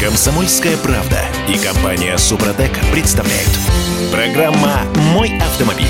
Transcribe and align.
Комсомольская 0.00 0.76
правда 0.76 1.18
и 1.48 1.58
компания 1.58 2.16
Супротек 2.18 2.70
представляют. 2.92 3.50
Программа 4.12 4.82
«Мой 5.12 5.36
автомобиль». 5.38 5.86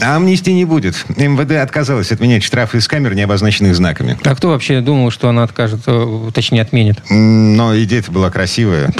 А 0.00 0.14
амнистии 0.14 0.52
не 0.52 0.64
будет. 0.64 1.04
МВД 1.16 1.56
отказалась 1.56 2.12
отменять 2.12 2.44
штрафы 2.44 2.78
из 2.78 2.86
камер, 2.86 3.14
не 3.14 3.22
обозначенных 3.22 3.74
знаками. 3.74 4.16
А 4.22 4.36
кто 4.36 4.50
вообще 4.50 4.80
думал, 4.80 5.10
что 5.10 5.28
она 5.28 5.42
откажет, 5.42 5.80
э, 5.86 6.30
точнее 6.32 6.62
отменит? 6.62 7.02
Но 7.10 7.76
идея-то 7.82 8.12
была 8.12 8.30
красивая. 8.30 8.92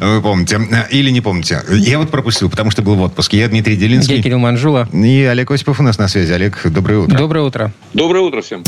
Вы 0.00 0.22
помните. 0.22 0.60
Или 0.90 1.10
не 1.10 1.20
помните. 1.20 1.62
Я 1.70 2.00
вот 2.00 2.10
пропустил, 2.10 2.50
потому 2.50 2.72
что 2.72 2.82
был 2.82 2.96
в 2.96 3.00
отпуске. 3.00 3.38
Я 3.38 3.46
Дмитрий 3.46 3.76
Делинский. 3.76 4.16
Я 4.16 4.22
Кирилл 4.24 4.40
Манжула. 4.40 4.88
И 4.92 5.22
Олег 5.22 5.52
Осипов 5.52 5.78
у 5.78 5.84
нас 5.84 5.98
на 5.98 6.08
связи. 6.08 6.32
Олег, 6.32 6.60
доброе 6.64 6.98
утро. 6.98 7.16
Доброе 7.16 7.44
утро. 7.44 7.72
Доброе 7.94 8.24
утро 8.24 8.42
всем. 8.42 8.64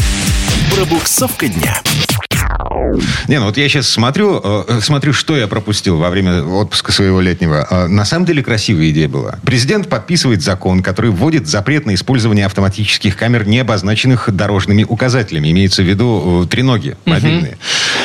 Пробуксовка 0.73 1.49
дня. 1.49 1.83
Не, 3.29 3.39
ну 3.39 3.46
вот 3.46 3.57
я 3.57 3.68
сейчас 3.68 3.89
смотрю, 3.89 4.41
э, 4.43 4.80
смотрю, 4.82 5.12
что 5.12 5.36
я 5.36 5.46
пропустил 5.46 5.99
во 5.99 6.11
время 6.11 6.43
отпуска 6.43 6.93
своего 6.93 7.21
летнего. 7.21 7.67
Э, 7.71 7.86
на 7.86 8.04
самом 8.04 8.27
деле 8.27 8.43
красивая 8.43 8.90
идея 8.90 9.08
была. 9.08 9.39
Президент 9.44 9.89
подписывает 9.89 10.43
закон, 10.43 10.82
который 10.82 11.11
вводит 11.11 11.46
запрет 11.46 11.86
на 11.86 11.94
использование 11.94 12.46
автоматических 12.46 13.17
камер, 13.17 13.46
не 13.46 13.61
обозначенных 13.61 14.30
дорожными 14.30 14.85
указателями. 14.85 15.50
Имеется 15.50 15.82
в 15.82 15.86
виду 15.86 16.44
э, 16.44 16.49
треноги 16.49 16.96
мобильные. 17.04 17.58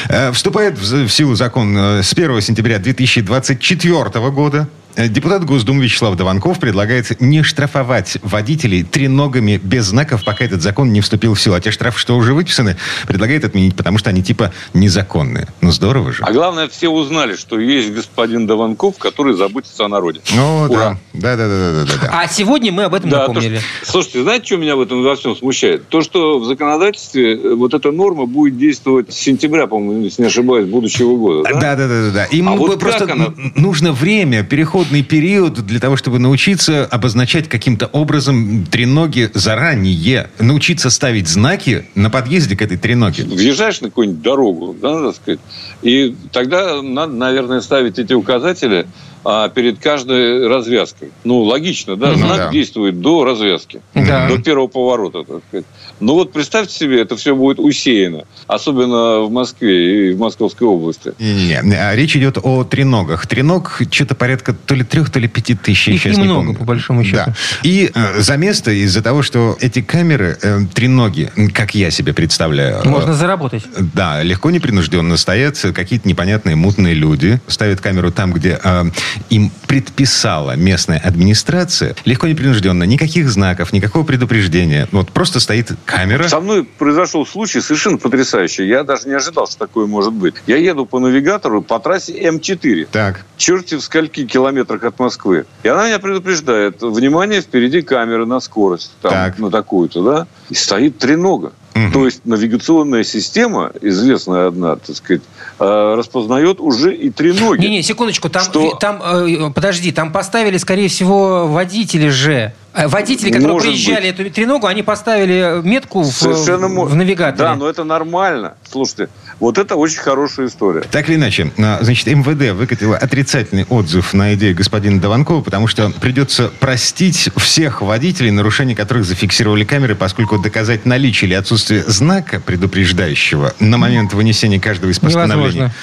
Э, 0.10 0.32
Вступает 0.32 0.78
в 0.78 1.10
силу 1.10 1.36
закон 1.36 1.78
с 1.78 2.14
1 2.14 2.42
сентября 2.42 2.80
2024 2.80 4.30
года. 4.32 4.68
Э, 4.98 5.08
Депутат 5.08 5.46
Госдумы 5.46 5.84
Вячеслав 5.84 6.16
Дованков 6.16 6.60
предлагает 6.60 7.22
не 7.22 7.44
штрафовать 7.44 8.18
водителей 8.24 8.84
треногами 8.84 9.60
без 9.64 9.86
знаков, 9.86 10.24
пока 10.26 10.44
этот 10.44 10.64
закон 10.64 10.92
не 10.92 11.02
вступил 11.02 11.36
в 11.36 11.40
силу. 11.42 11.56
А 11.56 11.62
те 11.62 11.70
штрафы, 11.72 12.00
что 12.00 12.18
уже 12.18 12.34
выписаны, 12.34 12.78
предлагает 13.08 13.46
отменить, 13.46 13.76
потому 13.76 14.00
что 14.00 14.10
они 14.10 14.24
типа 14.24 14.52
незаконные. 14.74 15.48
Ну 15.62 15.72
здорово 15.72 16.12
же. 16.14 16.24
А 16.24 16.32
главное, 16.32 16.68
все 16.68 16.90
узнали, 16.90 17.36
что 17.36 17.60
есть 17.60 17.94
господин 17.94 18.48
Даванков, 18.48 18.98
который 18.98 19.36
заботится 19.36 19.86
о 19.86 19.88
народе. 19.88 20.20
Ну 20.36 20.64
Ура. 20.64 20.98
да, 21.14 21.36
да, 21.36 21.48
да, 21.48 21.48
да, 21.48 21.72
да, 21.74 21.86
да, 21.94 22.00
да. 22.02 22.20
А 22.22 22.28
сегодня 22.28 22.72
мы 22.72 22.84
об 22.84 22.96
этом 22.96 23.10
Да, 23.12 23.26
то, 23.28 23.34
напомнили. 23.34 23.60
что- 23.84 23.92
слушайте, 23.92 24.24
знаете, 24.24 24.46
что 24.48 24.58
меня 24.58 24.76
в 24.76 24.82
этом 24.82 25.04
во 25.04 25.16
всем 25.16 25.36
смущает? 25.36 25.88
То, 25.90 26.02
что 26.02 26.40
в 26.40 26.46
законодательстве 26.46 27.36
э, 27.36 27.54
вот 27.54 27.76
эта 27.76 27.92
норма 27.92 28.26
будет 28.26 28.58
действовать 28.58 29.14
с 29.14 29.18
сентября, 29.18 29.68
по-моему, 29.68 30.04
если 30.06 30.24
не 30.24 30.28
ошибаюсь, 30.28 30.68
будущего 30.68 31.16
года. 31.18 31.44
Да? 31.54 31.60
Да, 31.60 31.76
да, 31.76 31.88
да, 31.88 32.12
да. 32.12 32.26
Им 32.26 32.50
А 32.50 32.56
вот 32.56 32.80
просто 32.80 33.06
как 33.06 33.12
она? 33.12 33.28
нужно 33.56 33.92
время, 33.92 34.44
переходный 34.88 35.04
период 35.04 35.54
для 35.66 35.80
того, 35.80 35.98
чтобы 35.98 36.20
научиться 36.20 36.86
обозначать 36.86 37.50
каким-то 37.50 37.88
образом 37.88 38.66
треноги 38.66 39.30
заранее. 39.34 40.30
Научиться 40.40 40.90
ставить 40.90 41.28
знаки 41.28 41.86
на 41.96 42.10
подъезде 42.10 42.56
к 42.56 42.62
этой 42.62 42.78
треноге. 42.78 43.24
Въезжаешь 43.24 43.82
на 43.82 43.90
какую-нибудь 43.90 44.22
дорогу, 44.22 44.76
да, 44.82 45.04
так 45.04 45.16
сказать, 45.16 45.40
и 45.82 46.16
тогда 46.32 46.82
надо, 46.82 47.14
наверное, 47.14 47.62
ставить 47.62 48.00
эти 48.00 48.14
указатели 48.14 48.88
а, 49.26 49.50
перед 49.50 49.80
каждой 49.80 50.48
развязкой. 50.48 51.12
Ну, 51.24 51.42
логично, 51.42 51.96
да, 51.96 52.12
Ну, 52.12 52.18
знак 52.18 52.38
да. 52.38 52.50
действует 52.52 53.02
до 53.02 53.24
развязки, 53.26 53.82
Да. 53.94 54.30
до 54.30 54.42
первого 54.42 54.68
поворота, 54.68 55.24
так 55.24 55.42
сказать. 55.48 55.66
Ну 56.00 56.14
вот 56.14 56.32
представьте 56.32 56.74
себе, 56.76 57.02
это 57.02 57.16
все 57.16 57.36
будет 57.36 57.60
усеяно, 57.60 58.26
особенно 58.48 59.22
в 59.22 59.32
Москве 59.32 60.10
и 60.12 60.14
в 60.14 60.20
Московской 60.20 60.68
области. 60.68 61.14
Не-не-не. 61.20 61.76
А 61.76 61.96
Речь 61.96 62.16
идет 62.16 62.38
о 62.42 62.64
треногах. 62.64 63.26
Треног 63.28 63.82
что-то 63.92 64.16
порядка 64.16 64.54
то 64.54 64.76
ли 64.76 64.84
трех, 64.84 65.10
то 65.10 65.20
ли 65.20 65.28
пяти 65.28 65.56
тысяч. 65.56 65.88
Их 65.88 66.02
сейчас 66.02 66.18
не 66.18 66.24
немного, 66.24 66.42
помню. 66.46 66.60
по 66.60 66.66
большому 66.66 67.04
счету. 67.04 67.18
Да. 67.26 67.36
И 67.64 67.90
э, 67.94 68.22
за 68.22 68.38
место 68.38 68.72
из-за 68.72 69.02
того, 69.02 69.24
что 69.24 69.58
эти 69.60 69.82
камеры, 69.82 70.38
э, 70.42 70.60
треноги, 70.74 71.32
как 71.54 71.74
я 71.76 71.90
себе 71.92 72.14
представляю... 72.14 72.82
э, 72.84 72.88
Можно 72.88 73.14
заработать. 73.14 73.64
Да, 73.94 74.22
легко 74.22 74.52
непринужденно 74.52 75.18
стоят 75.18 75.58
какие-то 75.74 76.08
непонятные 76.08 76.56
мутные 76.56 76.94
люди, 76.94 77.40
ставят 77.48 77.82
камеру 77.82 78.12
там, 78.12 78.34
где 78.34 78.60
э, 78.64 78.86
им 79.30 79.52
предписала 79.68 80.56
местная 80.56 81.00
администрация. 81.00 81.96
Легко 82.06 82.28
непринужденно, 82.28 82.84
никаких 82.84 83.30
знаков, 83.30 83.74
никакого 83.74 84.04
предупреждения. 84.04 84.88
Вот 84.92 85.12
просто 85.12 85.40
стоит 85.40 85.72
камера. 85.88 86.28
Со 86.28 86.40
мной 86.40 86.64
произошел 86.64 87.26
случай 87.26 87.62
совершенно 87.62 87.98
потрясающий. 87.98 88.68
Я 88.68 88.84
даже 88.84 89.08
не 89.08 89.16
ожидал, 89.16 89.48
что 89.48 89.58
такое 89.58 89.88
может 89.88 90.14
быть. 90.14 90.36
Я 90.46 90.58
еду 90.58 90.86
по 90.86 91.00
навигатору 91.00 91.62
по 91.64 91.80
трассе 91.80 92.14
М4. 92.22 92.90
Так, 92.92 93.26
черти 93.38 93.76
в 93.76 93.82
скольки 93.82 94.26
километрах 94.26 94.84
от 94.84 95.00
Москвы. 95.00 95.46
И 95.64 95.68
она 95.68 95.88
меня 95.88 96.00
предупреждает, 96.00 96.82
внимание, 96.82 97.42
впереди 97.42 97.82
камеры 97.82 98.26
на 98.26 98.40
скорость, 98.40 98.92
там, 99.02 99.12
Так. 99.12 99.40
на 99.40 99.50
такую-то, 99.50 100.04
да, 100.04 100.28
и 100.50 100.54
стоит 100.54 101.00
тренога. 101.00 101.54
Мгм. 101.74 101.92
То 101.92 102.06
есть 102.06 102.26
навигационная 102.26 103.04
система, 103.04 103.72
известная 103.82 104.48
одна, 104.48 104.78
так 104.78 104.96
сказать, 104.96 105.22
э, 105.60 105.94
распознает 105.96 106.60
уже 106.60 106.96
и 106.96 107.12
треноги. 107.12 107.62
Не-не, 107.62 107.84
секундочку, 107.84 108.30
там, 108.30 108.44
Что? 108.44 108.72
там 108.80 109.00
э, 109.04 109.52
подожди, 109.54 109.92
там 109.92 110.12
поставили, 110.12 110.58
скорее 110.58 110.88
всего, 110.88 111.48
водители 111.48 112.10
же. 112.10 112.54
Э, 112.78 112.88
Водители, 112.88 113.32
которые 113.32 113.54
Может 113.54 113.68
проезжали 113.70 114.10
эту 114.10 114.30
треногу, 114.30 114.68
они 114.68 114.84
поставили 114.84 115.62
метку 115.64 116.04
в, 116.04 116.22
в 116.22 116.96
навигаторе. 116.96 117.50
Да, 117.50 117.56
но 117.56 117.68
это 117.68 117.84
нормально. 117.84 118.54
Слушайте, 118.70 119.10
вот 119.40 119.58
это 119.58 119.76
очень 119.76 120.00
хорошая 120.00 120.48
история. 120.48 120.82
Так 120.82 121.10
или 121.10 121.16
иначе, 121.16 121.52
а, 121.58 121.80
значит, 121.82 122.08
МВД 122.08 122.54
выкатило 122.54 122.98
отрицательный 122.98 123.66
отзыв 123.66 124.14
на 124.14 124.34
идею 124.34 124.56
господина 124.56 125.00
Даванкова, 125.00 125.42
потому 125.42 125.68
что 125.68 125.90
придется 125.90 126.52
простить 126.60 127.30
всех 127.38 127.82
водителей, 127.82 128.32
нарушения 128.32 128.76
которых 128.76 129.06
зафиксировали 129.06 129.64
камеры, 129.64 129.96
поскольку 129.96 130.38
доказать 130.40 130.86
наличие 130.86 131.28
или 131.30 131.36
отсутствие 131.36 131.84
знака 131.84 132.40
предупреждающего 132.40 133.54
на 133.60 133.78
момент 133.78 134.14
вынесения 134.14 134.60
каждого 134.60 134.92
из 134.92 135.00
постановлений. 135.00 135.56
Невозможно. 135.56 135.74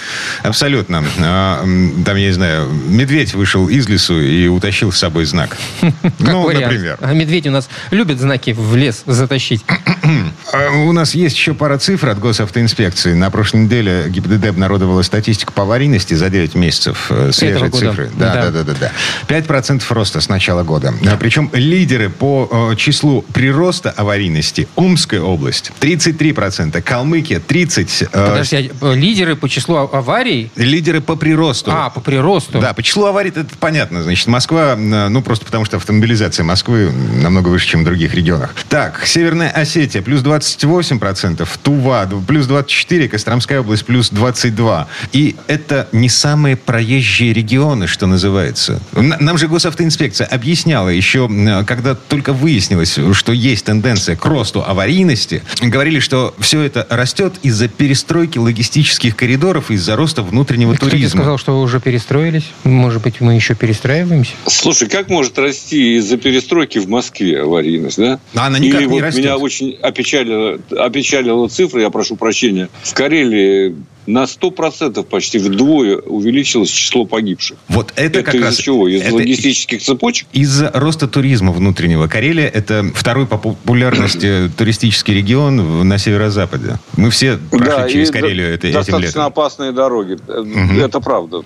Абсолютно. 0.43 1.05
А, 1.21 1.61
Там, 2.05 2.17
я 2.17 2.27
не 2.27 2.33
знаю, 2.33 2.69
медведь 2.69 3.35
вышел 3.35 3.69
из 3.69 3.89
лесу 3.89 4.21
и 4.21 4.49
утащил 4.49 4.93
с 4.93 4.99
собой 4.99 5.25
знак. 5.25 5.57
Ну, 6.19 6.51
например. 6.51 6.99
А 7.01 7.13
медведи 7.13 7.49
у 7.49 7.53
нас 7.53 7.69
любят 7.91 8.19
знаки 8.19 8.55
в 8.57 8.77
лес 8.77 9.03
затащить. 9.07 9.65
У 10.87 10.93
нас 10.93 11.15
есть 11.15 11.37
еще 11.37 11.55
пара 11.55 11.79
цифр 11.79 12.09
от 12.11 12.19
госавтоинспекции. 12.19 13.15
На 13.15 13.31
прошлой 13.45 13.65
неделе 13.65 14.05
ГИБДД 14.09 14.47
обнародовала 14.47 15.03
статистику 15.03 15.53
по 15.53 15.65
аварийности 15.65 16.15
за 16.15 16.31
9 16.31 16.55
месяцев. 16.55 17.09
э, 17.11 17.31
Свежие 17.31 17.69
цифры. 17.71 18.11
Да, 18.17 18.33
Да. 18.33 18.43
да, 18.45 18.51
да, 18.51 18.73
да, 18.73 18.75
да. 18.81 18.93
5% 19.29 19.83
роста 19.93 20.23
с 20.23 20.31
начала 20.31 20.63
года. 20.63 20.95
А, 21.07 21.17
Причем 21.19 21.51
лидеры 21.53 22.09
по 22.09 22.71
э, 22.73 22.77
числу 22.77 23.21
прироста 23.35 23.91
аварийности 23.91 24.67
Омская 24.77 25.21
область 25.21 25.73
33%, 25.81 26.81
Калмыкия 26.81 27.39
30%. 27.39 28.09
э, 28.13 28.29
Подожди, 28.31 28.73
а, 28.81 28.93
лидеры 28.95 29.37
по 29.37 29.47
числу 29.51 29.77
а- 29.77 29.99
аварий? 29.99 30.51
Лидеры 30.57 31.03
по 31.03 31.15
приросту. 31.15 31.71
А, 31.71 31.91
по 31.91 32.01
приросту. 32.01 32.61
Да, 32.61 32.73
по 32.73 32.83
числу 32.83 33.05
аварий 33.05 33.29
это 33.29 33.45
понятно. 33.61 34.03
Значит, 34.03 34.27
Москва, 34.27 34.75
ну, 34.75 35.21
просто 35.21 35.45
потому 35.45 35.67
что 35.67 35.77
автомобилизация 35.77 36.45
Москвы 36.45 36.91
намного 37.23 37.49
выше, 37.49 37.69
чем 37.69 37.83
в 37.83 37.85
других 37.85 38.15
регионах. 38.15 38.55
Так, 38.71 39.03
Северная 39.05 39.51
Осетия 39.51 40.01
плюс 40.01 40.23
28%, 40.23 41.47
Тува 41.63 42.09
плюс 42.27 42.47
24%, 42.47 43.34
Костромская 43.35 43.61
область 43.63 43.85
плюс 43.85 44.13
22%. 44.13 44.87
И 45.13 45.35
это 45.49 45.89
не 45.91 46.09
самые 46.09 46.55
проезжие 46.57 47.33
регионы, 47.33 47.89
что 47.89 48.07
называется. 48.07 48.81
Нам 48.93 49.39
же 49.39 49.49
госавтоинспекция 49.49 50.25
объясняла 50.29 50.89
еще, 50.89 51.29
когда 51.67 51.97
только 51.97 52.33
выяснилось, 52.33 52.97
что 53.13 53.33
есть 53.33 53.65
тенденция 53.65 54.15
к 54.15 54.25
росту 54.25 54.63
аварийности, 54.65 55.43
говорили, 55.61 55.99
что 55.99 56.33
все 56.39 56.61
это 56.61 56.87
растет 56.91 57.35
из-за 57.43 57.67
перестройки 57.67 58.39
логистических 58.39 59.17
коридоров, 59.17 59.73
из-за 59.73 59.97
роста 59.97 60.23
внутреннего 60.23 60.75
Кто 60.75 60.87
тебе 60.87 60.99
туризма. 60.99 61.23
сказал, 61.23 61.39
что 61.39 61.57
вы 61.59 61.63
уже 61.63 61.81
перестроились? 61.81 62.45
Может 62.63 63.03
быть, 63.03 63.21
мы 63.21 63.35
еще 63.35 63.57
перестраиваемся? 63.57 64.33
Слушай, 64.47 64.89
как 64.89 65.09
может 65.09 65.37
расти 65.41 65.97
из-за 65.97 66.19
перестройки 66.19 66.79
в 66.79 66.89
Москве 66.89 67.43
аварийность, 67.43 67.99
да? 67.99 68.21
Она 68.35 68.61
никак 68.61 68.83
Или 68.83 68.87
не 68.87 68.93
вот 68.95 69.03
растет. 69.03 69.25
меня 69.25 69.37
очень 69.39 69.77
опечалила, 69.83 70.61
опечалила 70.71 71.49
цифра, 71.49 71.81
я 71.81 71.91
прошу 71.91 72.15
прощения. 72.15 72.69
В 72.85 72.95
Карелии 73.29 73.75
на 74.07 74.25
100% 74.25 75.03
почти 75.05 75.39
вдвое 75.39 75.97
увеличилось 75.97 76.69
число 76.69 77.07
погибших. 77.07 77.57
Вот 77.69 77.91
это, 77.97 78.19
Это, 78.19 78.23
как 78.23 78.35
из-за 78.35 78.45
раз... 78.45 78.57
чего? 78.59 78.87
Из 78.87 79.01
это 79.01 79.15
логистических 79.15 79.81
цепочек? 79.81 80.29
Из-за 80.35 80.71
роста 80.75 81.09
туризма 81.09 81.53
внутреннего. 81.53 82.07
Карелия– 82.07 82.47
это 82.55 82.85
второй 82.95 83.27
по 83.27 83.39
популярности 83.39 84.51
туристический 84.59 85.15
регион 85.15 85.89
на 85.89 85.97
северо-западе. 85.97 86.75
Мы 86.99 87.09
все 87.09 87.39
прошли 87.51 87.93
через 87.95 88.11
и 88.11 88.13
Карелию 88.13 88.49
это- 88.53 88.67
этим 88.67 88.75
достаточно 88.79 89.07
летом. 89.07 89.23
опасные 89.23 89.73
дороги. 89.73 90.19
Мгм. 90.29 90.81
Это 90.81 91.01
правда. 91.01 91.41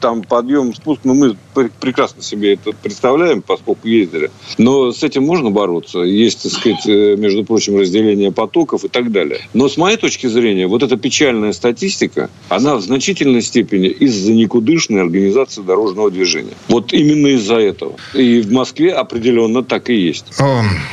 Там 0.00 0.22
подъем, 0.22 0.72
спуск, 0.72 1.00
ну, 1.02 1.14
мы 1.14 1.36
пр- 1.52 1.72
прекрасно 1.80 2.22
себе 2.22 2.54
это 2.54 2.70
представляем, 2.80 3.42
поскольку 3.42 3.88
ездили. 3.88 4.30
Но 4.56 4.92
с 4.92 5.02
этим 5.02 5.24
можно 5.24 5.50
бороться. 5.50 5.98
Есть, 5.98 6.44
так 6.44 6.52
сказать, 6.52 6.86
э, 6.86 7.16
между 7.16 7.42
прочим, 7.44 7.76
разделение 7.76 8.30
потоков 8.30 8.84
и 8.84 8.88
так 8.88 9.10
далее. 9.10 9.40
Но 9.52 9.68
с 9.68 9.76
моей 9.76 9.96
точки 9.96 10.28
зрения, 10.28 10.68
вот 10.68 10.84
эта 10.84 10.96
печальная 11.24 11.52
статистика, 11.52 12.28
она 12.50 12.76
в 12.76 12.82
значительной 12.82 13.40
степени 13.40 13.88
из-за 13.88 14.32
никудышной 14.32 15.00
организации 15.00 15.62
дорожного 15.62 16.10
движения. 16.10 16.52
Вот 16.68 16.92
именно 16.92 17.28
из-за 17.28 17.56
этого. 17.56 17.94
И 18.12 18.42
в 18.42 18.52
Москве 18.52 18.92
определенно 18.92 19.62
так 19.62 19.88
и 19.88 19.94
есть. 19.94 20.26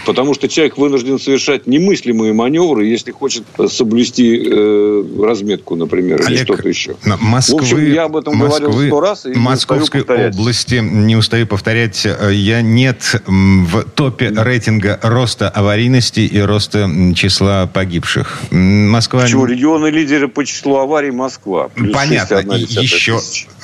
Потому 0.05 0.33
что 0.33 0.47
человек 0.47 0.77
вынужден 0.77 1.19
совершать 1.19 1.67
немыслимые 1.67 2.33
маневры, 2.33 2.85
если 2.85 3.11
хочет 3.11 3.43
соблюсти 3.67 4.41
э, 4.45 5.03
разметку, 5.21 5.75
например, 5.75 6.21
Олег, 6.25 6.29
или 6.29 6.43
что-то 6.45 6.69
еще. 6.69 6.95
Москвы, 7.19 7.59
в 7.59 7.61
общем, 7.61 7.93
я 7.93 8.03
об 8.05 8.15
этом 8.15 8.37
Москвы, 8.37 8.67
говорил 8.67 8.87
сто 8.87 9.01
раз. 9.01 9.25
И 9.25 9.33
Московской 9.33 10.05
не 10.07 10.27
области, 10.27 10.75
не 10.75 11.15
устаю 11.17 11.45
повторять, 11.45 12.05
э, 12.05 12.31
я 12.33 12.61
нет 12.61 13.21
в 13.27 13.83
топе 13.95 14.31
рейтинга 14.33 14.97
роста 15.03 15.49
аварийности 15.49 16.21
и 16.21 16.39
роста 16.39 16.89
числа 17.15 17.67
погибших. 17.67 18.39
Москва... 18.51 19.23
Почему? 19.23 19.45
Регионы 19.45 19.87
лидеры 19.87 20.20
по 20.27 20.45
числу 20.45 20.77
аварий 20.77 21.11
Москва. 21.11 21.69
Плюс 21.69 21.93
Понятно. 21.93 22.53
Еще, 22.53 23.19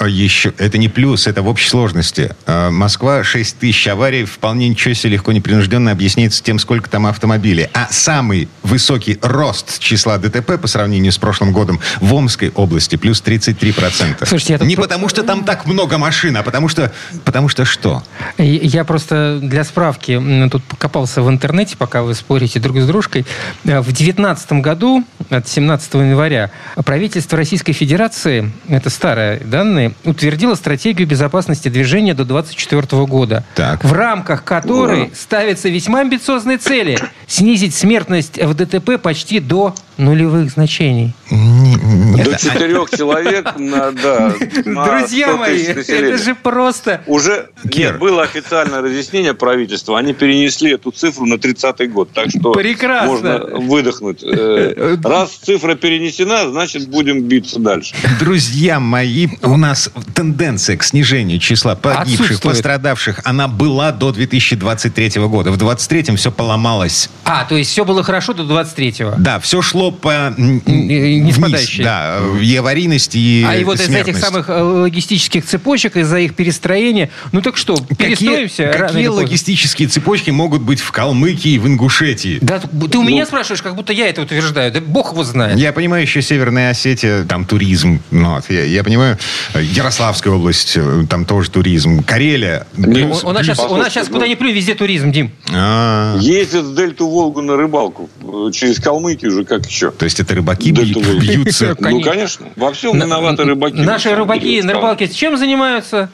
еще, 0.05 0.53
это 0.57 0.77
не 0.77 0.89
плюс, 0.89 1.27
это 1.27 1.41
в 1.41 1.47
общей 1.47 1.69
сложности. 1.69 2.35
Э, 2.45 2.69
Москва 2.69 3.23
6 3.23 3.57
тысяч 3.59 3.87
аварий 3.87 4.25
вполне 4.25 4.69
ничего 4.69 4.93
себе 4.93 5.13
легко 5.13 5.31
непринужденно 5.31 5.91
объясняется 5.91 6.43
тем, 6.43 6.59
сколько 6.59 6.89
там 6.89 7.05
автомобилей. 7.05 7.69
А 7.73 7.87
самый 7.91 8.47
высокий 8.63 9.17
рост 9.21 9.79
числа 9.79 10.17
ДТП 10.17 10.59
по 10.59 10.67
сравнению 10.67 11.11
с 11.11 11.17
прошлым 11.17 11.51
годом 11.51 11.79
в 12.01 12.13
Омской 12.13 12.51
области 12.55 12.95
плюс 12.95 13.21
33%. 13.21 14.25
Слушайте, 14.25 14.53
я 14.53 14.59
тут... 14.59 14.67
Не 14.67 14.75
потому, 14.75 15.09
что 15.09 15.23
там 15.23 15.43
так 15.43 15.65
много 15.65 15.97
машин, 15.97 16.37
а 16.37 16.43
потому 16.43 16.67
что... 16.69 16.91
Потому 17.25 17.49
что 17.49 17.65
что? 17.65 18.03
Я 18.37 18.83
просто 18.83 19.39
для 19.41 19.63
справки 19.63 20.21
тут 20.51 20.63
покопался 20.63 21.21
в 21.21 21.29
интернете, 21.29 21.75
пока 21.77 22.03
вы 22.03 22.13
спорите 22.13 22.59
друг 22.59 22.77
с 22.77 22.85
дружкой. 22.85 23.25
Э, 23.65 23.79
в 23.79 23.85
2019 23.85 24.53
году, 24.53 25.03
от 25.29 25.47
17 25.47 25.93
января, 25.95 26.51
правительство 26.85 27.37
Российской 27.37 27.73
Федерации, 27.73 28.51
это 28.67 28.89
старые 28.89 29.39
данные, 29.39 29.93
утвердило 30.03 30.55
стратегию 30.55 31.07
безопасности 31.07 31.69
движения 31.69 32.13
до 32.13 32.25
2024 32.25 33.05
года, 33.05 33.43
так. 33.55 33.83
в 33.83 33.93
рамках 33.93 34.43
которой 34.43 35.11
ставятся 35.15 35.69
весьма 35.69 36.01
амбициозные 36.01 36.57
цели 36.57 36.97
снизить 37.27 37.75
смертность 37.75 38.41
в 38.41 38.53
ДТП 38.53 39.01
почти 39.01 39.39
до 39.39 39.75
нулевых 39.97 40.51
значений. 40.51 41.13
До 41.29 42.37
четырех 42.37 42.89
человек 42.89 43.57
на, 43.57 43.91
да, 43.91 44.33
Друзья 44.63 45.35
мои, 45.35 45.63
это 45.63 46.17
же 46.17 46.35
просто... 46.35 47.01
Уже 47.07 47.49
нет, 47.63 47.99
было 47.99 48.23
официальное 48.23 48.81
разъяснение 48.81 49.33
правительства. 49.33 49.97
Они 49.97 50.13
перенесли 50.13 50.73
эту 50.73 50.91
цифру 50.91 51.25
на 51.25 51.35
30-й 51.35 51.87
год. 51.87 52.11
Так 52.13 52.29
что 52.29 52.51
Прекрасно. 52.51 53.07
можно 53.07 53.59
выдохнуть. 53.59 54.23
Э, 54.23 54.97
раз 55.03 55.31
цифра 55.31 55.75
перенесена, 55.75 56.49
значит, 56.49 56.87
будем 56.87 57.23
биться 57.23 57.59
дальше. 57.59 57.95
Друзья 58.19 58.79
мои, 58.79 59.27
у 59.43 59.57
нас 59.57 59.89
тенденция 60.13 60.77
к 60.77 60.83
снижению 60.83 61.39
числа 61.39 61.75
погибших, 61.75 62.41
пострадавших, 62.41 63.21
она 63.23 63.47
была 63.47 63.91
до 63.91 64.11
2023 64.11 65.21
года. 65.27 65.51
В 65.51 65.57
2023 65.57 66.15
все 66.15 66.31
поломалось. 66.31 67.09
А, 67.23 67.45
то 67.45 67.55
есть 67.55 67.71
все 67.71 67.85
было 67.85 68.03
хорошо 68.03 68.33
до 68.33 68.43
23-го? 68.43 69.15
Да, 69.17 69.39
все 69.39 69.61
шло 69.61 69.86
по 69.91 70.33
не 70.37 71.31
вниз, 71.31 71.77
да, 71.79 72.19
и 72.41 72.55
аварийности, 72.55 73.17
и 73.17 73.43
А 73.43 73.55
и 73.55 73.63
вот 73.63 73.79
из 73.79 73.89
этих 73.89 74.17
самых 74.17 74.49
э, 74.49 74.61
логистических 74.61 75.45
цепочек, 75.45 75.97
из-за 75.97 76.19
их 76.19 76.35
перестроения, 76.35 77.09
ну 77.31 77.41
так 77.41 77.57
что, 77.57 77.77
перестроимся? 77.97 78.67
Какие, 78.67 78.87
какие 78.87 79.07
логистические 79.07 79.87
цепочки 79.87 80.31
могут 80.31 80.61
быть 80.61 80.79
в 80.79 80.91
Калмыкии 80.91 81.51
и 81.51 81.59
в 81.59 81.67
Ингушетии? 81.67 82.39
Да, 82.41 82.59
ты 82.59 82.97
у 82.97 83.03
меня 83.03 83.21
ну, 83.21 83.27
спрашиваешь, 83.27 83.61
как 83.61 83.75
будто 83.75 83.93
я 83.93 84.07
это 84.07 84.21
утверждаю. 84.21 84.71
Да 84.71 84.81
бог 84.81 85.11
его 85.11 85.23
знает. 85.23 85.57
Я 85.57 85.73
понимаю 85.73 86.03
еще 86.03 86.21
Северная 86.21 86.71
Осетия, 86.71 87.23
там 87.23 87.45
туризм. 87.45 88.01
Ну, 88.11 88.39
я, 88.49 88.63
я 88.63 88.83
понимаю, 88.83 89.17
Ярославская 89.55 90.33
область, 90.33 90.73
э, 90.75 91.05
там 91.09 91.25
тоже 91.25 91.51
туризм. 91.51 92.03
Карелия. 92.03 92.67
Плюс, 92.75 93.23
у, 93.23 93.29
у, 93.29 93.31
нас 93.31 93.45
сейчас, 93.45 93.59
у 93.59 93.75
нас 93.75 93.89
сейчас 93.93 94.07
куда 94.07 94.27
ни 94.27 94.35
плюнь, 94.35 94.53
везде 94.53 94.75
туризм, 94.75 95.11
Дим. 95.11 95.31
А-а-а. 95.49 96.19
Ездят 96.19 96.65
в 96.65 96.75
Дельту 96.75 97.07
Волгу 97.07 97.41
на 97.41 97.55
рыбалку. 97.55 98.09
Через 98.53 98.79
Калмыкию 98.79 99.31
уже 99.31 99.45
как 99.45 99.67
еще. 99.77 99.91
То 99.91 100.05
есть 100.05 100.19
это 100.19 100.35
рыбаки 100.35 100.71
бьются? 101.19 101.75
Ну, 101.79 102.01
конечно. 102.01 102.47
Во 102.55 102.73
всем 102.73 102.97
виноваты 102.99 103.43
рыбаки. 103.43 103.77
Наши 103.81 104.13
рыбаки 104.15 104.61
на 104.61 104.73
рыбалке 104.73 105.07
чем 105.07 105.37
занимаются? 105.37 106.09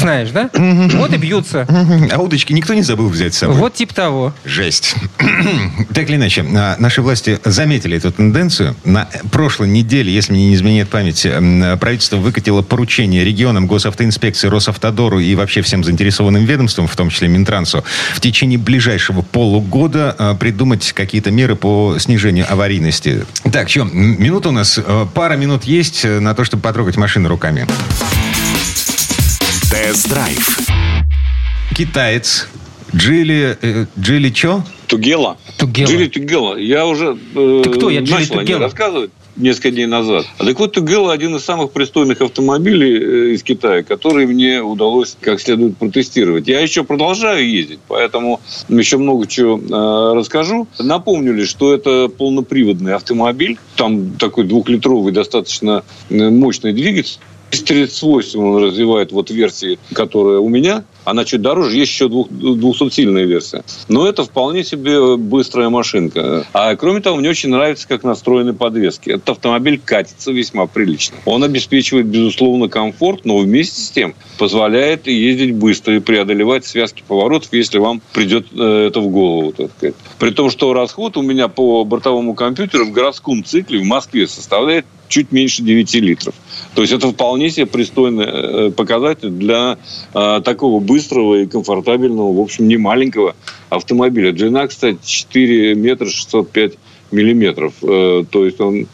Знаешь, 0.00 0.30
да? 0.30 0.50
Вот 0.52 1.12
и 1.12 1.16
бьются. 1.16 1.66
А 2.12 2.18
удочки 2.18 2.52
никто 2.52 2.74
не 2.74 2.82
забыл 2.82 3.08
взять 3.08 3.34
с 3.34 3.38
собой? 3.38 3.56
Вот 3.56 3.74
типа 3.74 3.94
того. 3.94 4.34
Жесть. 4.44 4.96
Так 5.94 6.08
или 6.10 6.16
иначе, 6.16 6.44
а, 6.54 6.76
наши 6.78 7.02
власти 7.02 7.40
заметили 7.44 7.96
эту 7.96 8.12
тенденцию. 8.12 8.76
На 8.84 9.08
прошлой 9.32 9.68
неделе, 9.68 10.12
если 10.12 10.32
мне 10.32 10.48
не 10.48 10.54
изменяет 10.54 10.88
память, 10.88 11.26
правительство 11.80 12.16
выкатило 12.16 12.62
поручение 12.62 13.24
регионам, 13.24 13.66
госавтоинспекции, 13.66 14.48
Росавтодору 14.48 15.18
и 15.18 15.34
вообще 15.34 15.62
всем 15.62 15.82
заинтересованным 15.82 16.44
ведомствам, 16.44 16.86
в 16.86 16.96
том 16.96 17.10
числе 17.10 17.28
Минтрансу, 17.28 17.84
в 18.14 18.20
течение 18.20 18.58
ближайшего 18.58 19.22
полугода 19.22 20.14
а, 20.18 20.34
придумать 20.34 20.92
какие-то 20.92 21.30
меры 21.30 21.56
по 21.56 21.96
снижению 21.98 22.46
аварийности. 22.50 23.24
Так, 23.50 23.68
что, 23.68 23.84
минута 23.84 24.50
у 24.50 24.52
нас, 24.52 24.78
а, 24.78 25.06
пара 25.06 25.34
минут 25.36 25.64
есть 25.64 26.04
э, 26.04 26.20
на 26.20 26.34
то, 26.34 26.44
чтобы 26.44 26.62
потрогать 26.62 26.96
машину 26.96 27.28
руками. 27.28 27.66
Тест-драйв. 29.70 30.60
Китаец. 31.76 32.48
Джили... 32.96 33.58
Э, 33.60 33.84
Джили 33.98 34.30
чё? 34.30 34.62
Тугела. 34.86 35.36
Тугела. 35.58 35.90
Джили 35.90 36.08
Тугела. 36.08 36.56
Я 36.56 36.86
уже 36.86 37.18
э, 37.34 37.60
Ты 37.62 37.70
кто? 37.70 37.90
Я 37.90 38.00
Джили 38.00 38.14
начал 38.14 38.34
Тугела. 38.36 38.60
рассказывать 38.60 39.10
несколько 39.36 39.70
дней 39.70 39.84
назад. 39.84 40.24
А 40.38 40.44
так 40.46 40.58
вот, 40.58 40.72
Тугела 40.72 41.12
один 41.12 41.36
из 41.36 41.44
самых 41.44 41.72
пристойных 41.72 42.22
автомобилей 42.22 42.96
э, 42.96 43.34
из 43.34 43.42
Китая, 43.42 43.82
который 43.82 44.26
мне 44.26 44.62
удалось 44.62 45.18
как 45.20 45.38
следует 45.38 45.76
протестировать. 45.76 46.48
Я 46.48 46.60
еще 46.60 46.82
продолжаю 46.82 47.46
ездить, 47.46 47.80
поэтому 47.88 48.40
еще 48.70 48.96
много 48.96 49.26
чего 49.26 49.58
э, 49.58 50.16
расскажу. 50.16 50.66
Напомню 50.78 51.34
лишь, 51.34 51.50
что 51.50 51.74
это 51.74 52.08
полноприводный 52.08 52.94
автомобиль. 52.94 53.58
Там 53.76 54.12
такой 54.12 54.44
двухлитровый 54.44 55.12
достаточно 55.12 55.84
э, 56.08 56.30
мощный 56.30 56.72
двигатель. 56.72 57.18
38 57.50 58.40
он 58.40 58.62
развивает 58.62 59.12
вот 59.12 59.30
версии, 59.30 59.78
которая 59.92 60.38
у 60.38 60.48
меня. 60.48 60.84
Она 61.04 61.24
чуть 61.24 61.40
дороже, 61.40 61.76
есть 61.76 61.92
еще 61.92 62.06
200-сильная 62.06 63.24
версия. 63.24 63.64
Но 63.88 64.06
это 64.06 64.24
вполне 64.24 64.64
себе 64.64 65.16
быстрая 65.16 65.70
машинка. 65.70 66.46
А 66.52 66.76
кроме 66.76 67.00
того, 67.00 67.16
мне 67.16 67.30
очень 67.30 67.48
нравится, 67.48 67.88
как 67.88 68.04
настроены 68.04 68.52
подвески. 68.52 69.10
Этот 69.10 69.30
автомобиль 69.30 69.80
катится 69.82 70.32
весьма 70.32 70.66
прилично. 70.66 71.16
Он 71.24 71.42
обеспечивает, 71.44 72.06
безусловно, 72.06 72.68
комфорт, 72.68 73.24
но 73.24 73.38
вместе 73.38 73.80
с 73.80 73.90
тем 73.90 74.14
позволяет 74.36 75.06
ездить 75.06 75.54
быстро 75.54 75.96
и 75.96 76.00
преодолевать 76.00 76.66
связки 76.66 77.02
поворотов, 77.06 77.48
если 77.52 77.78
вам 77.78 78.02
придет 78.12 78.46
э, 78.52 78.86
это 78.88 79.00
в 79.00 79.08
голову, 79.08 79.52
так 79.52 79.70
сказать. 79.76 79.94
При 80.18 80.30
том, 80.30 80.50
что 80.50 80.72
расход 80.74 81.16
у 81.16 81.22
меня 81.22 81.48
по 81.48 81.84
бортовому 81.84 82.34
компьютеру 82.34 82.84
в 82.84 82.92
городском 82.92 83.44
цикле 83.44 83.80
в 83.80 83.84
Москве 83.84 84.26
составляет 84.26 84.84
чуть 85.08 85.32
меньше 85.32 85.62
9 85.62 85.94
литров. 85.94 86.34
То 86.74 86.82
есть 86.82 86.92
это 86.92 87.08
вполне 87.08 87.50
себе 87.50 87.66
пристойный 87.66 88.26
э, 88.26 88.70
показатель 88.70 89.30
для 89.30 89.78
э, 90.14 90.40
такого 90.44 90.80
быстрого 90.80 91.36
и 91.36 91.46
комфортабельного, 91.46 92.32
в 92.32 92.40
общем, 92.40 92.68
не 92.68 92.76
маленького 92.76 93.34
автомобиля. 93.68 94.32
Длина, 94.32 94.66
кстати, 94.66 94.98
4 95.04 95.74
метра 95.74 96.06
605 96.06 96.74
миллиметров. 97.10 97.74
Э, 97.82 98.24
то 98.30 98.44
есть 98.44 98.60
он 98.60 98.86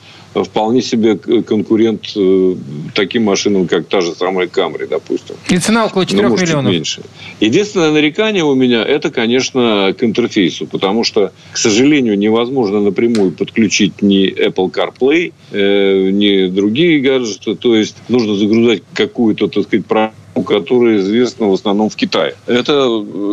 вполне 0.42 0.82
себе 0.82 1.16
конкурент 1.16 2.12
э, 2.16 2.54
таким 2.94 3.24
машинам, 3.24 3.68
как 3.68 3.86
та 3.86 4.00
же 4.00 4.12
самая 4.12 4.48
Камри, 4.48 4.86
допустим. 4.86 5.36
И 5.48 5.58
цена 5.58 5.86
около 5.86 6.04
4 6.06 6.28
Но, 6.28 6.36
миллионов. 6.36 6.72
меньше. 6.72 7.02
Единственное 7.40 7.92
нарекание 7.92 8.42
у 8.42 8.54
меня, 8.54 8.82
это, 8.82 9.10
конечно, 9.10 9.94
к 9.96 10.02
интерфейсу, 10.02 10.66
потому 10.66 11.04
что, 11.04 11.32
к 11.52 11.58
сожалению, 11.58 12.18
невозможно 12.18 12.80
напрямую 12.80 13.30
подключить 13.30 14.02
ни 14.02 14.26
Apple 14.26 14.72
CarPlay, 14.72 15.32
э, 15.52 16.10
ни 16.10 16.46
другие 16.48 17.00
гаджеты, 17.00 17.54
то 17.54 17.76
есть 17.76 17.96
нужно 18.08 18.34
загружать 18.34 18.82
какую-то, 18.94 19.46
так 19.48 19.64
сказать, 19.64 19.86
программу 19.86 20.14
которое 20.42 20.98
известно 20.98 21.48
в 21.48 21.54
основном 21.54 21.88
в 21.90 21.96
Китае. 21.96 22.34
Это 22.46 22.72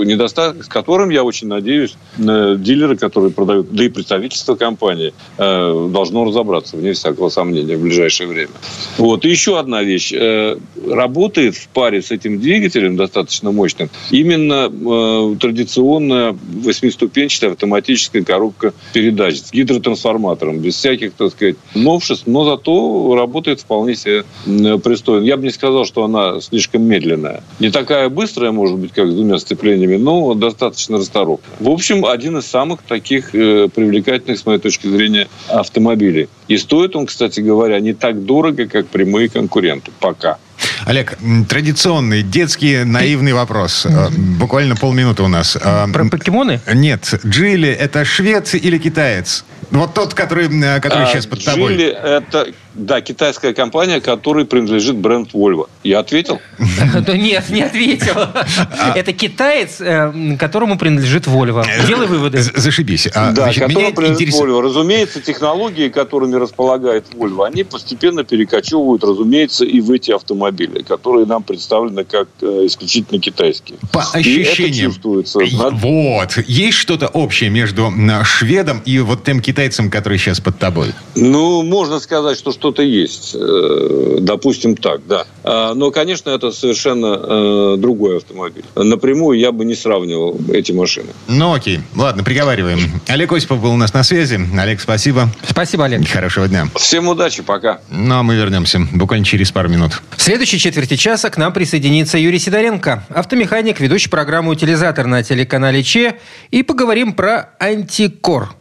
недостаток, 0.06 0.64
с 0.64 0.68
которым, 0.68 1.10
я 1.10 1.24
очень 1.24 1.48
надеюсь, 1.48 1.96
дилеры, 2.18 2.98
которые 2.98 3.32
продают, 3.32 3.72
да 3.72 3.84
и 3.84 3.90
представительство 3.90 4.56
компании, 4.56 5.14
э, 5.38 5.90
должно 5.92 6.26
разобраться, 6.26 6.78
вне 6.78 6.94
всякого 6.94 7.30
сомнения, 7.30 7.76
в 7.78 7.82
ближайшее 7.82 8.28
время. 8.28 8.52
Вот. 8.98 9.26
И 9.26 9.30
еще 9.30 9.60
одна 9.60 9.84
вещь. 9.84 10.14
Э, 10.14 10.58
работает 10.88 11.56
в 11.56 11.68
паре 11.70 12.02
с 12.02 12.12
этим 12.12 12.40
двигателем 12.40 12.96
достаточно 12.96 13.52
мощным 13.52 13.90
именно 14.10 14.70
э, 14.72 15.36
традиционная 15.40 16.38
восьмиступенчатая 16.64 17.52
автоматическая 17.52 18.24
коробка 18.24 18.74
передач 18.94 19.40
с 19.40 19.52
гидротрансформатором, 19.52 20.60
без 20.60 20.76
всяких, 20.76 21.14
так 21.14 21.32
сказать, 21.32 21.56
новшеств, 21.76 22.28
но 22.28 22.46
зато 22.46 23.16
работает 23.16 23.62
вполне 23.62 23.96
себе 23.96 24.24
пристойно. 24.46 25.24
Я 25.26 25.38
бы 25.38 25.44
не 25.44 25.52
сказал, 25.52 25.86
что 25.86 26.04
она 26.04 26.42
слишком 26.42 26.84
медленная. 26.92 27.42
Не 27.60 27.72
такая 27.72 28.10
быстрая, 28.10 28.52
может 28.52 28.78
быть, 28.78 28.92
как 28.92 29.10
с 29.10 29.14
двумя 29.14 29.38
сцеплениями, 29.40 29.96
но 29.96 30.34
достаточно 30.34 30.98
расторопная. 30.98 31.56
В 31.60 31.70
общем, 31.70 32.06
один 32.06 32.38
из 32.38 32.46
самых 32.46 32.82
таких 32.82 33.34
э, 33.34 33.70
привлекательных, 33.74 34.38
с 34.38 34.46
моей 34.46 34.60
точки 34.60 34.88
зрения, 34.88 35.28
автомобилей. 35.48 36.28
И 36.50 36.58
стоит 36.58 36.96
он, 36.96 37.06
кстати 37.06 37.40
говоря, 37.40 37.80
не 37.80 37.94
так 37.94 38.26
дорого, 38.26 38.66
как 38.66 38.88
прямые 38.88 39.30
конкуренты. 39.30 39.92
Пока. 40.00 40.38
Олег, 40.86 41.18
традиционный 41.48 42.24
детский 42.24 42.84
наивный 42.84 43.34
вопрос. 43.34 43.86
Э, 43.86 44.10
буквально 44.40 44.76
полминуты 44.76 45.24
у 45.24 45.28
нас. 45.28 45.56
Э, 45.56 45.88
Про 45.92 46.06
покемоны? 46.10 46.60
Нет. 46.74 47.14
Джили– 47.26 47.70
это 47.70 48.04
швед 48.04 48.54
или 48.54 48.78
китаец? 48.78 49.46
Вот 49.70 49.94
тот, 49.94 50.14
который, 50.14 50.48
э, 50.48 50.82
который 50.82 51.06
а, 51.06 51.08
сейчас 51.08 51.26
под 51.26 51.44
тобой. 51.44 51.74
Джили– 51.74 51.86
это 52.04 52.48
да, 52.74 53.02
китайская 53.02 53.54
компания, 53.54 54.00
которой 54.00 54.46
принадлежит 54.46 54.96
бренд 54.96 55.34
Volvo. 55.34 55.68
Я 55.84 56.00
ответил? 56.00 56.40
Нет, 57.08 57.50
не 57.50 57.62
ответил. 57.62 58.14
А. 58.16 58.94
Это 58.96 59.14
китаец, 59.14 59.82
э, 59.82 60.38
которому 60.40 60.78
принадлежит 60.78 61.28
Volvo. 61.28 61.66
Делай 61.88 62.08
выводы. 62.08 62.42
Зашибись. 62.42 63.08
А, 63.14 63.32
да, 63.32 63.54
которому 63.54 63.94
принадлежит 63.94 64.34
Volvo. 64.34 64.62
Разумеется, 64.62 65.22
технологии, 65.22 65.90
которыми 65.90 66.36
располагает 66.36 67.06
Volvo, 67.14 67.46
они 67.46 67.64
постепенно 67.64 68.24
перекочевывают, 68.24 69.04
разумеется, 69.04 69.66
и 69.66 69.82
в 69.82 69.92
эти 69.92 70.12
автомобили, 70.12 70.82
которые 70.82 71.26
нам 71.26 71.44
представлены 71.44 72.06
как 72.06 72.30
э, 72.42 72.46
исключительно 72.66 73.20
китайские. 73.20 73.80
По 73.92 74.02
ощущениям. 74.14 74.92
чувствуется. 74.92 75.40
Вот. 75.72 76.38
Есть 76.48 76.78
что-то 76.78 77.08
общее 77.08 77.50
между 77.50 77.92
шведом 78.24 78.82
и 78.86 79.00
вот 79.00 79.24
тем 79.24 79.42
китайцем, 79.42 79.90
который 79.90 80.18
сейчас 80.18 80.40
под 80.40 80.58
тобой? 80.58 80.94
Ну, 81.16 81.64
можно 81.64 82.00
сказать, 82.00 82.38
что 82.38 82.52
что-то 82.62 82.84
есть. 82.84 83.36
Э, 83.36 84.18
допустим, 84.22 84.76
так, 84.76 85.02
да. 85.08 85.26
А, 85.44 85.74
но, 85.74 85.90
конечно, 85.90 86.30
это 86.30 86.52
совершенно 86.52 87.20
э, 87.20 87.76
другой 87.78 88.18
автомобиль. 88.18 88.64
Напрямую 88.76 89.40
я 89.40 89.52
бы 89.52 89.66
не 89.66 89.74
сравнивал 89.74 90.40
эти 90.54 90.72
машины. 90.72 91.08
Ну, 91.28 91.54
окей. 91.56 91.80
Ладно, 91.96 92.24
приговариваем. 92.24 93.02
Олег 93.08 93.34
Осипов 93.34 93.62
был 93.62 93.72
у 93.72 93.78
нас 93.78 93.96
на 93.96 94.04
связи. 94.04 94.40
Олег, 94.56 94.80
спасибо. 94.80 95.30
Спасибо, 95.50 95.86
Олег. 95.86 96.08
Хорошего 96.08 96.48
дня. 96.48 96.68
Всем 96.76 97.08
удачи, 97.08 97.42
пока. 97.42 97.82
Ну, 97.90 98.14
а 98.14 98.22
мы 98.22 98.36
вернемся 98.36 98.80
буквально 98.94 99.26
через 99.26 99.52
пару 99.52 99.68
минут. 99.68 100.00
В 100.16 100.22
следующей 100.22 100.60
четверти 100.60 100.98
часа 100.98 101.32
к 101.32 101.38
нам 101.38 101.54
присоединится 101.54 102.20
Юрий 102.20 102.38
Сидоренко, 102.38 103.08
автомеханик, 103.10 103.80
ведущий 103.80 104.10
программу 104.10 104.52
«Утилизатор» 104.52 105.08
на 105.08 105.24
телеканале 105.24 105.82
ЧЕ. 105.82 106.20
И 106.52 106.62
поговорим 106.62 107.14
про 107.14 107.56
антикор. 107.60 108.61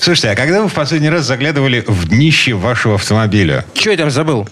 Слушайте, 0.00 0.30
а 0.30 0.34
когда 0.34 0.62
вы 0.62 0.68
в 0.68 0.72
последний 0.72 1.10
раз 1.10 1.26
заглядывали 1.26 1.84
в 1.86 2.08
днище 2.08 2.54
вашего 2.54 2.94
автомобиля? 2.94 3.64
Что 3.74 3.90
я 3.90 3.96
там 3.96 4.10
забыл? 4.10 4.48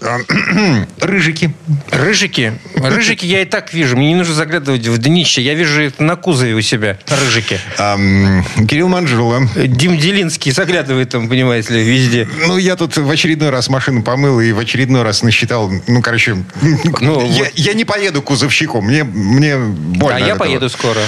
Рыжики. 1.01 1.53
Рыжики? 1.91 2.59
Рыжики 2.77 3.27
я 3.27 3.43
и 3.43 3.45
так 3.45 3.73
вижу. 3.73 3.97
Мне 3.97 4.09
не 4.09 4.15
нужно 4.17 4.35
заглядывать 4.35 4.87
в 4.87 4.99
днище. 4.99 5.43
Я 5.43 5.55
вижу 5.55 5.83
их 5.83 5.99
на 5.99 6.17
кузове 6.17 6.55
у 6.55 6.61
себя. 6.61 6.99
Рыжики. 7.09 7.59
Кирилл 7.77 8.89
Манжула. 8.89 9.49
Дим 9.57 9.99
Делинский 9.99 10.53
заглядывает 10.53 11.11
там, 11.11 11.29
понимаете 11.29 11.75
ли, 11.75 11.83
везде. 11.83 12.29
Ну, 12.47 12.59
я 12.59 12.77
тут 12.77 12.97
в 12.97 13.11
очередной 13.11 13.51
раз 13.51 13.69
машину 13.69 14.03
помыл 14.03 14.41
и 14.41 14.53
в 14.53 14.59
очередной 14.59 15.03
раз 15.03 15.23
насчитал. 15.23 15.71
Ну, 15.87 16.03
короче, 16.03 16.37
ну, 17.01 17.27
я, 17.27 17.45
вот. 17.45 17.53
я 17.55 17.75
не 17.75 17.85
поеду 17.85 18.23
кузовщиком. 18.23 18.85
Мне, 18.85 19.05
мне 19.05 19.57
больно. 19.57 20.17
А 20.17 20.21
я 20.21 20.27
этого. 20.27 20.41
поеду 20.41 20.69
скоро. 20.69 21.01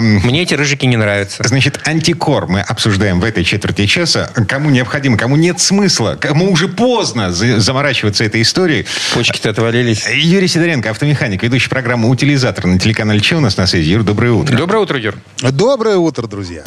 Мне 0.00 0.42
эти 0.42 0.54
рыжики 0.54 0.86
не 0.86 0.96
нравятся. 0.96 1.42
Значит, 1.46 1.80
антикор 1.84 2.46
мы 2.46 2.60
обсуждаем 2.60 3.20
в 3.20 3.24
этой 3.24 3.44
четверти 3.44 3.69
четверти 3.70 3.86
часа. 3.86 4.30
Кому 4.48 4.70
необходимо, 4.70 5.16
кому 5.16 5.36
нет 5.36 5.60
смысла, 5.60 6.16
кому 6.20 6.50
уже 6.50 6.68
поздно 6.68 7.30
заморачиваться 7.32 8.24
этой 8.24 8.42
историей. 8.42 8.86
Почки-то 9.14 9.50
отвалились. 9.50 10.06
Юрий 10.12 10.48
Сидоренко, 10.48 10.90
автомеханик, 10.90 11.42
ведущий 11.42 11.68
программу 11.68 12.08
«Утилизатор» 12.08 12.66
на 12.66 12.78
телеканале 12.78 13.20
Че 13.20 13.36
у 13.36 13.40
нас 13.40 13.56
на 13.56 13.66
связи. 13.66 13.90
Юр, 13.90 14.02
доброе 14.02 14.32
утро. 14.32 14.56
Доброе 14.56 14.78
утро, 14.78 14.98
Юр. 14.98 15.14
Доброе 15.40 15.96
утро, 15.96 16.26
друзья. 16.26 16.64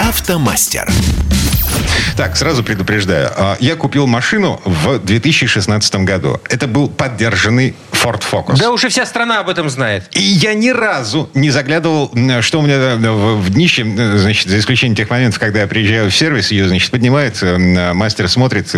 Автомастер. 0.00 0.90
Так, 2.20 2.36
сразу 2.36 2.62
предупреждаю. 2.62 3.30
А, 3.34 3.56
я 3.60 3.76
купил 3.76 4.06
машину 4.06 4.60
в 4.66 4.98
2016 4.98 5.94
году. 6.04 6.38
Это 6.50 6.66
был 6.66 6.90
поддержанный 6.90 7.74
Ford 7.92 8.22
Focus. 8.30 8.58
Да 8.58 8.70
уже 8.70 8.90
вся 8.90 9.06
страна 9.06 9.40
об 9.40 9.48
этом 9.48 9.70
знает. 9.70 10.04
И 10.12 10.20
я 10.20 10.52
ни 10.52 10.68
разу 10.68 11.30
не 11.32 11.48
заглядывал, 11.48 12.12
что 12.42 12.58
у 12.58 12.62
меня 12.62 12.76
э, 12.76 12.96
в 12.98 13.48
днище, 13.48 13.86
э, 13.86 14.18
значит, 14.18 14.48
за 14.48 14.58
исключением 14.58 14.96
тех 14.96 15.08
моментов, 15.08 15.40
когда 15.40 15.60
я 15.60 15.66
приезжаю 15.66 16.10
в 16.10 16.14
сервис, 16.14 16.50
ее, 16.50 16.68
значит, 16.68 16.90
поднимает, 16.90 17.42
э, 17.42 17.92
мастер 17.94 18.28
смотрит. 18.28 18.70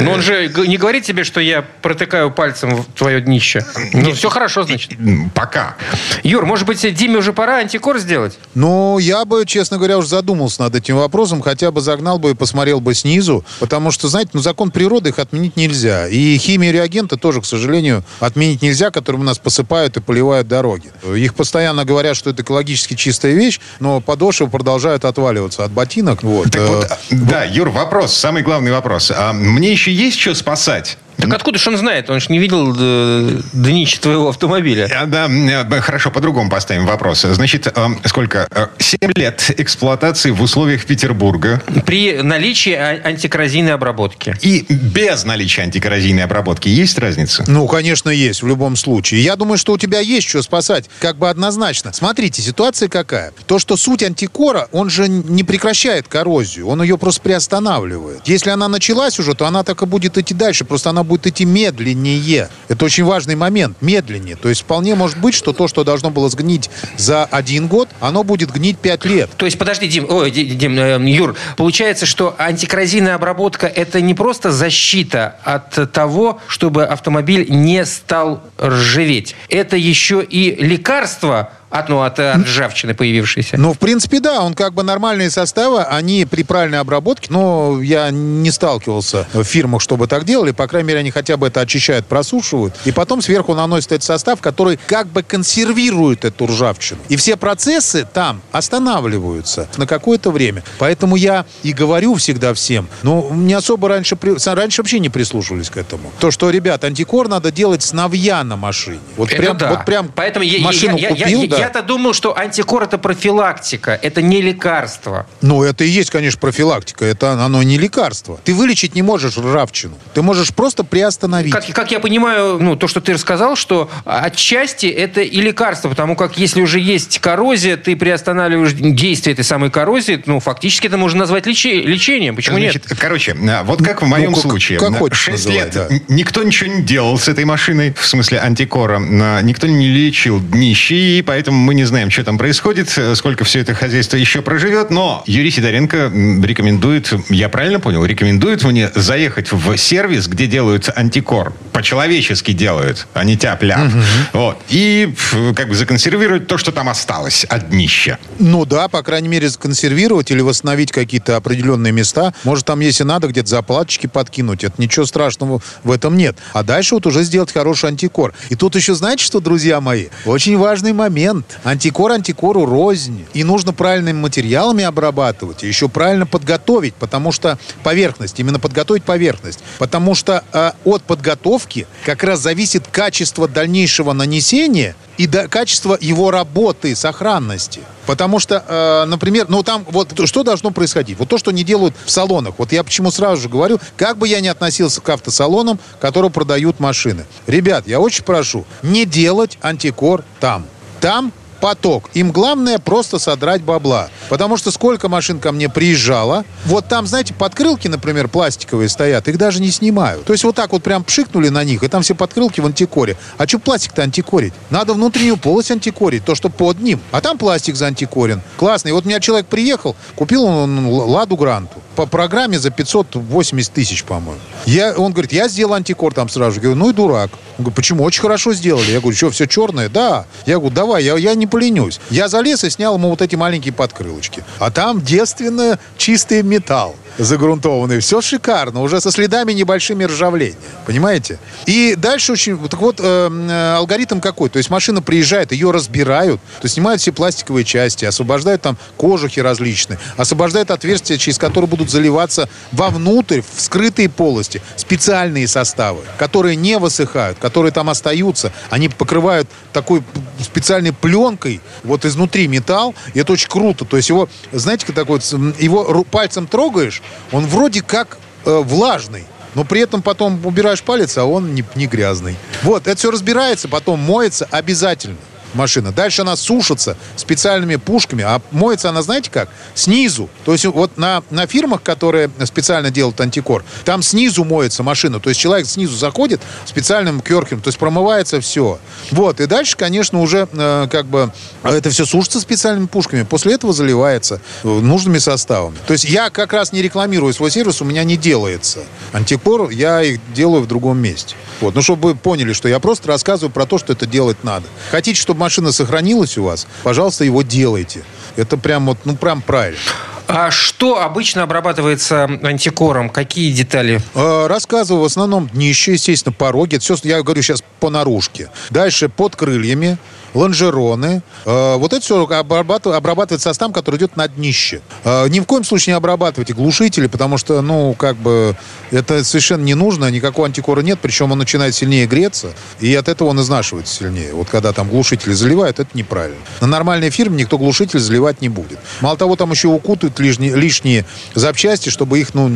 Но 0.00 0.10
он 0.10 0.20
же 0.20 0.48
не 0.66 0.76
говорит 0.76 1.04
тебе, 1.04 1.22
что 1.22 1.40
я 1.40 1.62
протыкаю 1.82 2.32
пальцем 2.32 2.74
в 2.74 2.86
твое 2.86 3.20
днище. 3.20 3.64
Ну, 3.92 4.12
все 4.12 4.30
хорошо, 4.30 4.64
значит. 4.64 4.92
Пока. 5.32 5.76
Юр, 6.24 6.44
может 6.44 6.66
быть, 6.66 6.80
Диме 6.94 7.18
уже 7.18 7.32
пора 7.32 7.58
антикор 7.58 7.98
сделать? 7.98 8.36
Ну, 8.54 8.98
я 8.98 9.24
бы, 9.24 9.46
честно 9.46 9.76
говоря, 9.76 9.98
уже 9.98 10.08
задумался 10.08 10.62
над 10.62 10.74
этим 10.74 10.96
вопросом, 10.96 11.40
хотя 11.40 11.70
бы 11.70 11.80
загнал 11.80 12.18
бы 12.18 12.32
и 12.32 12.34
посмотрел 12.34 12.79
бы 12.80 12.94
снизу, 12.94 13.44
потому 13.58 13.90
что, 13.90 14.08
знаете, 14.08 14.30
ну, 14.32 14.40
закон 14.40 14.70
природы 14.70 15.10
их 15.10 15.18
отменить 15.18 15.56
нельзя. 15.56 16.08
И 16.08 16.36
химия 16.38 16.72
реагента 16.72 17.16
тоже, 17.16 17.40
к 17.40 17.46
сожалению, 17.46 18.04
отменить 18.20 18.62
нельзя, 18.62 18.90
которым 18.90 19.22
у 19.22 19.24
нас 19.24 19.38
посыпают 19.38 19.96
и 19.96 20.00
поливают 20.00 20.48
дороги. 20.48 20.90
Их 21.14 21.34
постоянно 21.34 21.84
говорят, 21.84 22.16
что 22.16 22.30
это 22.30 22.42
экологически 22.42 22.94
чистая 22.94 23.32
вещь, 23.32 23.60
но 23.80 24.00
подошвы 24.00 24.48
продолжают 24.48 25.04
отваливаться 25.04 25.64
от 25.64 25.72
ботинок. 25.72 26.22
Вот. 26.22 26.50
Так 26.50 26.68
вот, 26.68 26.84
э, 26.84 26.96
да, 27.10 27.44
Юр, 27.44 27.70
вопрос, 27.70 28.14
самый 28.14 28.42
главный 28.42 28.72
вопрос. 28.72 29.12
А 29.14 29.32
мне 29.32 29.70
еще 29.70 29.92
есть 29.92 30.18
что 30.18 30.34
спасать? 30.34 30.98
Так 31.20 31.32
откуда 31.34 31.58
же 31.58 31.70
он 31.70 31.76
знает? 31.76 32.10
Он 32.10 32.20
же 32.20 32.26
не 32.30 32.38
видел 32.38 32.74
э, 32.78 33.40
днище 33.52 33.98
твоего 33.98 34.28
автомобиля. 34.28 34.88
А, 34.94 35.06
да, 35.06 35.28
э, 35.28 35.80
хорошо, 35.80 36.10
по-другому 36.10 36.50
поставим 36.50 36.86
вопрос. 36.86 37.22
Значит, 37.22 37.66
э, 37.66 37.86
сколько? 38.04 38.48
Семь 38.78 39.12
лет 39.14 39.50
эксплуатации 39.58 40.30
в 40.30 40.42
условиях 40.42 40.86
Петербурга. 40.86 41.62
При 41.86 42.22
наличии 42.22 42.72
антикоррозийной 42.72 43.74
обработки. 43.74 44.36
И 44.40 44.64
без 44.68 45.24
наличия 45.24 45.62
антикоррозийной 45.62 46.24
обработки 46.24 46.68
есть 46.68 46.98
разница? 46.98 47.44
Ну, 47.46 47.66
конечно, 47.66 48.10
есть 48.10 48.42
в 48.42 48.46
любом 48.46 48.76
случае. 48.76 49.22
Я 49.22 49.36
думаю, 49.36 49.58
что 49.58 49.72
у 49.72 49.78
тебя 49.78 50.00
есть 50.00 50.28
что 50.28 50.42
спасать, 50.42 50.88
как 51.00 51.16
бы 51.16 51.28
однозначно. 51.28 51.92
Смотрите, 51.92 52.42
ситуация 52.42 52.88
какая. 52.88 53.32
То, 53.46 53.58
что 53.58 53.76
суть 53.76 54.02
антикора, 54.02 54.68
он 54.72 54.90
же 54.90 55.08
не 55.08 55.44
прекращает 55.44 56.08
коррозию, 56.08 56.68
он 56.68 56.82
ее 56.82 56.98
просто 56.98 57.20
приостанавливает. 57.20 58.22
Если 58.24 58.50
она 58.50 58.68
началась 58.68 59.18
уже, 59.18 59.34
то 59.34 59.46
она 59.46 59.62
так 59.64 59.82
и 59.82 59.86
будет 59.86 60.18
идти 60.18 60.34
дальше, 60.34 60.64
просто 60.64 60.90
она 60.90 61.04
будет 61.10 61.26
идти 61.26 61.44
медленнее. 61.44 62.48
Это 62.68 62.84
очень 62.84 63.02
важный 63.02 63.34
момент, 63.34 63.76
медленнее. 63.80 64.36
То 64.36 64.48
есть 64.48 64.60
вполне 64.60 64.94
может 64.94 65.18
быть, 65.18 65.34
что 65.34 65.52
то, 65.52 65.66
что 65.66 65.82
должно 65.82 66.10
было 66.10 66.28
сгнить 66.28 66.70
за 66.96 67.24
один 67.24 67.66
год, 67.66 67.88
оно 67.98 68.22
будет 68.22 68.52
гнить 68.52 68.78
пять 68.78 69.04
лет. 69.04 69.28
То 69.36 69.44
есть, 69.44 69.58
подожди, 69.58 69.88
Дим, 69.88 70.06
ой, 70.08 70.30
Дим, 70.30 70.78
э, 70.78 71.10
Юр, 71.10 71.34
получается, 71.56 72.06
что 72.06 72.36
антикоррозийная 72.38 73.16
обработка 73.16 73.66
это 73.66 74.00
не 74.00 74.14
просто 74.14 74.52
защита 74.52 75.36
от 75.42 75.92
того, 75.92 76.40
чтобы 76.46 76.84
автомобиль 76.84 77.46
не 77.48 77.84
стал 77.84 78.44
ржаветь. 78.62 79.34
Это 79.48 79.76
еще 79.76 80.22
и 80.22 80.54
лекарство 80.64 81.50
от, 81.70 81.88
ну, 81.88 82.02
от, 82.02 82.18
от 82.18 82.44
ржавчины 82.44 82.94
появившейся. 82.94 83.56
Ну, 83.56 83.72
в 83.72 83.78
принципе, 83.78 84.20
да. 84.20 84.42
Он 84.42 84.54
как 84.54 84.74
бы 84.74 84.82
нормальные 84.82 85.30
составы, 85.30 85.82
они 85.82 86.24
при 86.24 86.42
правильной 86.42 86.80
обработке, 86.80 87.28
но 87.30 87.80
я 87.80 88.10
не 88.10 88.50
сталкивался 88.50 89.26
в 89.32 89.44
фирмах, 89.44 89.80
чтобы 89.80 90.06
так 90.06 90.24
делали. 90.24 90.50
По 90.50 90.66
крайней 90.66 90.88
мере, 90.88 91.00
они 91.00 91.10
хотя 91.10 91.36
бы 91.36 91.46
это 91.46 91.60
очищают, 91.60 92.06
просушивают. 92.06 92.74
И 92.84 92.92
потом 92.92 93.22
сверху 93.22 93.54
наносят 93.54 93.92
этот 93.92 94.02
состав, 94.02 94.40
который 94.40 94.78
как 94.86 95.06
бы 95.08 95.22
консервирует 95.22 96.24
эту 96.24 96.46
ржавчину. 96.46 97.00
И 97.08 97.16
все 97.16 97.36
процессы 97.36 98.06
там 98.12 98.42
останавливаются 98.52 99.68
на 99.76 99.86
какое-то 99.86 100.30
время. 100.30 100.64
Поэтому 100.78 101.16
я 101.16 101.46
и 101.62 101.72
говорю 101.72 102.16
всегда 102.16 102.52
всем, 102.54 102.88
ну, 103.02 103.32
не 103.32 103.54
особо 103.54 103.88
раньше, 103.88 104.18
раньше 104.46 104.82
вообще 104.82 104.98
не 104.98 105.08
прислушивались 105.08 105.70
к 105.70 105.76
этому. 105.76 106.12
То, 106.18 106.30
что, 106.30 106.50
ребят, 106.50 106.82
антикор 106.84 107.28
надо 107.28 107.52
делать 107.52 107.82
с 107.82 107.92
новья 107.92 108.42
на 108.42 108.56
машине. 108.56 109.00
Вот 109.16 109.30
это 109.30 109.42
прям, 109.42 109.56
да. 109.56 109.70
вот 109.70 109.84
прям 109.84 110.10
Поэтому 110.14 110.44
машину 110.60 110.96
я, 110.96 111.10
я, 111.10 111.14
купил, 111.14 111.42
я, 111.42 111.48
да, 111.48 111.59
я-то 111.60 111.82
думал, 111.82 112.12
что 112.12 112.36
антикор 112.36 112.82
это 112.82 112.98
профилактика, 112.98 113.98
это 114.02 114.22
не 114.22 114.40
лекарство. 114.42 115.26
Ну, 115.40 115.62
это 115.62 115.84
и 115.84 115.88
есть, 115.88 116.10
конечно, 116.10 116.40
профилактика. 116.40 117.04
Это 117.04 117.32
оно 117.32 117.62
не 117.62 117.78
лекарство. 117.78 118.38
Ты 118.44 118.54
вылечить 118.54 118.94
не 118.94 119.02
можешь 119.02 119.36
ржавчину. 119.38 119.96
Ты 120.14 120.22
можешь 120.22 120.54
просто 120.54 120.84
приостановить. 120.84 121.52
Как, 121.52 121.66
как 121.72 121.90
я 121.90 122.00
понимаю, 122.00 122.58
ну, 122.60 122.76
то, 122.76 122.88
что 122.88 123.00
ты 123.00 123.12
рассказал, 123.12 123.56
что 123.56 123.90
отчасти 124.04 124.86
это 124.86 125.20
и 125.20 125.40
лекарство, 125.40 125.88
потому 125.88 126.16
как 126.16 126.38
если 126.38 126.60
уже 126.60 126.80
есть 126.80 127.18
коррозия, 127.18 127.76
ты 127.76 127.96
приостанавливаешь 127.96 128.72
действие 128.72 129.34
этой 129.34 129.44
самой 129.44 129.70
коррозии, 129.70 130.22
ну, 130.26 130.40
фактически 130.40 130.86
это 130.86 130.96
можно 130.96 131.20
назвать 131.20 131.46
лечи- 131.46 131.82
лечением. 131.82 132.36
Почему 132.36 132.58
Значит, 132.58 132.88
нет? 132.88 132.98
Короче, 132.98 133.36
вот 133.64 133.82
как 133.82 134.02
в 134.02 134.06
моем 134.06 134.32
ну, 134.32 134.36
случае. 134.36 134.78
Как, 134.78 134.98
как 134.98 135.14
6 135.14 135.48
лет 135.48 135.70
да. 135.72 135.88
никто 136.08 136.42
ничего 136.42 136.72
не 136.72 136.82
делал 136.82 137.18
с 137.18 137.28
этой 137.28 137.44
машиной, 137.44 137.94
в 137.94 138.06
смысле 138.06 138.40
антикора. 138.40 138.98
Никто 139.42 139.66
не 139.66 139.88
лечил 139.88 140.40
днище, 140.40 140.94
и 140.94 141.22
поэтому 141.22 141.49
поэтому 141.50 141.64
мы 141.64 141.74
не 141.74 141.84
знаем, 141.84 142.10
что 142.10 142.22
там 142.22 142.38
происходит, 142.38 142.96
сколько 143.14 143.44
все 143.44 143.60
это 143.60 143.74
хозяйство 143.74 144.16
еще 144.16 144.40
проживет. 144.40 144.90
Но 144.90 145.24
Юрий 145.26 145.50
Сидоренко 145.50 146.10
рекомендует, 146.42 147.12
я 147.28 147.48
правильно 147.48 147.80
понял, 147.80 148.04
рекомендует 148.04 148.62
мне 148.62 148.90
заехать 148.94 149.50
в 149.50 149.76
сервис, 149.76 150.28
где 150.28 150.46
делают 150.46 150.88
антикор. 150.94 151.52
По-человечески 151.72 152.52
делают, 152.52 153.08
а 153.14 153.24
не 153.24 153.36
тяп-ляп. 153.36 153.88
Угу. 153.88 153.98
Вот. 154.32 154.58
И 154.68 155.12
как 155.56 155.68
бы 155.68 155.74
законсервировать 155.74 156.46
то, 156.46 156.56
что 156.56 156.70
там 156.70 156.88
осталось 156.88 157.44
от 157.44 157.70
днища. 157.70 158.18
Ну 158.38 158.64
да, 158.64 158.88
по 158.88 159.02
крайней 159.02 159.28
мере, 159.28 159.48
законсервировать 159.48 160.30
или 160.30 160.40
восстановить 160.40 160.92
какие-то 160.92 161.36
определенные 161.36 161.92
места. 161.92 162.32
Может, 162.44 162.66
там, 162.66 162.80
если 162.80 163.02
надо, 163.02 163.26
где-то 163.26 163.48
заплаточки 163.48 164.06
подкинуть. 164.06 164.62
Это 164.62 164.80
ничего 164.80 165.04
страшного 165.04 165.60
в 165.82 165.90
этом 165.90 166.16
нет. 166.16 166.36
А 166.52 166.62
дальше 166.62 166.94
вот 166.94 167.06
уже 167.06 167.24
сделать 167.24 167.52
хороший 167.52 167.88
антикор. 167.88 168.34
И 168.50 168.54
тут 168.54 168.76
еще, 168.76 168.94
знаете 168.94 169.24
что, 169.24 169.40
друзья 169.40 169.80
мои? 169.80 170.06
Очень 170.24 170.56
важный 170.56 170.92
момент. 170.92 171.39
Антикор 171.64 172.12
антикору 172.12 172.66
рознь. 172.66 173.26
И 173.34 173.44
нужно 173.44 173.72
правильными 173.72 174.18
материалами 174.18 174.84
обрабатывать. 174.84 175.64
И 175.64 175.66
еще 175.66 175.88
правильно 175.88 176.26
подготовить, 176.26 176.94
потому 176.94 177.32
что 177.32 177.58
поверхность, 177.82 178.38
именно 178.40 178.58
подготовить 178.58 179.04
поверхность. 179.04 179.60
Потому 179.78 180.14
что 180.14 180.44
э, 180.52 180.72
от 180.84 181.02
подготовки 181.02 181.86
как 182.04 182.22
раз 182.24 182.40
зависит 182.40 182.86
качество 182.88 183.48
дальнейшего 183.48 184.12
нанесения 184.12 184.94
и 185.16 185.26
до, 185.26 185.48
качество 185.48 185.98
его 186.00 186.30
работы, 186.30 186.96
сохранности. 186.96 187.80
Потому 188.06 188.38
что, 188.38 188.64
э, 188.66 189.04
например, 189.06 189.46
ну 189.48 189.62
там 189.62 189.84
вот 189.90 190.26
что 190.26 190.42
должно 190.42 190.70
происходить? 190.70 191.18
Вот 191.18 191.28
то, 191.28 191.38
что 191.38 191.50
не 191.50 191.62
делают 191.62 191.94
в 192.04 192.10
салонах. 192.10 192.54
Вот 192.58 192.72
я 192.72 192.82
почему 192.82 193.10
сразу 193.10 193.42
же 193.42 193.48
говорю, 193.48 193.78
как 193.96 194.18
бы 194.18 194.26
я 194.26 194.40
ни 194.40 194.48
относился 194.48 195.00
к 195.00 195.08
автосалонам, 195.08 195.78
которые 196.00 196.30
продают 196.30 196.80
машины. 196.80 197.26
Ребят, 197.46 197.86
я 197.86 198.00
очень 198.00 198.24
прошу, 198.24 198.64
не 198.82 199.04
делать 199.04 199.58
антикор 199.60 200.24
там. 200.40 200.64
Там 201.00 201.32
поток. 201.60 202.10
Им 202.14 202.32
главное 202.32 202.78
просто 202.78 203.18
содрать 203.18 203.62
бабла. 203.62 204.08
Потому 204.28 204.56
что 204.56 204.70
сколько 204.70 205.08
машин 205.08 205.38
ко 205.38 205.52
мне 205.52 205.68
приезжало, 205.68 206.44
вот 206.64 206.88
там, 206.88 207.06
знаете, 207.06 207.34
подкрылки, 207.34 207.88
например, 207.88 208.28
пластиковые 208.28 208.88
стоят, 208.88 209.28
их 209.28 209.38
даже 209.38 209.60
не 209.60 209.70
снимают. 209.70 210.24
То 210.24 210.32
есть 210.32 210.44
вот 210.44 210.54
так 210.54 210.72
вот 210.72 210.82
прям 210.82 211.04
пшикнули 211.04 211.48
на 211.48 211.64
них, 211.64 211.82
и 211.82 211.88
там 211.88 212.02
все 212.02 212.14
подкрылки 212.14 212.60
в 212.60 212.66
антикоре. 212.66 213.16
А 213.38 213.46
что 213.46 213.58
пластик-то 213.58 214.02
антикорить? 214.02 214.52
Надо 214.70 214.94
внутреннюю 214.94 215.36
полость 215.36 215.70
антикорить, 215.70 216.24
то, 216.24 216.34
что 216.34 216.48
под 216.48 216.80
ним. 216.80 217.00
А 217.12 217.20
там 217.20 217.38
пластик 217.38 217.76
заантикорен. 217.76 218.42
Классно. 218.56 218.88
И 218.88 218.92
вот 218.92 219.04
у 219.04 219.08
меня 219.08 219.20
человек 219.20 219.46
приехал, 219.46 219.96
купил 220.16 220.44
он 220.44 220.86
Ладу 220.86 221.36
Гранту. 221.36 221.80
По 221.96 222.06
программе 222.06 222.58
за 222.58 222.70
580 222.70 223.72
тысяч, 223.72 224.04
по-моему. 224.04 224.40
Я, 224.64 224.94
он 224.94 225.12
говорит, 225.12 225.32
я 225.32 225.48
сделал 225.48 225.74
антикор 225.74 226.14
там 226.14 226.28
сразу. 226.28 226.56
Я 226.56 226.62
говорю, 226.62 226.78
ну 226.78 226.90
и 226.90 226.92
дурак. 226.92 227.30
Он 227.58 227.64
говорит, 227.64 227.76
почему? 227.76 228.04
Очень 228.04 228.22
хорошо 228.22 228.54
сделали. 228.54 228.90
Я 228.90 229.00
говорю, 229.00 229.16
что, 229.16 229.30
все 229.30 229.46
черное? 229.46 229.88
Да. 229.88 230.24
Я 230.46 230.58
говорю, 230.58 230.74
давай, 230.74 231.04
я, 231.04 231.16
я 231.16 231.34
не 231.34 231.46
поленюсь. 231.50 232.00
Я 232.10 232.28
залез 232.28 232.64
и 232.64 232.70
снял 232.70 232.94
ему 232.94 233.10
вот 233.10 233.20
эти 233.20 233.36
маленькие 233.36 233.74
подкрылочки. 233.74 234.42
А 234.58 234.70
там 234.70 235.02
девственно 235.02 235.78
чистый 235.98 236.42
металл 236.42 236.96
загрунтованный. 237.18 238.00
Все 238.00 238.20
шикарно, 238.20 238.82
уже 238.82 239.00
со 239.00 239.10
следами 239.10 239.52
небольшими 239.52 240.04
ржавления. 240.04 240.56
Понимаете? 240.86 241.38
И 241.66 241.94
дальше 241.96 242.32
очень... 242.32 242.58
Так 242.68 242.80
вот, 242.80 243.00
э, 243.00 243.02
э, 243.02 243.74
алгоритм 243.76 244.20
какой? 244.20 244.50
То 244.50 244.58
есть 244.58 244.70
машина 244.70 245.02
приезжает, 245.02 245.52
ее 245.52 245.70
разбирают, 245.70 246.40
то 246.40 246.64
есть 246.64 246.74
снимают 246.74 247.00
все 247.00 247.12
пластиковые 247.12 247.64
части, 247.64 248.04
освобождают 248.04 248.62
там 248.62 248.76
кожухи 248.96 249.40
различные, 249.40 249.98
освобождают 250.16 250.70
отверстия, 250.70 251.16
через 251.18 251.38
которые 251.38 251.68
будут 251.68 251.90
заливаться 251.90 252.48
вовнутрь, 252.72 253.40
в 253.40 253.60
скрытые 253.60 254.08
полости, 254.08 254.62
специальные 254.76 255.48
составы, 255.48 256.00
которые 256.18 256.56
не 256.56 256.78
высыхают, 256.78 257.38
которые 257.38 257.72
там 257.72 257.90
остаются. 257.90 258.52
Они 258.70 258.88
покрывают 258.88 259.48
такой 259.72 260.02
специальной 260.42 260.92
пленкой 260.92 261.60
вот 261.84 262.04
изнутри 262.04 262.48
металл, 262.48 262.94
и 263.14 263.20
это 263.20 263.32
очень 263.32 263.48
круто. 263.48 263.84
То 263.84 263.96
есть 263.96 264.08
его, 264.08 264.28
знаете, 264.52 264.86
как 264.86 264.94
такой, 264.94 265.20
его 265.58 266.04
пальцем 266.04 266.46
трогаешь, 266.46 266.99
он 267.32 267.46
вроде 267.46 267.82
как 267.82 268.18
э, 268.44 268.58
влажный, 268.58 269.24
но 269.54 269.64
при 269.64 269.80
этом 269.80 270.02
потом 270.02 270.44
убираешь 270.44 270.82
палец, 270.82 271.16
а 271.18 271.24
он 271.24 271.54
не, 271.54 271.64
не 271.74 271.86
грязный. 271.86 272.36
Вот, 272.62 272.86
это 272.86 272.96
все 272.96 273.10
разбирается, 273.10 273.68
потом 273.68 274.00
моется 274.00 274.46
обязательно 274.50 275.16
машина. 275.54 275.92
Дальше 275.92 276.22
она 276.22 276.36
сушится 276.36 276.96
специальными 277.16 277.76
пушками, 277.76 278.24
а 278.24 278.40
моется 278.50 278.88
она, 278.88 279.02
знаете 279.02 279.30
как? 279.30 279.48
Снизу. 279.74 280.28
То 280.44 280.52
есть 280.52 280.64
вот 280.66 280.96
на, 280.98 281.22
на 281.30 281.46
фирмах, 281.46 281.82
которые 281.82 282.30
специально 282.44 282.90
делают 282.90 283.20
антикор, 283.20 283.64
там 283.84 284.02
снизу 284.02 284.44
моется 284.44 284.82
машина. 284.82 285.20
То 285.20 285.28
есть 285.28 285.40
человек 285.40 285.66
снизу 285.66 285.96
заходит 285.96 286.40
специальным 286.64 287.20
керкером, 287.20 287.62
то 287.62 287.68
есть 287.68 287.78
промывается 287.78 288.40
все. 288.40 288.78
Вот, 289.10 289.40
и 289.40 289.46
дальше, 289.46 289.76
конечно, 289.76 290.20
уже 290.20 290.48
э, 290.52 290.88
как 290.90 291.06
бы 291.06 291.32
это 291.62 291.90
все 291.90 292.04
сушится 292.04 292.40
специальными 292.40 292.86
пушками. 292.86 293.22
После 293.22 293.54
этого 293.54 293.72
заливается 293.72 294.40
э, 294.62 294.68
нужными 294.68 295.18
составами. 295.18 295.76
То 295.86 295.92
есть 295.92 296.04
я 296.04 296.30
как 296.30 296.52
раз 296.52 296.72
не 296.72 296.82
рекламирую 296.82 297.32
свой 297.32 297.50
сервис, 297.50 297.82
у 297.82 297.84
меня 297.84 298.04
не 298.04 298.16
делается 298.16 298.80
антикор, 299.12 299.70
я 299.70 300.02
их 300.02 300.20
делаю 300.34 300.62
в 300.62 300.66
другом 300.66 300.98
месте. 300.98 301.34
Вот, 301.60 301.74
ну, 301.74 301.82
чтобы 301.82 302.10
вы 302.10 302.14
поняли, 302.14 302.52
что 302.52 302.68
я 302.68 302.78
просто 302.80 303.08
рассказываю 303.08 303.52
про 303.52 303.66
то, 303.66 303.78
что 303.78 303.92
это 303.92 304.06
делать 304.06 304.44
надо. 304.44 304.66
Хотите, 304.90 305.20
чтобы 305.20 305.39
машина 305.40 305.72
сохранилась 305.72 306.38
у 306.38 306.44
вас, 306.44 306.66
пожалуйста, 306.84 307.24
его 307.24 307.42
делайте. 307.42 308.04
Это 308.36 308.56
прям 308.56 308.86
вот, 308.86 308.98
ну, 309.04 309.16
прям 309.16 309.42
правильно. 309.42 309.80
А 310.28 310.52
что 310.52 311.02
обычно 311.02 311.42
обрабатывается 311.42 312.30
антикором? 312.44 313.10
Какие 313.10 313.50
детали? 313.50 314.00
Э, 314.14 314.46
рассказываю 314.46 315.02
в 315.02 315.06
основном 315.06 315.48
днище, 315.48 315.94
естественно, 315.94 316.32
пороги. 316.32 316.76
Это 316.76 316.84
все, 316.84 316.96
я 317.02 317.20
говорю 317.22 317.42
сейчас 317.42 317.64
по 317.80 317.90
наружке. 317.90 318.48
Дальше 318.70 319.08
под 319.08 319.34
крыльями 319.34 319.98
лонжероны. 320.34 321.22
Э, 321.44 321.76
вот 321.76 321.92
это 321.92 322.02
все 322.02 322.22
обрабатывает, 322.24 322.98
обрабатывает 322.98 323.42
состав, 323.42 323.72
который 323.72 323.96
идет 323.96 324.16
на 324.16 324.28
днище. 324.28 324.80
Э, 325.04 325.28
ни 325.28 325.40
в 325.40 325.44
коем 325.44 325.64
случае 325.64 325.94
не 325.94 325.96
обрабатывайте 325.96 326.52
глушители, 326.52 327.06
потому 327.06 327.38
что, 327.38 327.60
ну, 327.62 327.94
как 327.94 328.16
бы, 328.16 328.56
это 328.90 329.24
совершенно 329.24 329.62
не 329.62 329.74
нужно, 329.74 330.10
никакого 330.10 330.46
антикора 330.46 330.80
нет, 330.80 330.98
причем 331.00 331.32
он 331.32 331.38
начинает 331.38 331.74
сильнее 331.74 332.06
греться, 332.06 332.52
и 332.80 332.94
от 332.94 333.08
этого 333.08 333.28
он 333.28 333.40
изнашивается 333.40 333.94
сильнее. 333.94 334.32
Вот 334.34 334.48
когда 334.48 334.72
там 334.72 334.88
глушители 334.88 335.32
заливают, 335.32 335.78
это 335.80 335.90
неправильно. 335.94 336.38
На 336.60 336.66
нормальной 336.66 337.10
фирме 337.10 337.38
никто 337.38 337.58
глушитель 337.58 338.00
заливать 338.00 338.40
не 338.40 338.48
будет. 338.48 338.78
Мало 339.00 339.16
того, 339.16 339.36
там 339.36 339.50
еще 339.50 339.68
укутают 339.68 340.18
лишние, 340.18 340.54
лишние 340.54 341.04
запчасти, 341.34 341.88
чтобы 341.88 342.20
их, 342.20 342.34
ну, 342.34 342.48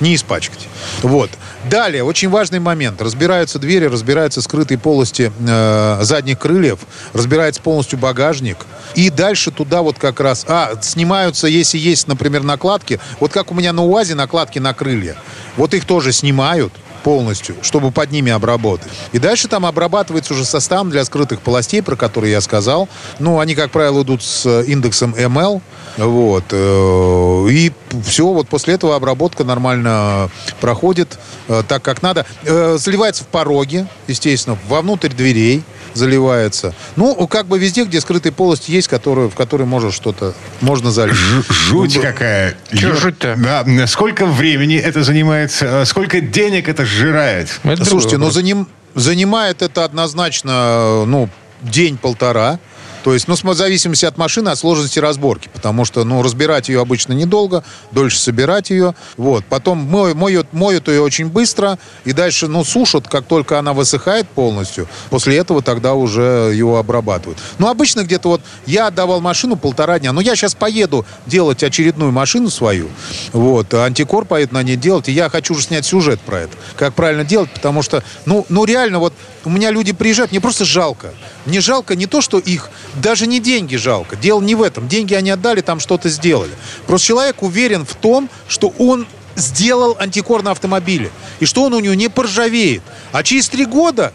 не 0.00 0.14
испачкать. 0.14 0.68
Вот. 1.02 1.30
Далее, 1.68 2.04
очень 2.04 2.28
важный 2.28 2.60
момент. 2.60 3.02
Разбираются 3.02 3.58
двери, 3.58 3.86
разбираются 3.86 4.40
скрытые 4.40 4.78
полости 4.78 5.32
э, 5.40 5.98
задних 6.02 6.38
крыльев, 6.38 6.80
разбирается 7.12 7.60
полностью 7.60 7.98
багажник. 7.98 8.58
И 8.94 9.10
дальше 9.10 9.50
туда 9.50 9.82
вот 9.82 9.98
как 9.98 10.20
раз... 10.20 10.44
А, 10.48 10.74
снимаются, 10.80 11.48
если 11.48 11.78
есть, 11.78 12.06
например, 12.06 12.44
накладки. 12.44 13.00
Вот 13.18 13.32
как 13.32 13.50
у 13.50 13.54
меня 13.54 13.72
на 13.72 13.84
УАЗе 13.84 14.14
накладки 14.14 14.60
на 14.60 14.74
крылья. 14.74 15.16
Вот 15.56 15.74
их 15.74 15.84
тоже 15.86 16.12
снимают 16.12 16.72
полностью, 17.06 17.54
чтобы 17.62 17.92
под 17.92 18.10
ними 18.10 18.32
обработать. 18.32 18.88
И 19.12 19.20
дальше 19.20 19.46
там 19.46 19.64
обрабатывается 19.64 20.34
уже 20.34 20.44
состав 20.44 20.88
для 20.88 21.04
скрытых 21.04 21.40
полостей, 21.40 21.80
про 21.80 21.94
которые 21.94 22.32
я 22.32 22.40
сказал. 22.40 22.88
Ну, 23.20 23.38
они, 23.38 23.54
как 23.54 23.70
правило, 23.70 24.02
идут 24.02 24.24
с 24.24 24.62
индексом 24.62 25.14
ML. 25.14 25.60
Вот. 25.98 26.44
Э, 26.50 27.46
и 27.48 27.70
все, 28.04 28.26
вот 28.26 28.48
после 28.48 28.74
этого 28.74 28.96
обработка 28.96 29.44
нормально 29.44 30.30
проходит 30.60 31.16
э, 31.46 31.62
так, 31.68 31.80
как 31.80 32.02
надо. 32.02 32.26
Э, 32.42 32.76
заливается 32.76 33.22
в 33.22 33.28
пороге, 33.28 33.86
естественно, 34.08 34.58
вовнутрь 34.66 35.10
дверей 35.10 35.62
заливается. 35.96 36.74
Ну, 36.96 37.26
как 37.26 37.46
бы 37.46 37.58
везде, 37.58 37.84
где 37.84 38.00
скрытая 38.00 38.32
полость 38.32 38.68
есть, 38.68 38.88
которую, 38.88 39.30
в 39.30 39.34
которой 39.34 39.64
может 39.64 39.92
что-то 39.92 40.34
можно 40.60 40.90
залить. 40.90 41.14
Ж, 41.14 41.42
жуть 41.50 41.96
ну, 41.96 42.02
какая. 42.02 42.56
Что 42.72 42.94
жуть-то? 42.94 43.36
Да. 43.36 43.86
Сколько 43.86 44.26
времени 44.26 44.76
это 44.76 45.02
занимает? 45.02 45.52
Сколько 45.84 46.20
денег 46.20 46.68
это 46.68 46.84
сжирает? 46.84 47.48
Это 47.64 47.84
Слушайте, 47.84 48.18
ну 48.18 48.30
заним, 48.30 48.68
занимает 48.94 49.62
это 49.62 49.84
однозначно, 49.84 51.04
ну, 51.06 51.28
день-полтора. 51.62 52.58
То 53.06 53.14
есть, 53.14 53.28
ну, 53.28 53.36
в 53.36 53.54
зависимости 53.54 54.04
от 54.04 54.18
машины, 54.18 54.48
от 54.48 54.58
сложности 54.58 54.98
разборки. 54.98 55.48
Потому 55.54 55.84
что, 55.84 56.02
ну, 56.02 56.24
разбирать 56.24 56.68
ее 56.68 56.80
обычно 56.80 57.12
недолго, 57.12 57.62
дольше 57.92 58.18
собирать 58.18 58.70
ее. 58.70 58.96
Вот. 59.16 59.44
Потом 59.44 59.78
моют, 59.78 60.52
моют, 60.52 60.88
ее 60.88 61.02
очень 61.02 61.28
быстро. 61.28 61.78
И 62.04 62.12
дальше, 62.12 62.48
ну, 62.48 62.64
сушат, 62.64 63.06
как 63.06 63.24
только 63.26 63.60
она 63.60 63.74
высыхает 63.74 64.28
полностью. 64.28 64.88
После 65.08 65.36
этого 65.36 65.62
тогда 65.62 65.94
уже 65.94 66.50
его 66.52 66.78
обрабатывают. 66.78 67.38
Ну, 67.60 67.68
обычно 67.68 68.02
где-то 68.02 68.28
вот 68.28 68.40
я 68.66 68.88
отдавал 68.88 69.20
машину 69.20 69.54
полтора 69.54 70.00
дня. 70.00 70.12
Но 70.12 70.20
я 70.20 70.34
сейчас 70.34 70.56
поеду 70.56 71.06
делать 71.26 71.62
очередную 71.62 72.10
машину 72.10 72.50
свою. 72.50 72.88
Вот. 73.32 73.72
Антикор 73.72 74.24
поедет 74.24 74.50
на 74.50 74.64
ней 74.64 74.74
делать. 74.74 75.08
И 75.08 75.12
я 75.12 75.28
хочу 75.28 75.54
уже 75.54 75.62
снять 75.62 75.86
сюжет 75.86 76.18
про 76.18 76.40
это. 76.40 76.56
Как 76.74 76.92
правильно 76.94 77.24
делать, 77.24 77.52
потому 77.52 77.82
что, 77.82 78.02
ну, 78.24 78.44
ну 78.48 78.64
реально, 78.64 78.98
вот 78.98 79.14
у 79.46 79.50
меня 79.50 79.70
люди 79.70 79.92
приезжают, 79.92 80.32
мне 80.32 80.40
просто 80.40 80.64
жалко. 80.64 81.14
Мне 81.46 81.60
жалко 81.60 81.94
не 81.94 82.06
то, 82.06 82.20
что 82.20 82.38
их 82.38 82.68
даже 82.96 83.26
не 83.26 83.40
деньги 83.40 83.76
жалко. 83.76 84.16
Дело 84.16 84.40
не 84.40 84.54
в 84.54 84.62
этом. 84.62 84.88
Деньги 84.88 85.14
они 85.14 85.30
отдали, 85.30 85.60
там 85.60 85.80
что-то 85.80 86.08
сделали. 86.08 86.52
Просто 86.86 87.06
человек 87.06 87.42
уверен 87.42 87.86
в 87.86 87.94
том, 87.94 88.28
что 88.48 88.74
он 88.78 89.06
сделал 89.36 89.96
антикор 90.00 90.42
на 90.42 90.50
автомобиле. 90.50 91.10
И 91.40 91.46
что 91.46 91.62
он 91.62 91.74
у 91.74 91.80
него 91.80 91.94
не 91.94 92.08
поржавеет. 92.08 92.82
А 93.12 93.22
через 93.22 93.48
три 93.48 93.66
года 93.66 94.12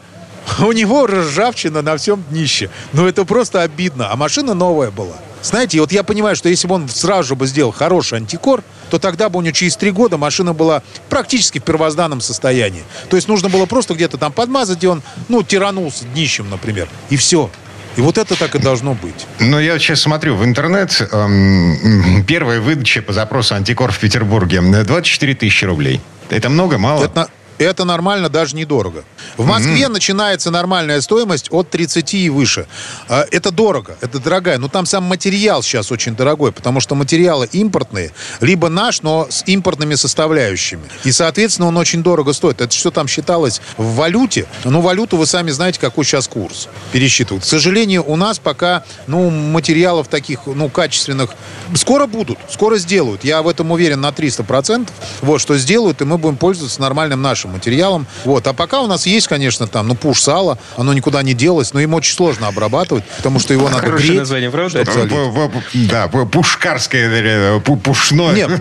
У 0.59 0.71
него 0.71 1.07
ржавчина 1.07 1.81
на 1.81 1.97
всем 1.97 2.23
днище. 2.29 2.69
Ну, 2.93 3.07
это 3.07 3.25
просто 3.25 3.61
обидно. 3.61 4.11
А 4.11 4.15
машина 4.15 4.53
новая 4.53 4.91
была. 4.91 5.15
Знаете, 5.43 5.79
вот 5.79 5.91
я 5.91 6.03
понимаю, 6.03 6.35
что 6.35 6.49
если 6.49 6.67
бы 6.67 6.75
он 6.75 6.89
сразу 6.89 7.35
бы 7.35 7.47
сделал 7.47 7.71
хороший 7.71 8.19
антикор, 8.19 8.63
то 8.89 8.99
тогда 8.99 9.29
бы 9.29 9.39
у 9.39 9.41
него 9.41 9.53
через 9.53 9.75
три 9.75 9.91
года 9.91 10.17
машина 10.17 10.53
была 10.53 10.83
практически 11.09 11.59
в 11.59 11.63
первозданном 11.63 12.21
состоянии. 12.21 12.83
То 13.09 13.15
есть 13.15 13.27
нужно 13.27 13.49
было 13.49 13.65
просто 13.65 13.93
где-то 13.93 14.17
там 14.17 14.31
подмазать, 14.31 14.77
где 14.77 14.89
он, 14.89 15.01
ну, 15.29 15.43
тиранулся 15.43 16.05
днищем, 16.05 16.49
например. 16.49 16.87
И 17.09 17.15
все. 17.15 17.49
И 17.97 18.01
вот 18.01 18.17
это 18.17 18.37
так 18.37 18.55
и 18.55 18.59
должно 18.59 18.93
быть. 18.93 19.27
Ну, 19.39 19.59
я 19.59 19.77
сейчас 19.79 20.01
смотрю 20.01 20.35
в 20.35 20.45
интернет. 20.45 21.01
Эм, 21.11 22.23
первая 22.25 22.61
выдача 22.61 23.01
по 23.01 23.11
запросу 23.11 23.55
антикор 23.55 23.91
в 23.91 23.99
Петербурге 23.99 24.61
24 24.61 25.35
тысячи 25.35 25.65
рублей. 25.65 25.99
Это 26.29 26.49
много, 26.49 26.77
мало? 26.77 27.03
Это, 27.03 27.27
это 27.63 27.85
нормально, 27.85 28.29
даже 28.29 28.55
недорого. 28.55 29.03
В 29.37 29.45
Москве 29.45 29.83
mm-hmm. 29.83 29.89
начинается 29.89 30.51
нормальная 30.51 31.01
стоимость 31.01 31.47
от 31.51 31.69
30 31.69 32.13
и 32.13 32.29
выше. 32.29 32.67
А, 33.07 33.25
это 33.31 33.51
дорого, 33.51 33.97
это 34.01 34.19
дорогая. 34.19 34.57
Но 34.57 34.67
там 34.67 34.85
сам 34.85 35.03
материал 35.03 35.63
сейчас 35.63 35.91
очень 35.91 36.15
дорогой, 36.15 36.51
потому 36.51 36.79
что 36.79 36.95
материалы 36.95 37.47
импортные, 37.51 38.11
либо 38.39 38.69
наш, 38.69 39.01
но 39.01 39.27
с 39.29 39.43
импортными 39.45 39.95
составляющими. 39.95 40.83
И, 41.03 41.11
соответственно, 41.11 41.67
он 41.67 41.77
очень 41.77 42.03
дорого 42.03 42.33
стоит. 42.33 42.61
Это 42.61 42.73
что 42.73 42.91
там 42.91 43.07
считалось 43.07 43.61
в 43.77 43.95
валюте? 43.95 44.47
Ну, 44.63 44.81
валюту 44.81 45.17
вы 45.17 45.25
сами 45.25 45.51
знаете, 45.51 45.79
какой 45.79 46.05
сейчас 46.05 46.27
курс 46.27 46.67
пересчитывают. 46.91 47.43
К 47.43 47.47
сожалению, 47.47 48.03
у 48.07 48.15
нас 48.15 48.39
пока, 48.39 48.83
ну, 49.07 49.29
материалов 49.29 50.07
таких, 50.07 50.41
ну, 50.45 50.69
качественных 50.69 51.31
скоро 51.75 52.07
будут, 52.07 52.37
скоро 52.49 52.77
сделают. 52.77 53.23
Я 53.23 53.41
в 53.41 53.47
этом 53.47 53.71
уверен 53.71 54.01
на 54.01 54.09
300%. 54.09 54.89
Вот, 55.21 55.39
что 55.39 55.57
сделают, 55.57 56.01
и 56.01 56.05
мы 56.05 56.17
будем 56.17 56.37
пользоваться 56.37 56.81
нормальным 56.81 57.21
нашим 57.21 57.50
материалом. 57.51 58.07
Вот. 58.25 58.47
А 58.47 58.53
пока 58.53 58.81
у 58.81 58.87
нас 58.87 59.05
есть, 59.05 59.27
конечно, 59.27 59.67
там, 59.67 59.87
ну, 59.87 59.95
пуш 59.95 60.21
сала, 60.21 60.57
оно 60.77 60.93
никуда 60.93 61.21
не 61.23 61.33
делось, 61.33 61.73
но 61.73 61.79
им 61.79 61.93
очень 61.93 62.13
сложно 62.13 62.47
обрабатывать, 62.47 63.03
потому 63.17 63.39
что 63.39 63.53
его 63.53 63.69
надо 63.69 63.81
Хорошее 63.81 64.07
греть. 64.07 64.19
название, 64.19 64.51
правда? 64.51 64.85
Да, 65.73 66.07
пушкарское, 66.07 67.59
пушное. 67.59 68.33
Нет, 68.33 68.51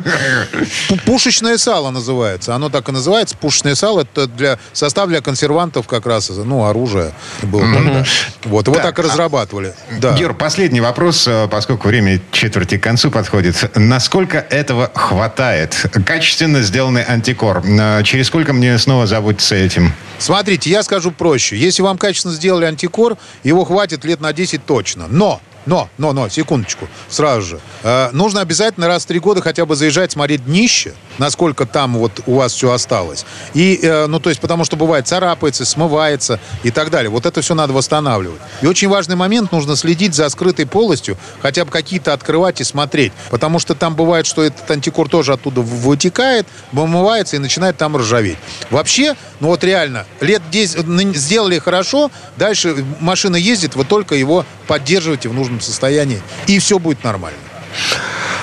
пушечное 1.05 1.59
сало 1.59 1.91
называется. 1.91 2.55
Оно 2.55 2.69
так 2.69 2.89
и 2.89 2.93
называется. 2.93 3.37
Пушечное 3.37 3.75
сало 3.75 4.01
это 4.03 4.27
для 4.27 4.59
состав 4.73 5.09
для 5.09 5.21
консервантов 5.21 5.87
как 5.87 6.07
раз, 6.07 6.31
ну, 6.31 6.65
оружие 6.65 7.13
было 7.43 7.63
тогда. 7.63 8.05
Вот, 8.45 8.67
его 8.67 8.77
так 8.77 8.99
и 8.99 9.03
а 9.03 9.05
разрабатывали. 9.05 9.75
Да. 9.99 10.15
Гер, 10.15 10.35
последний 10.35 10.81
вопрос, 10.81 11.27
э, 11.27 11.49
поскольку 11.51 11.89
время 11.89 12.21
четверти 12.33 12.79
к 12.79 12.83
концу 12.83 13.11
подходит. 13.11 13.71
Насколько 13.77 14.39
этого 14.39 14.91
хватает? 14.95 15.75
Качественно 16.05 16.63
сделанный 16.63 17.03
антикор. 17.03 17.63
Э, 17.65 18.03
через 18.05 18.27
сколько 18.29 18.53
мне 18.53 18.70
снова 18.79 19.07
заботиться 19.07 19.55
этим? 19.55 19.93
Смотрите, 20.19 20.71
я 20.71 20.83
скажу 20.83 21.11
проще. 21.11 21.57
Если 21.57 21.83
вам 21.83 21.99
качественно 21.99 22.35
сделали 22.35 22.65
антикор, 22.67 23.17
его 23.43 23.65
хватит 23.65 24.05
лет 24.05 24.21
на 24.21 24.33
10 24.33 24.65
точно. 24.65 25.07
Но 25.09 25.41
но, 25.67 25.89
но, 25.99 26.13
но, 26.13 26.29
секундочку, 26.29 26.89
сразу 27.09 27.43
же. 27.43 27.61
Э, 27.83 28.11
нужно 28.13 28.41
обязательно 28.41 28.89
раз 28.89 29.05
в 29.05 29.07
три 29.07 29.19
года 29.19 29.43
хотя 29.43 29.67
бы 29.67 29.77
заезжать, 29.77 30.13
смотреть 30.13 30.45
днище, 30.45 30.95
насколько 31.19 31.67
там 31.67 31.99
вот 31.99 32.21
у 32.27 32.37
вас 32.37 32.53
все 32.53 32.73
осталось. 32.73 33.25
И, 33.55 33.79
э, 33.83 34.07
ну, 34.07 34.21
то 34.21 34.31
есть, 34.31 34.41
потому 34.41 34.65
что 34.65 34.77
бывает 34.77 35.07
царапается, 35.07 35.65
смывается 35.65 36.41
и 36.63 36.71
так 36.71 36.91
далее. 36.91 37.11
Вот 37.11 37.27
это 37.27 37.43
все 37.43 37.55
надо 37.55 37.73
восстанавливать. 37.73 38.41
И 38.63 38.67
очень 38.67 38.89
важный 38.89 39.17
момент, 39.17 39.53
нужно 39.53 39.77
следить 39.77 40.15
за 40.15 40.29
скрытой 40.29 40.67
полостью, 40.67 41.17
хотя 41.41 41.65
бы 41.65 41.71
какие-то 41.71 42.13
открывать 42.13 42.61
и 42.61 42.65
смотреть. 42.65 43.13
Потому 43.31 43.59
что 43.59 43.75
там 43.75 43.95
бывает, 43.95 44.27
что 44.27 44.43
этот 44.43 44.71
антикор 44.71 45.09
тоже 45.09 45.33
оттуда 45.33 45.61
вытекает, 45.61 46.47
вымывается 46.73 47.37
и 47.37 47.39
начинает 47.39 47.77
там 47.77 47.97
ржаветь. 47.97 48.39
Вообще, 48.71 49.17
ну 49.41 49.49
вот 49.49 49.65
реально, 49.65 50.07
лет 50.21 50.43
10 50.51 51.17
сделали 51.17 51.59
хорошо, 51.59 52.11
дальше 52.37 52.85
машина 53.01 53.37
ездит, 53.37 53.75
вы 53.75 53.85
только 53.85 54.15
его 54.15 54.45
поддерживаете 54.67 55.29
в 55.29 55.35
нужном 55.35 55.50
нужном 55.51 55.61
состоянии, 55.61 56.23
и 56.47 56.59
все 56.59 56.79
будет 56.79 57.05
нормально. 57.05 57.39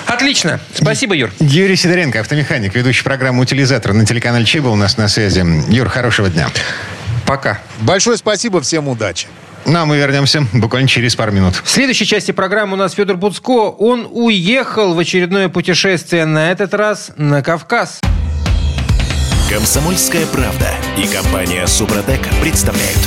Отлично. 0.05 0.59
Спасибо, 0.73 1.15
Юр. 1.15 1.31
Юрий 1.39 1.75
Сидоренко, 1.75 2.21
автомеханик, 2.21 2.73
ведущий 2.75 3.03
программы 3.03 3.41
«Утилизатор» 3.41 3.93
на 3.93 4.05
телеканале 4.05 4.45
Чеба 4.45 4.69
у 4.69 4.75
нас 4.75 4.97
на 4.97 5.09
связи. 5.09 5.45
Юр, 5.69 5.89
хорошего 5.89 6.29
дня. 6.29 6.49
Пока. 7.25 7.59
Большое 7.81 8.15
спасибо, 8.17 8.61
всем 8.61 8.87
удачи. 8.87 9.27
Ну, 9.65 9.79
а 9.79 9.85
мы 9.85 9.97
вернемся 9.97 10.45
буквально 10.53 10.87
через 10.87 11.15
пару 11.15 11.33
минут. 11.33 11.55
В 11.61 11.69
следующей 11.69 12.05
части 12.05 12.31
программы 12.31 12.73
у 12.73 12.77
нас 12.77 12.93
Федор 12.93 13.17
Буцко. 13.17 13.69
Он 13.69 14.07
уехал 14.09 14.93
в 14.93 14.99
очередное 14.99 15.49
путешествие, 15.49 16.23
на 16.25 16.51
этот 16.51 16.73
раз 16.73 17.11
на 17.17 17.43
Кавказ. 17.43 17.99
Комсомольская 19.49 20.25
правда 20.27 20.69
и 20.97 21.05
компания 21.05 21.67
Супротек 21.67 22.21
представляют. 22.41 22.99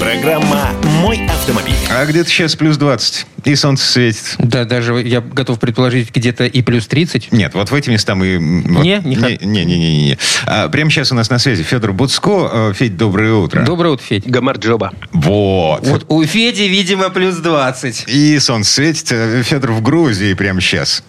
Программа 0.00 0.72
«Мой 1.00 1.26
автомобиль». 1.26 1.74
А 1.90 2.04
где-то 2.04 2.28
сейчас 2.28 2.54
плюс 2.56 2.76
20. 2.76 3.26
И 3.44 3.54
солнце 3.54 3.86
светит. 3.86 4.36
Да, 4.38 4.64
даже 4.64 4.94
я 5.00 5.20
готов 5.20 5.58
предположить, 5.58 6.14
где-то 6.14 6.44
и 6.44 6.62
плюс 6.62 6.86
30. 6.86 7.32
Нет, 7.32 7.54
вот 7.54 7.70
в 7.70 7.74
эти 7.74 7.90
места 7.90 8.14
мы... 8.14 8.62
Вот, 8.66 8.84
не, 8.84 9.00
не, 9.04 9.16
не, 9.16 9.38
не, 9.40 9.64
не, 9.64 9.78
не, 9.78 10.04
не. 10.04 10.18
А, 10.46 10.68
прямо 10.68 10.90
сейчас 10.90 11.12
у 11.12 11.14
нас 11.14 11.30
на 11.30 11.38
связи 11.38 11.62
Федор 11.62 11.92
Буцко. 11.92 12.72
Федь, 12.74 12.96
доброе 12.96 13.32
утро. 13.34 13.62
Доброе 13.62 13.94
утро, 13.94 14.04
Федь. 14.04 14.26
Гамарджоба. 14.26 14.92
Вот. 15.12 15.86
Вот 15.86 16.04
у 16.08 16.24
Феди, 16.24 16.62
видимо, 16.62 17.08
плюс 17.10 17.36
20. 17.36 18.04
И 18.08 18.38
солнце 18.38 18.72
светит. 18.72 19.08
Федор 19.46 19.72
в 19.72 19.82
Грузии 19.82 20.34
прямо 20.34 20.60
сейчас. 20.60 21.02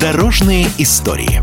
Дорожные 0.00 0.68
истории. 0.78 1.42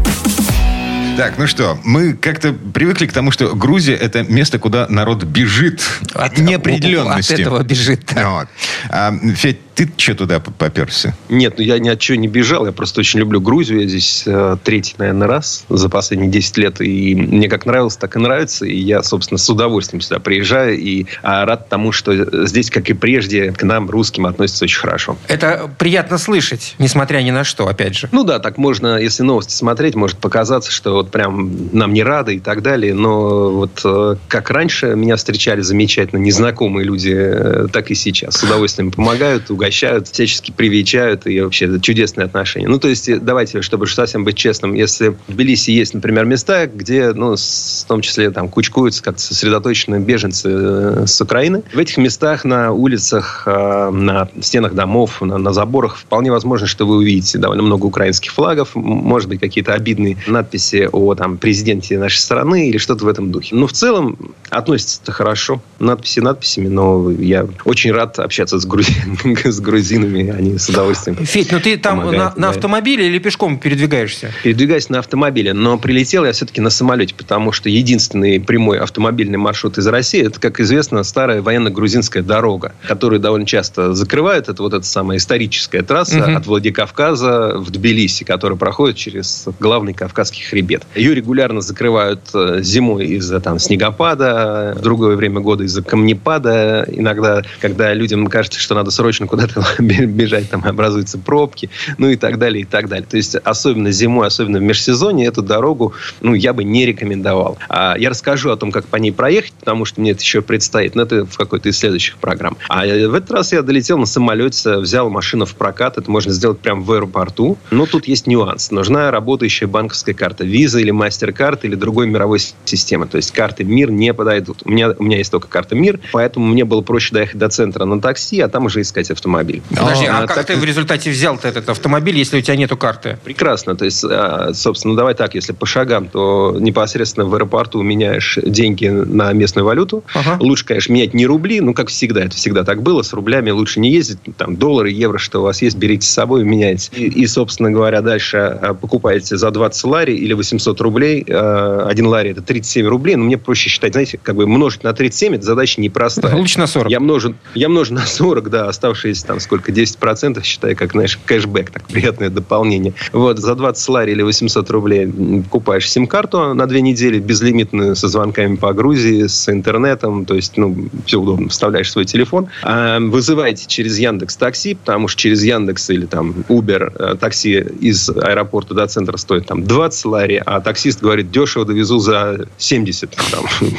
Так, 1.18 1.38
ну 1.38 1.48
что, 1.48 1.80
мы 1.86 2.14
как-то 2.14 2.52
привыкли 2.52 3.06
к 3.06 3.14
тому, 3.14 3.32
что 3.32 3.56
Грузия 3.56 3.96
это 3.96 4.24
место, 4.24 4.60
куда 4.60 4.86
народ 4.90 5.24
бежит 5.24 5.82
от 6.14 6.38
неопределенности. 6.38 7.34
От 7.34 7.40
этого 7.40 7.64
бежит. 7.64 8.02
Да. 8.14 8.30
Вот. 8.32 8.48
А, 8.90 9.14
Федь, 9.36 9.60
ты 9.76 9.90
что 9.98 10.16
туда 10.16 10.40
поперся? 10.40 11.16
Нет, 11.30 11.56
ну 11.58 11.64
я 11.64 11.80
ни 11.80 11.90
от 11.90 12.00
чего 12.00 12.18
не 12.18 12.28
бежал. 12.28 12.66
Я 12.66 12.72
просто 12.72 13.02
очень 13.02 13.20
люблю 13.20 13.42
Грузию. 13.42 13.82
Я 13.82 13.88
здесь 13.88 14.24
э, 14.26 14.58
третий, 14.64 14.96
наверное, 14.98 15.28
раз 15.28 15.66
за 15.70 15.90
последние 15.90 16.30
10 16.30 16.58
лет. 16.58 16.82
И 16.82 17.16
мне 17.16 17.50
как 17.50 17.66
нравилось, 17.66 17.98
так 17.98 18.16
и 18.16 18.20
нравится. 18.20 18.66
И 18.66 18.78
я, 18.78 19.04
собственно, 19.04 19.38
с 19.38 19.50
удовольствием 19.50 20.02
сюда 20.02 20.20
приезжаю. 20.20 20.78
И 20.78 21.06
а, 21.24 21.46
рад 21.46 21.70
тому, 21.70 21.92
что 21.92 22.46
здесь, 22.46 22.70
как 22.70 22.90
и 22.90 22.94
прежде, 22.94 23.52
к 23.52 23.64
нам, 23.64 23.90
русским, 23.90 24.26
относятся 24.26 24.66
очень 24.66 24.80
хорошо. 24.80 25.18
Это 25.28 25.70
приятно 25.78 26.18
слышать, 26.18 26.76
несмотря 26.80 27.20
ни 27.20 27.32
на 27.32 27.44
что, 27.44 27.68
опять 27.68 27.96
же. 27.96 28.10
Ну 28.12 28.24
да, 28.24 28.40
так 28.40 28.58
можно, 28.58 28.98
если 28.98 29.24
новости 29.24 29.54
смотреть, 29.54 29.96
может 29.96 30.18
показаться, 30.18 30.72
что 30.72 31.05
вот 31.06 31.12
прям 31.12 31.70
нам 31.72 31.94
не 31.94 32.04
рады 32.04 32.36
и 32.36 32.40
так 32.40 32.62
далее. 32.62 32.94
Но 32.94 33.52
вот 33.52 33.82
э, 33.84 34.16
как 34.28 34.50
раньше 34.50 34.96
меня 34.96 35.16
встречали 35.16 35.62
замечательно 35.62 36.20
незнакомые 36.20 36.86
люди, 36.86 37.14
э, 37.16 37.68
так 37.72 37.92
и 37.92 37.96
сейчас. 37.96 38.36
С 38.38 38.44
удовольствием 38.44 38.92
помогают, 38.92 39.50
угощают 39.50 40.08
всячески 40.08 40.52
привечают, 40.52 41.28
и 41.28 41.42
вообще 41.42 41.66
это 41.66 41.80
чудесные 41.80 42.26
отношения. 42.26 42.68
Ну, 42.68 42.80
то 42.80 42.88
есть, 42.88 43.24
давайте, 43.24 43.62
чтобы 43.62 43.88
совсем 43.88 44.24
быть 44.24 44.36
честным, 44.36 44.74
если 44.74 45.10
в 45.10 45.18
Тбилиси 45.28 45.72
есть, 45.72 45.94
например, 45.94 46.26
места, 46.26 46.68
где, 46.68 47.14
ну, 47.14 47.36
в 47.36 47.88
том 47.88 48.02
числе 48.02 48.32
там 48.32 48.50
кучкуются 48.50 49.04
как-то 49.04 49.22
сосредоточенные 49.22 50.02
беженцы 50.02 50.50
э, 50.52 51.04
с 51.08 51.22
Украины, 51.22 51.64
в 51.74 51.78
этих 51.78 51.98
местах 51.98 52.44
на 52.44 52.72
улицах, 52.72 53.44
э, 53.46 53.90
на 53.92 54.28
стенах 54.42 54.74
домов, 54.74 55.22
на, 55.22 55.38
на 55.38 55.54
заборах 55.54 55.98
вполне 55.98 56.32
возможно, 56.32 56.68
что 56.68 56.86
вы 56.86 56.98
увидите 56.98 57.38
довольно 57.38 57.64
много 57.64 57.86
украинских 57.86 58.32
флагов, 58.32 58.72
может 58.76 59.30
быть, 59.30 59.40
какие-то 59.40 59.74
обидные 59.74 60.18
надписи 60.28 60.90
о 60.96 61.16
там, 61.16 61.38
президенте 61.38 62.00
нашей 62.00 62.20
страны 62.20 62.70
или 62.70 62.78
что-то 62.78 63.06
в 63.06 63.08
этом 63.08 63.32
духе. 63.32 63.56
Но 63.56 63.68
в 63.68 63.74
целом 63.74 64.18
относится 64.50 65.12
хорошо. 65.12 65.62
Надписи 65.80 66.20
надписями, 66.20 66.68
но 66.68 67.12
я 67.12 67.48
очень 67.66 67.92
рад 67.92 68.20
общаться 68.20 68.60
с, 68.60 68.66
грузи... 68.66 68.94
с 69.44 69.60
грузинами, 69.60 70.30
они 70.30 70.58
с 70.58 70.70
удовольствием 70.70 71.18
Федь, 71.26 71.52
ну 71.52 71.60
ты 71.60 71.78
там 71.78 72.12
на, 72.12 72.34
на 72.36 72.50
автомобиле 72.50 73.08
или 73.08 73.20
пешком 73.20 73.60
передвигаешься? 73.60 74.32
Передвигаюсь 74.44 74.90
на 74.90 75.00
автомобиле, 75.00 75.54
но 75.54 75.78
прилетел 75.78 76.26
я 76.26 76.32
все-таки 76.32 76.62
на 76.62 76.70
самолете, 76.70 77.14
потому 77.16 77.52
что 77.52 77.70
единственный 77.70 78.40
прямой 78.40 78.80
автомобильный 78.80 79.38
маршрут 79.38 79.78
из 79.78 79.88
России, 79.88 80.26
это, 80.26 80.40
как 80.40 80.60
известно, 80.60 81.04
старая 81.04 81.42
военно-грузинская 81.42 82.24
дорога, 82.24 82.74
которую 82.88 83.20
довольно 83.20 83.46
часто 83.46 83.94
закрывают. 83.94 84.50
Это 84.50 84.62
вот 84.64 84.74
эта 84.74 84.86
самая 84.86 85.18
историческая 85.18 85.82
трасса 85.82 86.20
угу. 86.20 86.38
от 86.38 86.46
Владикавказа 86.46 87.58
в 87.58 87.72
Тбилиси, 87.72 88.24
которая 88.24 88.58
проходит 88.58 88.98
через 88.98 89.46
главный 89.60 89.94
Кавказский 89.94 90.44
хребет. 90.44 90.84
Ее 90.94 91.16
регулярно 91.16 91.62
закрывают 91.62 92.22
э, 92.34 92.60
зимой 92.62 93.06
из-за 93.08 93.40
там 93.40 93.60
снегопада, 93.60 94.74
в 94.78 94.82
другое 94.82 95.16
время 95.16 95.40
года 95.42 95.64
из-за 95.64 95.82
камнепада. 95.82 96.86
Иногда, 96.88 97.44
когда 97.60 97.94
людям 97.94 98.28
кажется, 98.28 98.60
что 98.60 98.76
надо 98.76 98.92
срочно 98.92 99.28
куда 99.28 99.46
этого 99.46 99.66
бежать, 99.80 100.50
там 100.50 100.64
образуются 100.64 101.18
пробки, 101.18 101.70
ну 101.98 102.10
и 102.10 102.16
так 102.16 102.38
далее, 102.38 102.62
и 102.62 102.66
так 102.66 102.88
далее. 102.88 103.08
То 103.10 103.18
есть, 103.18 103.36
особенно 103.36 103.92
зимой, 103.92 104.28
особенно 104.28 104.60
в 104.60 104.62
межсезонье, 104.62 105.28
эту 105.28 105.42
дорогу, 105.42 105.94
ну, 106.22 106.34
я 106.34 106.54
бы 106.54 106.64
не 106.64 106.86
рекомендовал. 106.86 107.58
А 107.70 107.96
я 107.98 108.10
расскажу 108.10 108.52
о 108.52 108.58
том, 108.58 108.72
как 108.72 108.86
по 108.86 108.98
ней 108.98 109.12
проехать, 109.12 109.54
потому 109.54 109.86
что 109.86 110.02
мне 110.02 110.12
это 110.12 110.22
еще 110.22 110.42
предстоит, 110.42 110.96
но 110.96 111.04
это 111.04 111.26
в 111.26 111.38
какой-то 111.38 111.70
из 111.70 111.78
следующих 111.78 112.18
программ. 112.18 112.58
А 112.70 112.86
в 112.86 113.14
этот 113.14 113.32
раз 113.32 113.54
я 113.54 113.62
долетел 113.62 113.98
на 113.98 114.06
самолете, 114.06 114.78
взял 114.78 115.10
машину 115.10 115.46
в 115.46 115.56
прокат, 115.56 115.98
это 115.98 116.10
можно 116.10 116.32
сделать 116.32 116.60
прямо 116.60 116.82
в 116.82 116.92
аэропорту, 116.92 117.58
но 117.72 117.86
тут 117.86 118.08
есть 118.08 118.28
нюанс. 118.28 118.72
Нужна 118.72 119.12
работающая 119.12 119.68
банковская 119.68 120.14
карта, 120.14 120.44
виза 120.76 120.80
или 120.80 120.92
мастер-карт 120.92 121.66
или 121.66 121.76
другой 121.76 122.08
мировой 122.08 122.40
системы. 122.66 123.08
То 123.08 123.18
есть, 123.18 123.32
карты 123.32 123.64
МИР 123.64 123.92
не 123.92 124.14
подойдут. 124.14 124.62
У 124.66 124.70
меня, 124.70 124.92
у 124.98 125.04
меня 125.04 125.18
есть 125.18 125.32
только 125.32 125.48
карта 125.48 125.76
МИР, 125.76 126.00
поэтому 126.12 126.48
мне 126.48 126.66
было 126.66 126.82
проще 126.82 127.14
доехать 127.14 127.38
до 127.38 127.50
центра 127.50 127.86
на 127.86 128.02
такси, 128.02 128.40
а 128.42 128.48
там 128.48 128.66
уже 128.66 128.82
искать 128.82 129.10
автомобиль. 129.12 129.62
Подожди, 129.70 130.06
а, 130.06 130.20
а 130.20 130.28
как 130.28 130.36
так... 130.36 130.46
ты 130.48 130.56
в 130.58 130.64
результате 130.64 131.10
взял-то 131.10 131.48
этот 131.48 131.70
автомобиль, 131.70 132.18
если 132.18 132.38
у 132.38 132.42
тебя 132.42 132.56
нету 132.56 132.78
карты? 132.78 133.18
Прекрасно. 133.24 133.76
То 133.76 133.86
есть, 133.86 134.04
а, 134.04 134.52
собственно, 134.54 134.96
давай 134.96 135.14
так, 135.14 135.36
если 135.36 135.54
по 135.54 135.66
шагам, 135.66 136.08
то 136.08 136.56
непосредственно 136.60 137.26
в 137.26 137.34
аэропорту 137.34 137.82
меняешь 137.82 138.38
деньги 138.44 138.88
на 138.88 139.32
местную 139.34 139.66
валюту. 139.66 140.04
Ага. 140.14 140.38
Лучше, 140.40 140.66
конечно, 140.66 140.94
менять 140.94 141.14
не 141.14 141.26
рубли, 141.26 141.62
ну, 141.62 141.74
как 141.74 141.90
всегда, 141.90 142.26
это 142.26 142.36
всегда 142.36 142.64
так 142.64 142.82
было. 142.82 143.02
С 143.02 143.14
рублями 143.14 143.52
лучше 143.52 143.80
не 143.80 143.92
ездить. 143.92 144.20
Там 144.38 144.56
доллары, 144.56 144.90
евро, 144.92 145.18
что 145.18 145.40
у 145.40 145.44
вас 145.44 145.62
есть, 145.62 145.78
берите 145.78 146.06
с 146.06 146.10
собой 146.10 146.44
меняйте. 146.44 146.90
И, 146.96 147.06
и 147.06 147.28
собственно 147.28 147.72
говоря, 147.72 148.02
дальше 148.02 148.38
а, 148.38 148.74
покупаете 148.74 149.38
за 149.38 149.52
20 149.52 149.84
лари 149.86 150.16
или 150.16 150.34
800 150.34 150.65
рублей. 150.82 151.24
Один 151.24 152.08
лари 152.08 152.32
это 152.32 152.42
37 152.42 152.88
рублей. 152.88 153.16
Но 153.16 153.24
мне 153.24 153.38
проще 153.38 153.70
считать, 153.70 153.94
знаете, 153.94 154.20
как 154.22 154.36
бы 154.36 154.48
множить 154.48 154.84
на 154.84 154.94
37, 154.94 155.36
это 155.36 155.44
задача 155.44 155.82
непростая. 155.82 156.36
Лучше 156.36 156.60
на 156.60 156.68
40. 156.68 156.92
Я 156.92 157.00
множу, 157.00 157.36
я 157.54 157.70
множу 157.70 157.94
на 157.94 158.06
40, 158.06 158.50
да, 158.50 158.68
оставшиеся 158.68 159.26
там 159.26 159.40
сколько, 159.40 159.72
10%, 159.72 160.44
считай, 160.44 160.76
как, 160.76 160.92
знаешь, 160.92 161.20
кэшбэк, 161.26 161.72
так, 161.72 161.88
приятное 161.88 162.30
дополнение. 162.30 162.94
Вот, 163.12 163.40
за 163.40 163.56
20 163.56 163.90
лари 163.90 164.12
или 164.12 164.22
800 164.22 164.70
рублей 164.70 165.08
покупаешь 165.44 165.90
сим-карту 165.90 166.54
на 166.54 166.66
две 166.66 166.82
недели, 166.82 167.20
безлимитную, 167.20 167.96
со 167.96 168.08
звонками 168.08 168.56
по 168.56 168.74
Грузии, 168.74 169.28
с 169.28 169.50
интернетом, 169.50 170.26
то 170.26 170.36
есть, 170.36 170.58
ну, 170.58 170.90
все 171.06 171.20
удобно, 171.20 171.50
вставляешь 171.50 171.92
свой 171.92 172.06
телефон. 172.06 172.48
А, 172.64 173.00
вызываете 173.00 173.66
через 173.68 173.98
Яндекс 173.98 174.36
такси, 174.36 174.76
потому 174.76 175.08
что 175.08 175.20
через 175.22 175.44
Яндекс 175.44 175.90
или 175.90 176.06
там 176.06 176.46
Uber 176.50 176.94
э, 176.98 177.16
такси 177.16 177.60
из 177.80 178.10
аэропорта 178.10 178.74
до 178.74 178.88
центра 178.88 179.18
стоит 179.18 179.48
там 179.48 179.64
20 179.64 180.06
лари, 180.06 180.42
а 180.46 180.55
таксист 180.62 181.02
говорит, 181.02 181.32
дешево 181.32 181.66
довезу 181.66 182.00
за 182.00 182.48
70. 182.58 183.16
Там. 183.32 183.46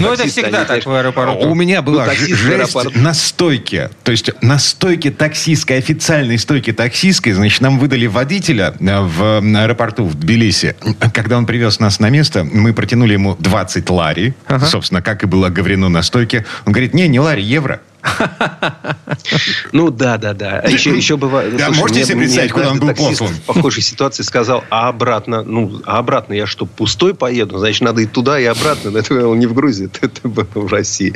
Ну, 0.00 0.12
это 0.12 0.26
всегда 0.28 0.64
так 0.64 0.84
в 0.84 0.92
аэропорту. 0.92 1.48
У 1.48 1.54
меня 1.54 1.82
была 1.82 2.06
ну, 2.06 2.36
жесть 2.36 2.96
на 2.96 3.14
стойке. 3.14 3.90
То 4.02 4.12
есть 4.12 4.30
на 4.42 4.58
стойке 4.58 5.10
таксистской, 5.10 5.78
официальной 5.78 6.38
стойке 6.38 6.72
таксистской, 6.72 7.32
значит, 7.32 7.60
нам 7.60 7.78
выдали 7.78 8.06
водителя 8.06 8.74
э, 8.78 9.00
в 9.00 9.40
аэропорту 9.40 10.04
в 10.04 10.14
Тбилиси. 10.14 10.76
Когда 11.12 11.38
он 11.38 11.46
привез 11.46 11.80
нас 11.80 12.00
на 12.00 12.10
место, 12.10 12.44
мы 12.44 12.72
протянули 12.72 13.14
ему 13.14 13.36
20 13.38 13.88
лари, 13.90 14.34
собственно, 14.66 15.02
как 15.02 15.22
и 15.22 15.26
было 15.26 15.48
говорено 15.48 15.88
на 15.88 16.02
стойке. 16.02 16.44
Он 16.66 16.72
говорит, 16.72 16.94
не, 16.94 17.08
не 17.08 17.20
лари, 17.20 17.42
евро. 17.42 17.80
Ну 19.72 19.90
да, 19.90 20.18
да, 20.18 20.34
да. 20.34 20.60
Еще, 20.60 20.96
еще 20.96 21.16
бывает. 21.16 21.56
Да, 21.56 21.66
Слушай, 21.66 21.80
можете 21.80 22.04
себе 22.04 22.18
представить, 22.18 22.52
куда 22.52 22.70
он 22.70 22.80
был 22.80 22.94
послан? 22.94 23.30
В 23.30 23.40
похожей 23.42 23.82
ситуации 23.82 24.22
сказал, 24.22 24.64
а 24.70 24.88
обратно, 24.88 25.42
ну, 25.42 25.80
а 25.84 25.98
обратно 25.98 26.32
я 26.34 26.46
что, 26.46 26.66
пустой 26.66 27.14
поеду? 27.14 27.58
Значит, 27.58 27.82
надо 27.82 28.02
и 28.02 28.06
туда, 28.06 28.40
и 28.40 28.44
обратно. 28.44 28.96
Это 28.96 29.14
было 29.14 29.34
не 29.34 29.46
в 29.46 29.54
Грузии, 29.54 29.90
это 30.00 30.28
было 30.28 30.46
в 30.54 30.72
России. 30.72 31.14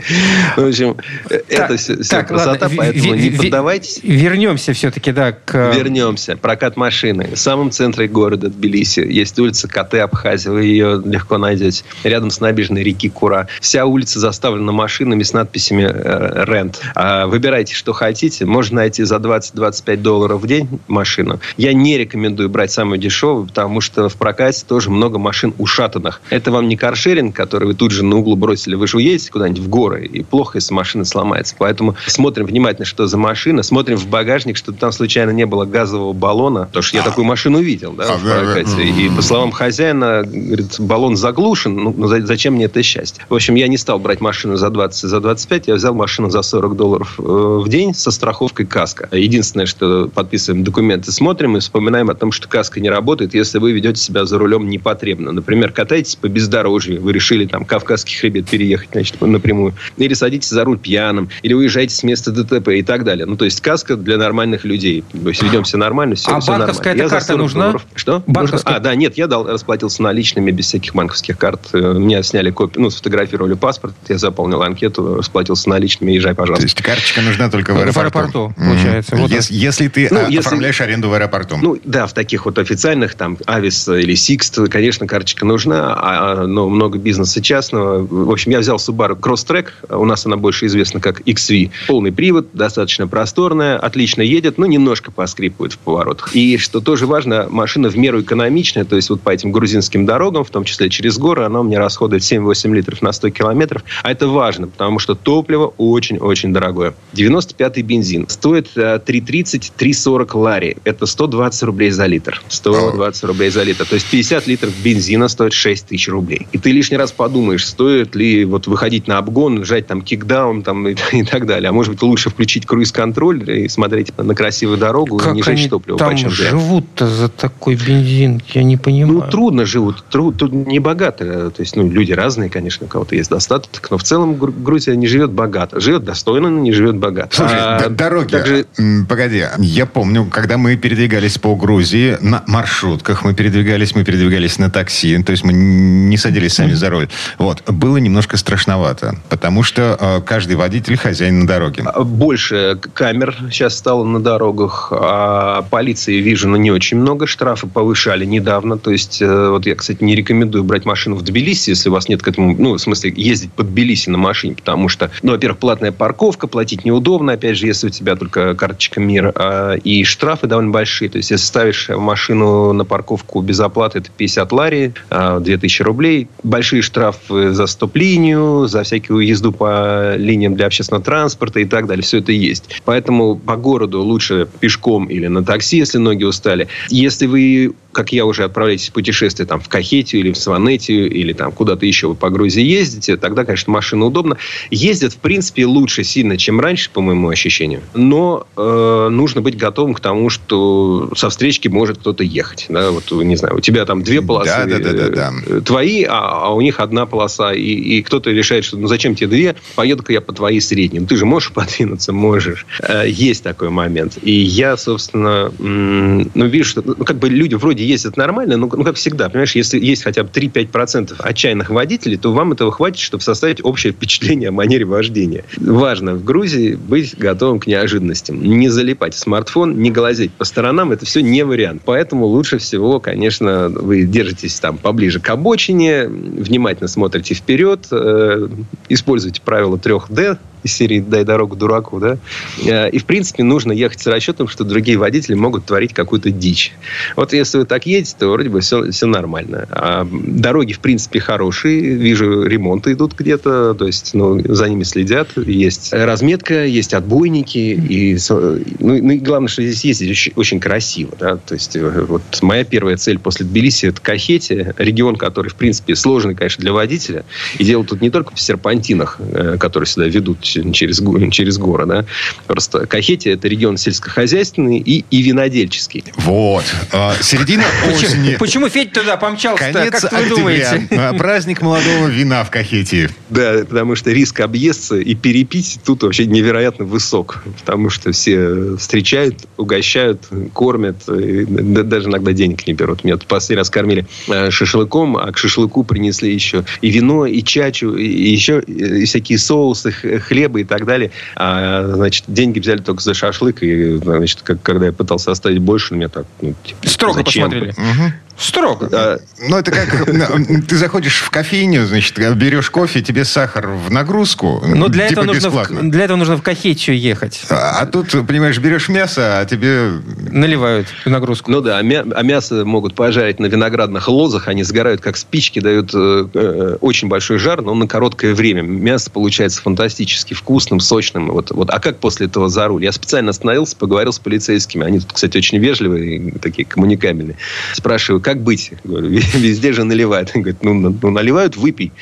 В 0.57 0.67
общем, 0.67 0.97
это 1.29 1.77
все 1.77 2.23
красота, 2.23 2.71
поэтому 2.75 3.15
не 3.15 3.31
поддавайтесь. 3.31 4.01
Вернемся 4.03 4.73
все-таки, 4.73 5.13
да, 5.13 5.33
к... 5.33 5.75
Вернемся. 5.75 6.37
Прокат 6.37 6.77
машины. 6.77 7.31
В 7.35 7.39
самом 7.39 7.71
центре 7.71 8.09
города 8.09 8.49
Тбилиси 8.49 9.01
есть 9.01 9.39
улица 9.39 9.69
Коты 9.69 9.99
Абхазия. 9.99 10.53
Вы 10.53 10.65
ее 10.65 11.03
легко 11.05 11.39
найдете. 11.39 11.85
Рядом 12.03 12.31
с 12.31 12.41
набережной 12.41 12.83
реки 12.83 13.09
Кура. 13.09 13.49
Вся 13.61 13.87
улица 13.87 14.21
заставлена 14.21 14.73
машинами 14.73 15.23
с 15.23 15.33
надписями 15.33 15.85
э, 15.85 16.45
«Рент». 16.75 16.93
А, 16.95 17.27
выбирайте, 17.27 17.75
что 17.75 17.93
хотите. 17.93 18.45
Можно 18.45 18.77
найти 18.77 19.05
за 19.05 19.17
20-25 19.17 19.97
долларов 19.97 20.41
в 20.43 20.47
день 20.47 20.69
машину. 20.89 21.41
Я 21.57 21.73
не 21.73 21.99
рекомендую 21.99 22.49
брать 22.49 22.71
самую 22.71 22.99
дешевую, 22.99 23.47
потому 23.47 23.81
что 23.81 24.09
в 24.09 24.17
прокате 24.17 24.65
тоже 24.67 24.91
много 24.91 25.19
машин 25.19 25.55
ушатанных. 25.59 26.21
Это 26.31 26.51
вам 26.51 26.69
не 26.69 26.77
каршеринг, 26.77 27.35
который 27.35 27.69
вы 27.69 27.75
тут 27.75 27.91
же 27.91 28.05
на 28.05 28.17
углу 28.17 28.37
бросили. 28.37 28.75
Вы 28.75 28.87
же 28.87 28.97
уедете 28.97 29.31
куда-нибудь 29.31 29.63
в 29.63 29.69
горы, 29.69 30.07
и 30.07 30.23
плохо, 30.23 30.59
если 30.59 30.75
машина 30.75 31.05
сломается. 31.05 31.55
Поэтому 31.59 31.97
смотрим 32.07 32.47
внимательно, 32.47 32.85
что 32.85 33.07
за 33.07 33.17
машина. 33.17 33.63
Смотрим 33.63 33.97
в 33.97 34.07
багажник, 34.07 34.57
чтобы 34.57 34.79
там 34.79 34.93
случайно 34.93 35.31
не 35.31 35.47
было 35.47 35.65
газового 35.65 36.13
баллона. 36.13 36.67
Потому 36.67 36.83
что 36.83 36.97
я 36.97 37.03
такую 37.03 37.25
машину 37.25 37.61
видел, 37.61 37.93
да, 37.93 38.17
в 38.17 38.23
прокате. 38.23 38.85
И 38.85 39.09
по 39.11 39.23
словам 39.23 39.53
хозяина, 39.53 40.23
говорит, 40.25 40.79
баллон 40.79 41.17
заглушен. 41.17 41.75
Ну, 41.75 42.07
зачем 42.07 42.55
мне 42.55 42.67
это 42.67 42.83
счастье? 42.83 43.25
В 43.29 43.35
общем, 43.35 43.55
я 43.55 43.69
не 43.69 43.77
стал 43.77 43.99
брать 43.99 44.21
машину 44.21 44.57
за 44.57 44.71
20, 44.71 45.09
за 45.09 45.21
25. 45.21 45.69
Я 45.69 45.75
взял 45.75 45.95
машину 45.95 46.31
за 46.31 46.43
40 46.43 46.64
40 46.65 46.77
долларов 46.77 47.15
э, 47.19 47.23
в 47.23 47.69
день 47.69 47.93
со 47.95 48.11
страховкой 48.11 48.65
каска. 48.65 49.09
Единственное, 49.13 49.67
что 49.67 50.09
подписываем 50.09 50.65
документы, 50.65 51.13
смотрим 51.13 51.57
и 51.57 51.61
вспоминаем 51.61 52.09
о 52.09 52.15
том, 52.15 52.33
что 52.33 52.49
каска 52.49 52.81
не 52.81 52.89
работает, 52.89 53.35
если 53.35 53.59
вы 53.59 53.73
ведете 53.73 54.01
себя 54.01 54.25
за 54.25 54.39
рулем 54.39 54.69
непотребно. 54.69 55.33
Например, 55.33 55.71
катаетесь 55.71 56.17
по 56.17 56.29
бездорожью, 56.29 57.03
вы 57.03 57.13
решили 57.13 57.45
там 57.45 57.65
Кавказский 57.65 58.17
хребет 58.17 58.49
переехать, 58.49 58.89
значит, 58.93 59.21
напрямую. 59.21 59.75
Или 59.99 60.15
садитесь 60.15 60.49
за 60.49 60.65
руль 60.65 60.79
пьяным, 60.79 61.29
или 61.43 61.53
уезжаете 61.53 61.95
с 61.95 62.03
места 62.03 62.31
ДТП 62.31 62.69
и 62.69 62.83
так 62.83 63.05
далее. 63.05 63.27
Ну, 63.27 63.37
то 63.37 63.45
есть 63.45 63.61
каска 63.61 63.97
для 63.97 64.17
нормальных 64.17 64.65
людей. 64.65 65.05
То 65.13 65.29
есть 65.29 65.43
ведем 65.43 65.65
себя 65.65 65.81
нормально, 65.81 66.15
все, 66.15 66.31
а 66.31 66.41
все 66.41 66.53
банковская 66.53 66.91
нормально. 66.91 67.11
карта 67.11 67.37
нужна? 67.37 67.61
Долларов. 67.65 67.87
Что? 67.95 68.23
Банковская... 68.27 68.77
А, 68.77 68.81
да, 68.81 68.95
нет, 68.95 69.19
я 69.19 69.27
дал, 69.27 69.47
расплатился 69.47 70.03
наличными 70.03 70.51
без 70.51 70.67
всяких 70.67 70.95
банковских 70.95 71.37
карт. 71.37 71.61
Э, 71.75 71.95
меня 71.95 72.23
сняли 72.23 72.51
копию, 72.51 72.85
ну, 72.85 72.91
сфотографировали 72.91 73.55
паспорт, 73.55 73.95
я 74.09 74.17
заполнил 74.17 74.63
анкету, 74.63 75.17
расплатился 75.17 75.69
наличными, 75.69 76.13
езжай, 76.13 76.35
пожалуйста. 76.35 76.54
То 76.57 76.63
есть 76.63 76.81
карточка 76.83 77.21
нужна 77.23 77.51
только 77.51 77.73
в 77.73 77.79
аэропорту. 77.79 77.95
В 77.95 78.07
аэропорту, 78.07 78.55
получается. 78.57 79.15
Mm-hmm. 79.15 79.21
Вот 79.21 79.31
если, 79.31 79.55
если 79.55 79.89
ты 79.89 80.09
ну, 80.11 80.27
если, 80.27 80.39
оформляешь 80.39 80.81
аренду 80.81 81.09
в 81.09 81.15
аэропорту. 81.15 81.57
Ну, 81.61 81.79
да, 81.85 82.07
в 82.07 82.13
таких 82.13 82.47
вот 82.47 82.59
официальных, 82.59 83.15
там, 83.15 83.39
Avis 83.47 83.89
или 83.89 84.15
Sixt, 84.15 84.59
конечно, 84.71 85.07
карточка 85.07 85.45
нужна, 85.45 85.95
а, 85.95 86.43
а, 86.43 86.47
но 86.47 86.69
много 86.69 86.99
бизнеса 86.99 87.43
частного. 87.43 88.07
В 88.07 88.31
общем, 88.31 88.53
я 88.53 88.59
взял 88.59 88.77
Subaru 88.77 89.19
Crosstrek, 89.19 89.69
у 89.89 90.05
нас 90.05 90.27
она 90.27 90.37
больше 90.37 90.67
известна 90.67 91.01
как 91.01 91.21
XV. 91.21 91.71
Полный 91.87 92.13
привод, 92.13 92.49
достаточно 92.53 93.07
просторная, 93.09 93.79
отлично 93.79 94.23
едет, 94.23 94.59
но 94.59 94.67
немножко 94.67 95.11
поскрипывает 95.11 95.73
в 95.73 95.79
поворотах. 95.79 96.35
И, 96.35 96.59
что 96.59 96.81
тоже 96.81 97.07
важно, 97.07 97.47
машина 97.49 97.89
в 97.89 97.97
меру 97.97 98.21
экономичная, 98.21 98.85
то 98.85 98.97
есть 98.97 99.11
вот 99.11 99.21
по 99.21 99.31
этим 99.31 99.53
грузинским 99.53 100.07
дорогам, 100.07 100.45
в 100.45 100.51
том 100.51 100.65
числе 100.65 100.91
через 100.91 101.19
горы, 101.19 101.45
она 101.45 101.61
у 101.61 101.63
меня 101.63 101.79
расходует 101.79 102.23
7-8 102.23 102.75
литров 102.75 103.03
на 103.03 103.13
100 103.13 103.31
километров. 103.31 103.85
А 104.03 104.11
это 104.11 104.29
важно, 104.29 104.67
потому 104.69 104.99
что 104.99 105.15
топливо 105.15 105.73
очень-очень 105.79 106.44
дорогое 106.53 106.85
такое. 106.85 106.95
95-й 107.15 107.83
бензин 107.83 108.29
стоит 108.29 108.69
3,30-3,40 108.77 110.29
э, 110.35 110.39
лари. 110.39 110.77
Это 110.85 111.07
120 111.07 111.63
рублей 111.63 111.91
за 111.91 112.07
литр. 112.07 112.43
120 112.49 113.25
рублей 113.25 113.51
за 113.51 113.63
литр. 113.63 113.87
То 113.87 113.95
есть 113.95 114.11
50 114.11 114.47
литров 114.47 114.73
бензина 114.83 115.29
стоит 115.29 115.53
6 115.53 115.87
тысяч 115.87 116.09
рублей. 116.09 116.47
И 116.53 116.59
ты 116.59 116.73
лишний 116.73 116.97
раз 116.97 117.13
подумаешь, 117.13 117.67
стоит 117.67 118.15
ли 118.17 118.45
вот 118.45 118.67
выходить 118.67 119.07
на 119.07 119.19
обгон, 119.19 119.65
жать 119.65 119.87
там 119.87 120.03
кикдаун 120.03 120.63
там, 120.63 120.89
и, 120.89 120.97
и 121.13 121.23
так 121.23 121.47
далее. 121.47 121.71
А 121.71 121.73
может 121.73 121.93
быть, 121.93 122.03
лучше 122.03 122.31
включить 122.31 122.67
круиз-контроль 122.67 123.49
и 123.49 123.69
смотреть 123.69 124.17
на 124.19 124.35
красивую 124.35 124.79
дорогу 124.79 125.19
как 125.19 125.33
и 125.33 125.37
не 125.37 125.43
жечь 125.43 125.69
топливо. 125.69 125.99
там 125.99 126.17
живут-то 126.17 127.07
за 127.07 127.29
такой 127.29 127.77
бензин? 127.77 128.43
Я 128.53 128.63
не 128.63 128.77
понимаю. 128.77 129.21
Ну, 129.21 129.31
трудно 129.31 129.65
живут. 129.65 130.05
Труд, 130.11 130.37
тут 130.37 130.53
не 130.53 130.81
богато. 130.81 131.51
То 131.51 131.61
есть, 131.61 131.77
ну, 131.77 131.89
люди 131.89 132.13
разные, 132.13 132.51
конечно, 132.51 132.87
у 132.87 132.89
кого-то 132.89 133.15
есть 133.15 133.31
достаток. 133.31 133.91
Но 133.91 133.99
в 133.99 134.03
целом 134.03 134.35
Грузия 134.35 134.97
не 134.97 135.07
живет 135.07 135.31
богато. 135.31 135.81
Живет 135.81 136.05
достойно, 136.05 136.34
но 136.41 136.51
не 136.51 136.73
живет 136.73 136.97
богато. 136.97 137.37
Слушай, 137.37 137.59
а, 137.59 137.89
дороги. 137.89 138.33
Также... 138.33 138.67
Погоди, 139.09 139.45
я 139.59 139.87
помню, 139.87 140.27
когда 140.27 140.59
мы 140.59 140.77
передвигались 140.77 141.39
по 141.39 141.55
Грузии 141.55 142.17
на 142.21 142.43
маршрутках, 142.47 143.25
мы 143.25 143.35
передвигались, 143.35 143.95
мы 143.95 144.05
передвигались 144.05 144.59
на 144.59 144.71
такси, 144.71 145.23
то 145.23 145.33
есть 145.33 145.45
мы 145.45 145.53
не 145.53 146.17
садились 146.17 146.55
сами 146.55 146.73
за 146.73 146.91
руль. 146.91 147.09
Вот. 147.39 147.63
Было 147.71 147.99
немножко 147.99 148.37
страшновато, 148.37 149.17
потому 149.29 149.63
что 149.63 149.97
э, 149.99 150.21
каждый 150.25 150.57
водитель 150.57 150.97
хозяин 150.97 151.41
на 151.41 151.47
дороге. 151.47 151.83
А, 151.87 152.05
больше 152.05 152.79
камер 152.95 153.37
сейчас 153.51 153.77
стало 153.77 154.05
на 154.05 154.21
дорогах, 154.21 154.89
а 154.93 155.63
полиции 155.71 156.21
вижу, 156.21 156.49
но 156.49 156.57
не 156.57 156.71
очень 156.71 156.99
много. 156.99 157.27
Штрафы 157.27 157.67
повышали 157.67 158.25
недавно. 158.25 158.79
То 158.79 158.91
есть, 158.91 159.21
э, 159.21 159.49
вот 159.49 159.67
я, 159.67 159.75
кстати, 159.75 160.03
не 160.03 160.15
рекомендую 160.15 160.65
брать 160.65 160.85
машину 160.85 161.17
в 161.17 161.23
Тбилиси, 161.23 161.71
если 161.71 161.89
у 161.89 161.93
вас 161.93 162.09
нет 162.09 162.23
к 162.23 162.29
этому, 162.29 162.55
ну, 162.59 162.75
в 162.75 162.79
смысле, 162.79 163.13
ездить 163.17 163.53
по 163.53 163.63
Тбилиси 163.63 164.11
на 164.11 164.19
машине, 164.19 164.55
потому 164.55 164.89
что, 164.89 165.11
ну, 165.23 165.33
во-первых, 165.33 165.59
платная 165.59 165.93
парковка, 165.93 166.24
парковка, 166.25 166.47
платить 166.47 166.87
неудобно, 166.87 167.33
опять 167.33 167.59
же, 167.59 167.67
если 167.67 167.89
у 167.89 167.91
тебя 167.91 168.17
только 168.17 168.55
карточка 168.55 168.99
МИР, 168.99 169.33
а, 169.35 169.75
и 169.75 170.05
штрафы 170.05 170.47
довольно 170.47 170.71
большие. 170.71 171.11
То 171.11 171.19
есть, 171.19 171.31
если 171.31 171.45
ставишь 171.45 171.91
машину 171.91 172.73
на 172.73 172.87
парковку 172.87 173.43
без 173.43 173.61
оплаты, 173.61 173.99
это 173.99 174.09
50 174.17 174.53
лари, 174.53 174.95
2000 175.11 175.83
а, 175.83 175.85
рублей. 175.85 176.29
Большие 176.43 176.81
штрафы 176.81 177.51
за 177.53 177.67
стоп-линию, 177.67 178.67
за 178.69 178.85
всякую 178.85 179.27
езду 179.27 179.53
по 179.53 180.17
линиям 180.17 180.55
для 180.55 180.65
общественного 180.65 181.05
транспорта 181.05 181.61
и 181.61 181.67
так 181.67 181.87
далее. 181.87 182.03
Все 182.03 182.21
это 182.21 182.33
есть. 182.33 182.81
Поэтому 182.87 183.37
по 183.37 183.57
городу 183.57 184.01
лучше 184.01 184.49
пешком 184.61 185.05
или 185.05 185.27
на 185.27 185.45
такси, 185.45 185.77
если 185.77 185.99
ноги 185.99 186.25
устали. 186.25 186.69
Если 186.89 187.27
вы 187.27 187.75
как 187.95 188.13
я 188.13 188.27
уже 188.27 188.45
отправляетесь 188.45 188.91
в 188.91 188.93
путешествие 188.93 189.47
там, 189.47 189.61
в 189.61 189.69
Кахетию 189.69 190.21
или 190.21 190.33
в 190.33 190.37
Сванетию 190.37 191.11
или 191.11 191.33
там 191.33 191.53
куда-то 191.53 191.87
еще 191.87 192.09
вы 192.09 192.15
по 192.15 192.29
Грузии 192.29 192.63
ездите, 192.63 193.17
тогда, 193.17 193.45
конечно, 193.45 193.73
машина 193.73 194.07
удобна. 194.07 194.37
Ездят, 194.71 195.15
в 195.15 195.19
принципе, 195.19 195.65
лучше 195.65 196.05
сильно, 196.05 196.37
чем 196.37 196.61
раньше, 196.61 196.91
по 196.91 197.01
моему 197.01 197.29
ощущению. 197.29 197.81
Но 197.95 198.47
э, 198.57 199.09
нужно 199.11 199.41
быть 199.41 199.57
готовым 199.57 199.95
к 199.95 200.01
тому, 200.01 200.29
что 200.29 201.11
со 201.17 201.31
встречки 201.31 201.69
может 201.69 201.99
кто-то 201.99 202.25
ехать. 202.25 202.67
Да? 202.69 202.91
Вот, 202.91 203.11
не 203.11 203.37
знаю, 203.37 203.57
у 203.57 203.61
тебя 203.61 203.87
там 203.87 204.03
две 204.03 204.21
полосы 204.21 204.67
да, 204.67 204.79
да, 204.79 204.79
да, 204.79 204.93
да, 204.93 205.09
да. 205.09 205.33
Э, 205.47 205.61
твои, 205.65 206.05
а, 206.05 206.47
а 206.47 206.55
у 206.55 206.61
них 206.61 206.81
одна 206.81 207.07
полоса. 207.07 207.53
И, 207.53 207.63
и 207.63 208.03
кто-то 208.03 208.31
решает, 208.31 208.65
что 208.65 208.77
ну 208.77 208.89
зачем 208.89 209.15
тебе 209.15 209.29
две, 209.29 209.57
поеду-ка 209.77 210.13
я 210.13 210.21
по 210.21 210.33
твоей 210.33 210.61
средней. 210.61 211.01
Ну, 211.01 211.07
ты 211.07 211.17
же 211.17 211.25
можешь 211.25 211.53
подвинуться? 211.55 212.13
Можешь. 212.13 212.67
Э, 212.81 213.05
есть 213.09 213.45
такой 213.45 213.71
момент. 213.71 214.19
И 214.23 214.33
я, 214.33 214.77
собственно, 214.77 215.53
ну, 215.59 216.47
вижу, 216.47 216.69
что 216.69 216.83
ну, 216.85 217.05
как 217.05 217.19
бы 217.19 217.29
люди 217.29 217.55
вроде 217.55 217.84
ездят 217.85 218.17
нормально, 218.17 218.57
но, 218.57 218.69
ну, 218.73 218.85
как 218.85 218.97
всегда, 218.97 219.29
понимаешь, 219.29 219.55
если 219.55 219.79
есть 219.79 220.03
хотя 220.03 220.23
бы 220.23 220.31
3-5% 220.31 221.15
отчаянных 221.19 221.71
водителей, 221.71 222.17
то 222.17 222.33
вам 222.33 222.53
этого 222.53 222.73
хватит, 222.73 222.99
чтобы 222.99 223.23
составить 223.23 223.65
общее 223.65 223.93
впечатление 223.93 224.49
о 224.49 224.53
манере 224.53 224.85
вождения. 224.85 225.45
Важно 225.57 226.15
в 226.15 226.25
Грузии 226.25 226.75
быть 226.75 227.17
готовым 227.17 227.61
к 227.61 227.67
неожиданностям. 227.67 228.43
Не 228.43 228.69
залипать 228.69 229.15
в 229.15 229.19
смартфон, 229.19 229.81
не 229.81 229.91
глазеть 229.91 230.33
по 230.33 230.45
сторонам, 230.45 230.93
это 230.93 231.07
все 231.07 231.21
не 231.21 231.45
вариант. 231.45 231.83
Поэтому 231.85 232.27
лучше 232.27 232.59
всего, 232.59 233.01
конечно, 233.01 233.69
вы 233.69 234.05
держитесь 234.05 234.59
там 234.61 234.79
поближе 234.79 235.21
к 235.21 235.29
обочине, 235.31 236.07
внимательно 236.09 236.89
смотрите 236.89 237.35
вперед, 237.35 237.87
э, 237.91 238.49
используйте 238.89 239.41
правило 239.43 239.77
3D, 239.77 240.39
из 240.65 240.73
серии 240.73 241.01
«Дай 241.01 241.25
дорогу 241.25 241.57
дураку», 241.57 242.01
да? 242.01 242.19
Э, 242.67 242.91
и, 242.91 242.99
в 242.99 243.05
принципе, 243.05 243.43
нужно 243.43 243.73
ехать 243.73 244.01
с 244.01 244.07
расчетом, 244.07 244.49
что 244.49 244.65
другие 244.65 244.99
водители 244.99 245.35
могут 245.35 245.67
творить 245.67 245.93
какую-то 245.93 246.31
дичь. 246.31 246.73
Вот 247.17 247.33
если 247.33 247.59
вы 247.59 247.67
так 247.67 247.87
едете, 247.87 248.17
то 248.19 248.29
вроде 248.29 248.49
бы 248.49 248.61
все, 248.61 248.91
все 248.91 249.07
нормально. 249.07 249.69
А 249.71 250.07
дороги, 250.11 250.73
в 250.73 250.81
принципе, 250.81 251.21
хорошие. 251.21 251.81
Вижу, 251.81 252.43
ремонты 252.45 252.93
идут 252.93 253.15
где-то, 253.15 253.75
то 253.75 253.87
есть 253.87 254.15
ну, 254.15 254.41
за 254.45 254.69
ними 254.69 254.83
следят. 254.83 255.29
Есть 255.37 255.93
разметка, 255.93 256.65
есть 256.65 256.95
отбойники. 256.95 257.59
И, 257.59 258.19
ну, 258.29 259.03
ну 259.03 259.11
и 259.11 259.19
главное, 259.19 259.49
что 259.49 259.63
здесь 259.63 259.85
ездить 259.85 260.11
очень, 260.11 260.33
очень 260.37 260.61
красиво. 260.61 261.15
Да? 261.19 261.37
То 261.37 261.55
есть 261.55 261.77
э, 261.77 262.05
вот 262.09 262.23
моя 262.43 262.65
первая 262.65 262.97
цель 262.97 263.19
после 263.19 263.47
Тбилиси– 263.47 263.87
это 263.87 264.01
Кахете, 264.01 264.75
регион, 264.79 265.17
который, 265.17 265.49
в 265.49 265.55
принципе, 265.55 265.95
сложный, 265.95 266.35
конечно, 266.35 266.63
для 266.63 266.73
водителя. 266.73 267.25
И 267.59 267.65
дело 267.65 267.85
тут 267.85 268.01
не 268.01 268.11
только 268.11 268.35
в 268.35 268.41
серпантинах, 268.41 269.19
э, 269.21 269.57
которые 269.59 269.87
сюда 269.87 270.07
ведут 270.07 270.41
через, 270.73 271.03
через 271.33 271.59
горы. 271.59 271.87
Да? 271.87 272.05
Просто 272.47 272.87
Кахетия– 272.87 273.35
это 273.35 273.49
регион 273.49 273.77
сельскохозяйственный 273.77 274.79
и, 274.79 275.05
и 275.11 275.23
винодельческий. 275.23 276.05
Вот. 276.17 276.65
А, 276.93 277.15
середина 277.21 277.65
осени. 277.89 278.37
Почему 278.37 278.69
Федь 278.69 278.93
туда 278.93 279.17
помчался 279.17 279.73
Конец 279.73 280.01
как 280.01 280.13
вы 280.13 280.29
думаете? 280.29 280.89
А, 280.95 281.13
праздник 281.13 281.61
молодого 281.61 282.07
вина 282.09 282.45
в 282.45 282.51
Кахетии. 282.51 283.09
Да, 283.29 283.65
потому 283.69 283.97
что 283.97 284.11
риск 284.11 284.41
объесться 284.41 284.97
и 284.97 285.15
перепить 285.15 285.81
тут 285.85 286.03
вообще 286.03 286.27
невероятно 286.27 286.85
высок. 286.85 287.43
Потому 287.59 287.91
что 287.91 288.13
все 288.13 288.77
встречают, 288.77 289.41
угощают, 289.57 290.23
кормят. 290.53 290.97
даже 291.07 292.09
иногда 292.09 292.33
денег 292.33 292.67
не 292.67 292.75
берут. 292.75 293.05
Меня 293.05 293.17
тут 293.17 293.27
последний 293.27 293.59
раз 293.59 293.71
кормили 293.71 294.07
э, 294.29 294.51
шашлыком, 294.51 295.17
а 295.17 295.31
к 295.33 295.39
шашлыку 295.39 295.85
принесли 295.85 296.33
еще 296.33 296.65
и 296.81 296.91
вино, 296.91 297.27
и 297.27 297.43
чачу, 297.43 297.95
и 297.95 298.07
еще 298.07 298.61
и 298.61 299.05
всякие 299.05 299.39
соусы, 299.39 299.91
хлеб 299.93 300.44
хлеба 300.45 300.61
и 300.61 300.65
так 300.65 300.85
далее. 300.85 301.11
А, 301.37 301.87
значит, 301.95 302.25
деньги 302.29 302.59
взяли 302.59 302.79
только 302.79 303.03
за 303.03 303.15
шашлык. 303.15 303.63
И, 303.63 303.97
значит, 303.97 304.43
как, 304.43 304.63
когда 304.63 304.87
я 304.87 304.93
пытался 304.93 305.31
оставить 305.31 305.59
больше, 305.59 305.95
меня 305.95 306.09
так... 306.09 306.27
Ну, 306.41 306.55
типа, 306.63 306.89
Строго 306.89 307.19
зачем? 307.19 307.45
посмотрели. 307.45 307.71
Угу. 307.73 308.13
Строго. 308.37 308.89
А, 308.93 309.19
ну, 309.49 309.57
это 309.57 309.71
как 309.71 310.07
ты 310.69 310.77
заходишь 310.77 311.21
в 311.21 311.31
кофейню, 311.31 311.87
значит, 311.87 312.19
берешь 312.37 312.71
кофе, 312.71 313.01
тебе 313.01 313.25
сахар 313.25 313.69
в 313.69 313.91
нагрузку. 313.91 314.63
Но 314.67 314.89
для, 314.89 315.09
типа 315.09 315.21
этого, 315.21 315.35
нужно 315.35 315.51
в, 315.51 315.91
для 315.91 316.05
этого 316.05 316.17
нужно 316.17 316.37
в 316.37 316.43
Кахетию 316.43 316.99
ехать. 316.99 317.43
А, 317.51 317.79
а 317.81 317.87
тут, 317.87 318.11
понимаешь, 318.27 318.59
берешь 318.59 318.89
мясо, 318.89 319.41
а 319.41 319.45
тебе... 319.45 320.01
Наливают 320.31 320.89
в 321.05 321.09
нагрузку. 321.09 321.51
Ну 321.51 321.61
да, 321.61 321.79
а, 321.79 321.83
мя- 321.83 322.05
а 322.15 322.23
мясо 322.23 322.65
могут 322.65 322.95
пожарить 322.95 323.39
на 323.39 323.47
виноградных 323.47 324.09
лозах, 324.09 324.49
они 324.49 324.65
сгорают 324.65 325.01
как 325.01 325.17
спички, 325.17 325.61
дают 325.61 325.93
э, 325.95 326.27
э, 326.35 326.77
очень 326.81 327.09
большой 327.09 327.39
жар, 327.39 327.63
но 327.63 327.75
на 327.75 327.87
короткое 327.87 328.35
время. 328.35 328.63
Мясо 328.63 329.11
получается 329.11 329.63
фантастически 329.63 330.35
вкусным, 330.35 330.81
сочным. 330.81 331.31
Вот, 331.31 331.51
вот. 331.51 331.71
А 331.71 331.79
как 331.79 331.99
после 331.99 332.27
этого 332.27 332.49
за 332.49 332.67
руль? 332.67 332.85
Я 332.85 332.93
специально 332.93 333.31
остановился, 333.31 333.77
поговорил 333.77 334.13
с 334.13 334.19
полицейскими. 334.19 334.85
Они 334.85 334.99
тут, 335.01 335.13
кстати, 335.13 335.39
очень 335.39 335.59
вежливые, 335.59 336.33
такие 336.43 336.65
коммуникабельные. 336.65 337.37
Спрашиваю, 337.73 338.21
как 338.25 338.43
быть? 338.43 338.73
Говорю, 338.83 339.09
везде 339.09 339.73
же 339.73 339.85
наливают. 339.85 340.33
Он 340.35 340.43
говорит, 340.43 340.63
ну, 340.65 340.75
ну 340.75 341.11
наливают, 341.11 341.57
выпей. 341.57 341.93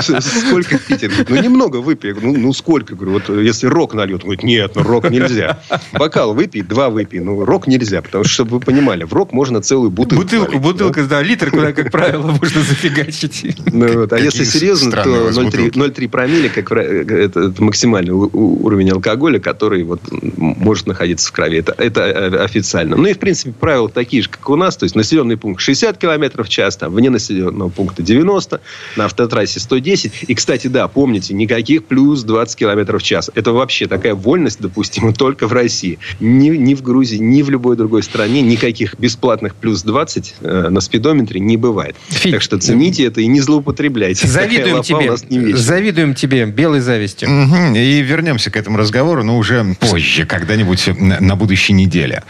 Сколько 0.00 0.78
в 0.78 0.86
Питере? 0.86 1.12
Ну, 1.28 1.42
немного 1.42 1.78
выпей. 1.78 2.14
Ну, 2.14 2.36
ну, 2.36 2.52
сколько? 2.52 2.94
Говорю, 2.94 3.12
вот 3.14 3.28
если 3.28 3.66
рок 3.66 3.94
нальет. 3.94 4.22
Он 4.22 4.30
говорит, 4.30 4.44
нет, 4.44 4.72
ну, 4.76 4.82
рок 4.82 5.10
нельзя. 5.10 5.60
Бокал 5.92 6.34
выпей, 6.34 6.62
два 6.62 6.88
выпей. 6.88 7.20
Ну, 7.20 7.44
рок 7.44 7.66
нельзя, 7.66 8.00
потому 8.00 8.24
что, 8.24 8.32
чтобы 8.34 8.52
вы 8.52 8.60
понимали, 8.60 9.04
в 9.04 9.12
рок 9.12 9.32
можно 9.32 9.60
целую 9.60 9.90
бутылку 9.90 10.22
Бутылку, 10.22 10.58
бутылка, 10.58 11.02
да? 11.02 11.08
да, 11.08 11.22
литр, 11.22 11.50
куда, 11.50 11.72
как 11.72 11.90
правило, 11.90 12.28
можно 12.40 12.62
зафигачить. 12.62 13.58
Ну, 13.72 14.00
вот. 14.00 14.12
А 14.12 14.18
если 14.18 14.44
серьезно, 14.44 14.92
то 14.92 15.28
0,3 15.30 16.08
промилле, 16.08 16.48
как 16.48 16.70
это, 16.70 17.14
это 17.14 17.52
максимальный 17.58 18.12
уровень 18.12 18.90
алкоголя, 18.90 19.40
который 19.40 19.82
вот 19.82 20.00
может 20.36 20.86
находиться 20.86 21.28
в 21.28 21.32
крови. 21.32 21.58
Это, 21.58 21.74
это 21.76 22.02
э, 22.02 22.44
официально. 22.44 22.96
Ну 22.96 23.06
и, 23.06 23.14
в 23.14 23.18
принципе, 23.18 23.52
правила 23.52 23.88
такие 23.88 24.22
же, 24.22 24.28
как 24.28 24.48
у 24.48 24.56
нас. 24.56 24.75
То 24.76 24.84
есть, 24.84 24.94
населенный 24.94 25.36
пункт 25.36 25.60
60 25.60 25.98
км 25.98 26.42
в 26.42 26.48
час, 26.48 26.76
там, 26.76 26.94
вне 26.94 27.10
населенного 27.10 27.68
пункта 27.68 28.02
90, 28.02 28.60
на 28.96 29.04
автотрассе 29.06 29.60
110. 29.60 30.24
И, 30.28 30.34
кстати, 30.34 30.66
да, 30.68 30.88
помните, 30.88 31.34
никаких 31.34 31.84
плюс 31.84 32.22
20 32.22 32.56
км 32.56 32.98
в 32.98 33.02
час. 33.02 33.30
Это 33.34 33.52
вообще 33.52 33.86
такая 33.86 34.14
вольность 34.14 34.60
допустима 34.60 35.12
только 35.16 35.46
в 35.46 35.52
России. 35.52 35.98
Ни, 36.20 36.50
ни 36.50 36.74
в 36.74 36.82
Грузии, 36.82 37.16
ни 37.16 37.42
в 37.42 37.50
любой 37.50 37.76
другой 37.76 38.02
стране 38.02 38.42
никаких 38.42 38.98
бесплатных 38.98 39.54
плюс 39.54 39.82
20 39.82 40.34
э, 40.40 40.68
на 40.68 40.80
спидометре 40.80 41.40
не 41.40 41.56
бывает. 41.56 41.96
Фи... 42.08 42.32
Так 42.32 42.42
что 42.42 42.58
цените 42.58 43.04
это 43.04 43.20
и 43.20 43.26
не 43.26 43.40
злоупотребляйте. 43.40 44.26
Завидуем 44.26 44.82
тебе. 44.82 45.56
Завидуем 45.56 46.14
тебе 46.14 46.44
белой 46.46 46.80
завистью. 46.80 47.28
Угу. 47.28 47.76
И 47.76 48.02
вернемся 48.02 48.50
к 48.50 48.56
этому 48.56 48.78
разговору, 48.78 49.24
но 49.24 49.38
уже 49.38 49.76
позже, 49.80 50.26
когда-нибудь 50.26 50.88
на 50.98 51.36
будущей 51.36 51.72
неделе. 51.72 52.22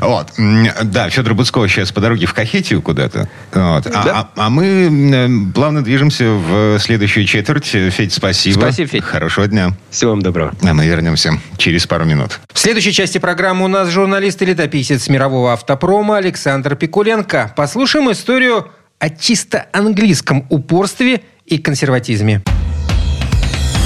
Вот. 0.00 0.28
Да, 0.84 1.10
Федор 1.10 1.34
Буцков 1.34 1.70
сейчас 1.70 1.91
по 1.92 2.00
дороге 2.00 2.26
в 2.26 2.34
Кахетию 2.34 2.82
куда-то. 2.82 3.28
Вот. 3.52 3.84
Да. 3.84 3.90
А, 3.94 4.30
а, 4.36 4.46
а 4.46 4.50
мы 4.50 5.50
плавно 5.54 5.82
движемся 5.82 6.24
в 6.24 6.78
следующую 6.78 7.26
четверть. 7.26 7.66
Федь, 7.66 8.12
спасибо. 8.12 8.60
Спасибо, 8.60 8.88
Федь. 8.88 9.04
Хорошего 9.04 9.46
дня. 9.46 9.70
Всего 9.90 10.12
вам 10.12 10.22
доброго. 10.22 10.54
А 10.62 10.74
мы 10.74 10.86
вернемся 10.86 11.32
через 11.56 11.86
пару 11.86 12.04
минут. 12.04 12.40
В 12.52 12.58
следующей 12.58 12.92
части 12.92 13.18
программы 13.18 13.64
у 13.64 13.68
нас 13.68 13.88
журналист 13.88 14.40
и 14.42 14.46
летописец 14.46 15.08
мирового 15.08 15.52
автопрома 15.52 16.18
Александр 16.18 16.76
Пикуленко. 16.76 17.52
Послушаем 17.56 18.10
историю 18.10 18.68
о 18.98 19.10
чисто 19.10 19.66
английском 19.72 20.46
упорстве 20.48 21.22
и 21.46 21.58
консерватизме. 21.58 22.42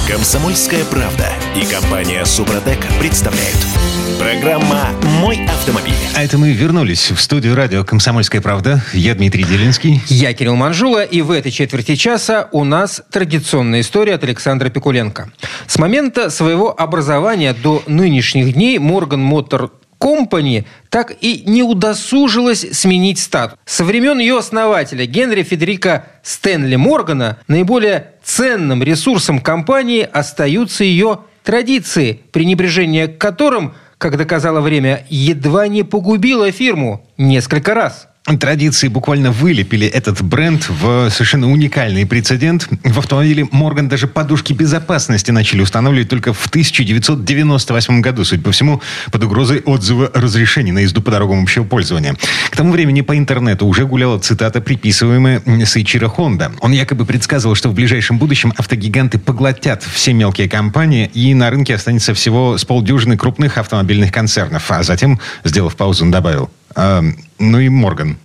Комсомольская 0.07 0.85
правда 0.85 1.27
и 1.55 1.65
компания 1.65 2.23
Супротек 2.23 2.79
представляют. 2.99 3.96
Программа 4.27 4.89
«Мой 5.21 5.45
автомобиль». 5.45 5.93
А 6.13 6.21
это 6.21 6.37
мы 6.37 6.51
вернулись 6.51 7.11
в 7.11 7.21
студию 7.21 7.55
радио 7.55 7.85
«Комсомольская 7.85 8.41
правда». 8.41 8.83
Я 8.91 9.15
Дмитрий 9.15 9.45
Делинский. 9.45 10.01
Я 10.07 10.33
Кирилл 10.33 10.57
Манжула. 10.57 11.05
И 11.05 11.21
в 11.21 11.31
этой 11.31 11.49
четверти 11.49 11.95
часа 11.95 12.49
у 12.51 12.65
нас 12.65 13.01
традиционная 13.09 13.79
история 13.79 14.15
от 14.15 14.25
Александра 14.25 14.67
Пикуленко. 14.69 15.31
С 15.65 15.79
момента 15.79 16.29
своего 16.29 16.77
образования 16.77 17.53
до 17.53 17.81
нынешних 17.87 18.53
дней 18.53 18.79
Морган 18.79 19.21
Мотор 19.21 19.71
Компани 19.97 20.65
так 20.89 21.15
и 21.21 21.43
не 21.45 21.63
удосужилась 21.63 22.65
сменить 22.73 23.19
статус. 23.19 23.57
Со 23.65 23.85
времен 23.85 24.19
ее 24.19 24.39
основателя 24.39 25.05
Генри 25.05 25.43
Федерика 25.43 26.05
Стэнли 26.21 26.75
Моргана 26.75 27.37
наиболее 27.47 28.11
ценным 28.25 28.83
ресурсом 28.83 29.39
компании 29.39 30.01
остаются 30.01 30.83
ее 30.83 31.19
традиции, 31.45 32.19
пренебрежение 32.33 33.07
к 33.07 33.17
которым, 33.17 33.73
как 33.97 34.17
доказало 34.17 34.61
время, 34.61 35.05
едва 35.09 35.67
не 35.67 35.83
погубило 35.83 36.51
фирму 36.51 37.05
несколько 37.17 37.73
раз. 37.73 38.07
Традиции 38.35 38.89
буквально 38.89 39.31
вылепили 39.31 39.87
этот 39.87 40.21
бренд 40.21 40.67
в 40.67 41.09
совершенно 41.09 41.49
уникальный 41.49 42.05
прецедент. 42.05 42.67
В 42.83 42.99
автомобиле 42.99 43.47
Морган 43.51 43.87
даже 43.87 44.07
подушки 44.07 44.51
безопасности 44.51 45.31
начали 45.31 45.61
устанавливать 45.61 46.09
только 46.09 46.33
в 46.33 46.47
1998 46.47 48.01
году, 48.01 48.25
судя 48.25 48.41
по 48.41 48.51
всему, 48.51 48.81
под 49.11 49.23
угрозой 49.23 49.61
отзыва 49.61 50.11
разрешений 50.13 50.73
на 50.73 50.79
езду 50.79 51.01
по 51.01 51.11
дорогам 51.11 51.43
общего 51.43 51.63
пользования. 51.63 52.15
К 52.49 52.57
тому 52.57 52.73
времени 52.73 53.01
по 53.01 53.17
интернету 53.17 53.65
уже 53.65 53.85
гуляла 53.85 54.19
цитата, 54.19 54.59
приписываемая 54.59 55.41
Сейчиро 55.65 56.09
Хонда. 56.09 56.51
Он 56.59 56.73
якобы 56.73 57.05
предсказывал, 57.05 57.55
что 57.55 57.69
в 57.69 57.73
ближайшем 57.73 58.17
будущем 58.17 58.53
автогиганты 58.57 59.19
поглотят 59.19 59.83
все 59.83 60.11
мелкие 60.11 60.49
компании, 60.49 61.09
и 61.13 61.33
на 61.33 61.49
рынке 61.49 61.75
останется 61.75 62.13
всего 62.13 62.57
с 62.57 62.65
полдюжины 62.65 63.15
крупных 63.17 63.57
автомобильных 63.57 64.11
концернов. 64.11 64.69
А 64.69 64.83
затем, 64.83 65.19
сделав 65.43 65.75
паузу, 65.75 66.03
он 66.03 66.11
добавил, 66.11 66.49
а, 66.75 67.01
ну 67.39 67.59
и 67.59 67.69
Морган. 67.69 68.17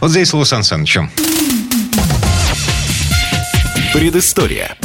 Вот 0.00 0.10
здесь 0.10 0.28
слово 0.28 0.44
Сан 0.44 0.62
Санычу. 0.62 1.08
Предыстория. 3.92 4.76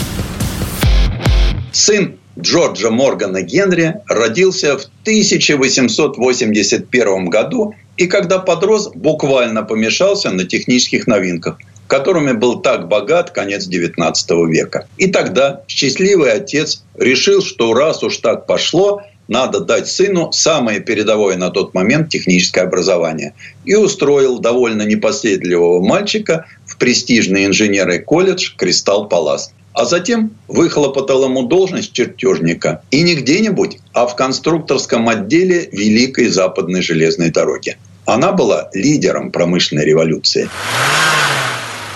Сын 1.71 2.15
Джорджа 2.39 2.89
Моргана 2.89 3.41
Генри 3.41 3.95
родился 4.07 4.77
в 4.77 4.83
1881 5.03 7.25
году 7.25 7.75
и 7.99 8.07
когда 8.07 8.39
подрос, 8.39 8.89
буквально 8.95 9.63
помешался 9.63 10.31
на 10.31 10.45
технических 10.45 11.05
новинках, 11.05 11.57
которыми 11.87 12.31
был 12.31 12.61
так 12.61 12.87
богат 12.87 13.31
конец 13.31 13.67
XIX 13.67 14.13
века. 14.47 14.87
И 14.97 15.07
тогда 15.07 15.63
счастливый 15.67 16.31
отец 16.31 16.85
решил, 16.97 17.41
что 17.41 17.73
раз 17.73 18.01
уж 18.01 18.17
так 18.17 18.45
пошло, 18.45 19.01
надо 19.29 19.59
дать 19.61 19.87
сыну 19.87 20.31
самое 20.31 20.79
передовое 20.79 21.37
на 21.37 21.51
тот 21.51 21.73
момент 21.73 22.09
техническое 22.09 22.61
образование. 22.61 23.33
И 23.63 23.75
устроил 23.75 24.39
довольно 24.39 24.81
непоследливого 24.81 25.81
мальчика 25.81 26.47
в 26.65 26.77
престижный 26.77 27.45
инженерный 27.45 27.99
колледж 27.99 28.53
«Кристалл 28.57 29.07
Палас». 29.07 29.53
А 29.73 29.85
затем 29.85 30.31
выхлопотал 30.47 31.23
ему 31.25 31.43
должность 31.43 31.93
чертежника. 31.93 32.81
И 32.89 33.03
не 33.03 33.15
где-нибудь, 33.15 33.77
а 33.93 34.07
в 34.07 34.15
конструкторском 34.15 35.07
отделе 35.07 35.69
Великой 35.71 36.27
Западной 36.27 36.81
железной 36.81 37.29
дороги. 37.29 37.77
Она 38.05 38.31
была 38.31 38.69
лидером 38.73 39.31
промышленной 39.31 39.85
революции. 39.85 40.49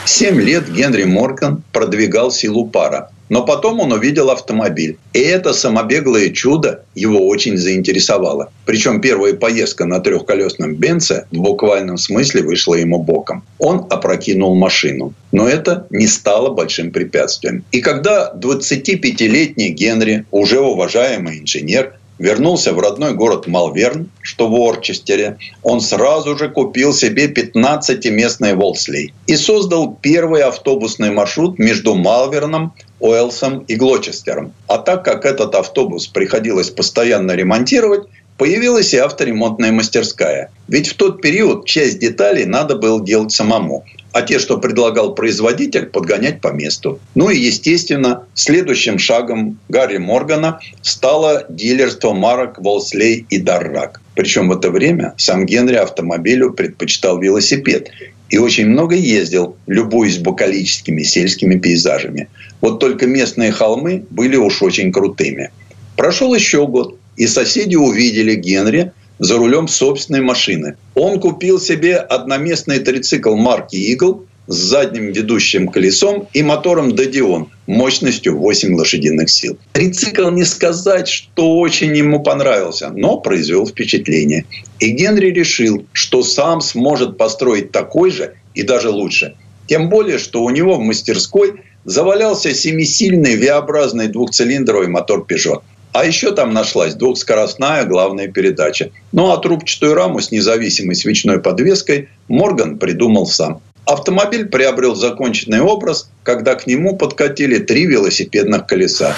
Семь 0.06 0.40
лет 0.40 0.72
Генри 0.72 1.06
Морган 1.06 1.64
продвигал 1.72 2.30
силу 2.30 2.68
пара. 2.68 3.10
Но 3.30 3.46
потом 3.46 3.80
он 3.80 3.92
увидел 3.92 4.30
автомобиль. 4.30 4.98
И 5.14 5.20
это 5.20 5.54
самобеглое 5.54 6.30
чудо 6.30 6.84
его 6.96 7.28
очень 7.28 7.58
заинтересовало. 7.58 8.52
Причем 8.66 9.02
первая 9.02 9.34
поездка 9.34 9.86
на 9.86 10.00
трехколесном 10.00 10.76
Бенце 10.76 11.28
в 11.32 11.38
буквальном 11.38 11.98
смысле 11.98 12.44
вышла 12.44 12.76
ему 12.76 13.00
боком. 13.00 13.44
Он 13.60 13.86
опрокинул 13.90 14.56
машину. 14.56 15.14
Но 15.32 15.48
это 15.48 15.88
не 15.90 16.08
стало 16.08 16.50
большим 16.50 16.92
препятствием. 16.92 17.64
И 17.72 17.82
когда 17.82 18.34
25-летний 18.36 19.70
Генри, 19.70 20.26
уже 20.32 20.60
уважаемый 20.60 21.40
инженер, 21.40 21.94
вернулся 22.24 22.72
в 22.72 22.80
родной 22.80 23.14
город 23.14 23.48
Малверн, 23.48 24.10
что 24.22 24.48
в 24.48 24.56
Орчестере, 24.56 25.38
он 25.62 25.82
сразу 25.82 26.38
же 26.38 26.48
купил 26.48 26.94
себе 26.94 27.28
15-местный 27.28 28.56
Волслей 28.56 29.14
и 29.28 29.36
создал 29.36 29.98
первый 30.02 30.42
автобусный 30.44 31.12
маршрут 31.12 31.60
между 31.60 31.96
Малверном, 31.96 32.74
Уэлсом 33.02 33.66
и 33.68 33.76
Глочестером. 33.76 34.54
А 34.68 34.78
так 34.78 35.04
как 35.04 35.26
этот 35.26 35.54
автобус 35.54 36.08
приходилось 36.08 36.70
постоянно 36.70 37.34
ремонтировать, 37.34 38.08
появилась 38.38 38.94
и 38.94 38.98
авторемонтная 38.98 39.74
мастерская. 39.74 40.50
Ведь 40.70 40.88
в 40.88 40.94
тот 40.96 41.22
период 41.22 41.66
часть 41.66 42.00
деталей 42.00 42.46
надо 42.46 42.78
было 42.78 43.04
делать 43.04 43.34
самому 43.34 43.84
а 44.14 44.22
те, 44.22 44.40
что 44.40 44.60
предлагал 44.60 45.16
производитель, 45.16 45.88
подгонять 45.88 46.40
по 46.40 46.50
месту. 46.50 47.00
Ну 47.16 47.32
и, 47.32 47.38
естественно, 47.38 48.26
следующим 48.36 49.00
шагом 49.00 49.58
Гарри 49.70 49.98
Моргана 49.98 50.60
стало 50.82 51.46
дилерство 51.50 52.14
марок 52.14 52.60
Волслей 52.60 53.26
и 53.30 53.40
Даррак. 53.40 54.02
Причем 54.16 54.50
в 54.50 54.54
это 54.54 54.70
время 54.70 55.16
сам 55.18 55.48
Генри 55.48 55.76
автомобилю 55.76 56.54
предпочитал 56.54 57.20
велосипед 57.20 57.90
и 58.30 58.38
очень 58.38 58.68
много 58.68 58.96
ездил, 58.96 59.58
любуясь 59.66 60.20
букалическими 60.20 61.02
сельскими 61.02 61.58
пейзажами. 61.58 62.30
Вот 62.62 62.80
только 62.80 63.08
местные 63.08 63.52
холмы 63.52 64.06
были 64.12 64.36
уж 64.36 64.62
очень 64.62 64.92
крутыми. 64.92 65.50
Прошел 65.98 66.34
еще 66.36 66.68
год, 66.68 66.98
и 67.18 67.26
соседи 67.26 67.76
увидели 67.76 68.36
Генри– 68.36 68.92
за 69.24 69.38
рулем 69.38 69.70
собственной 69.70 70.20
машины. 70.20 70.76
Он 70.96 71.18
купил 71.18 71.58
себе 71.58 71.96
одноместный 71.96 72.80
трицикл 72.80 73.36
марки 73.36 73.78
«Игл» 73.78 74.26
с 74.48 74.56
задним 74.56 75.14
ведущим 75.14 75.70
колесом 75.70 76.28
и 76.34 76.44
мотором 76.44 76.94
«Додион» 76.94 77.48
мощностью 77.66 78.38
8 78.38 78.76
лошадиных 78.76 79.30
сил. 79.30 79.58
Трицикл 79.72 80.30
не 80.30 80.44
сказать, 80.44 81.08
что 81.08 81.58
очень 81.60 81.96
ему 81.96 82.22
понравился, 82.22 82.90
но 82.90 83.18
произвел 83.18 83.66
впечатление. 83.66 84.44
И 84.80 84.90
Генри 84.90 85.28
решил, 85.28 85.86
что 85.94 86.22
сам 86.22 86.60
сможет 86.60 87.18
построить 87.18 87.72
такой 87.72 88.12
же 88.12 88.34
и 88.54 88.64
даже 88.64 88.90
лучше. 88.90 89.36
Тем 89.68 89.88
более, 89.88 90.18
что 90.18 90.44
у 90.44 90.50
него 90.50 90.76
в 90.76 90.82
мастерской 90.82 91.62
завалялся 91.86 92.54
семисильный 92.54 93.38
V-образный 93.38 94.10
двухцилиндровый 94.10 94.88
мотор 94.90 95.26
Peugeot. 95.26 95.62
А 95.94 96.06
еще 96.06 96.32
там 96.32 96.54
нашлась 96.54 96.96
двухскоростная 96.96 97.86
главная 97.86 98.28
передача. 98.28 98.90
Ну 99.12 99.32
а 99.32 99.38
трубчатую 99.38 99.94
раму 99.94 100.20
с 100.22 100.32
независимой 100.32 100.96
свечной 100.96 101.40
подвеской 101.40 102.10
Морган 102.28 102.80
придумал 102.80 103.28
сам. 103.28 103.62
Автомобиль 103.86 104.48
приобрел 104.48 104.96
законченный 104.96 105.62
образ, 105.62 106.10
когда 106.24 106.56
к 106.56 106.66
нему 106.66 106.96
подкатили 106.96 107.60
три 107.60 107.86
велосипедных 107.86 108.66
колеса. 108.66 109.16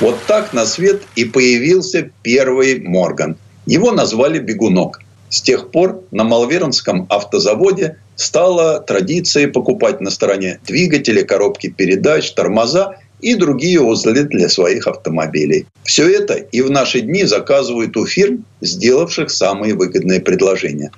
Вот 0.00 0.16
так 0.26 0.52
на 0.52 0.64
свет 0.64 1.02
и 1.16 1.24
появился 1.24 2.10
первый 2.22 2.80
Морган. 2.80 3.36
Его 3.66 3.90
назвали 3.90 4.38
«Бегунок». 4.38 5.00
С 5.28 5.40
тех 5.40 5.70
пор 5.70 6.04
на 6.10 6.24
Малвернском 6.24 7.06
автозаводе 7.08 7.96
стала 8.16 8.80
традицией 8.80 9.46
покупать 9.46 10.00
на 10.00 10.10
стороне 10.10 10.60
двигатели, 10.66 11.22
коробки 11.22 11.68
передач, 11.68 12.30
тормоза 12.32 12.98
и 13.22 13.34
другие 13.34 13.80
узлы 13.80 14.24
для 14.24 14.48
своих 14.48 14.86
автомобилей. 14.86 15.66
Все 15.84 16.10
это 16.10 16.34
и 16.34 16.60
в 16.60 16.70
наши 16.70 17.00
дни 17.00 17.24
заказывают 17.24 17.96
у 17.96 18.04
фирм, 18.04 18.44
сделавших 18.60 19.30
самые 19.30 19.74
выгодные 19.74 20.20
предложения. 20.20 20.90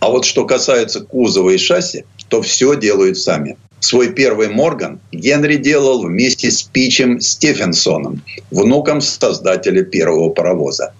А 0.00 0.10
вот 0.10 0.24
что 0.24 0.44
касается 0.46 1.00
кузова 1.00 1.50
и 1.50 1.58
шасси, 1.58 2.04
то 2.28 2.42
все 2.42 2.76
делают 2.76 3.18
сами. 3.18 3.56
Свой 3.80 4.12
первый 4.12 4.48
Морган 4.48 5.00
Генри 5.12 5.56
делал 5.56 6.02
вместе 6.02 6.50
с 6.50 6.62
Пичем 6.62 7.20
Стефенсоном, 7.20 8.22
внуком 8.50 9.00
создателя 9.00 9.82
первого 9.82 10.30
паровоза. 10.30 10.92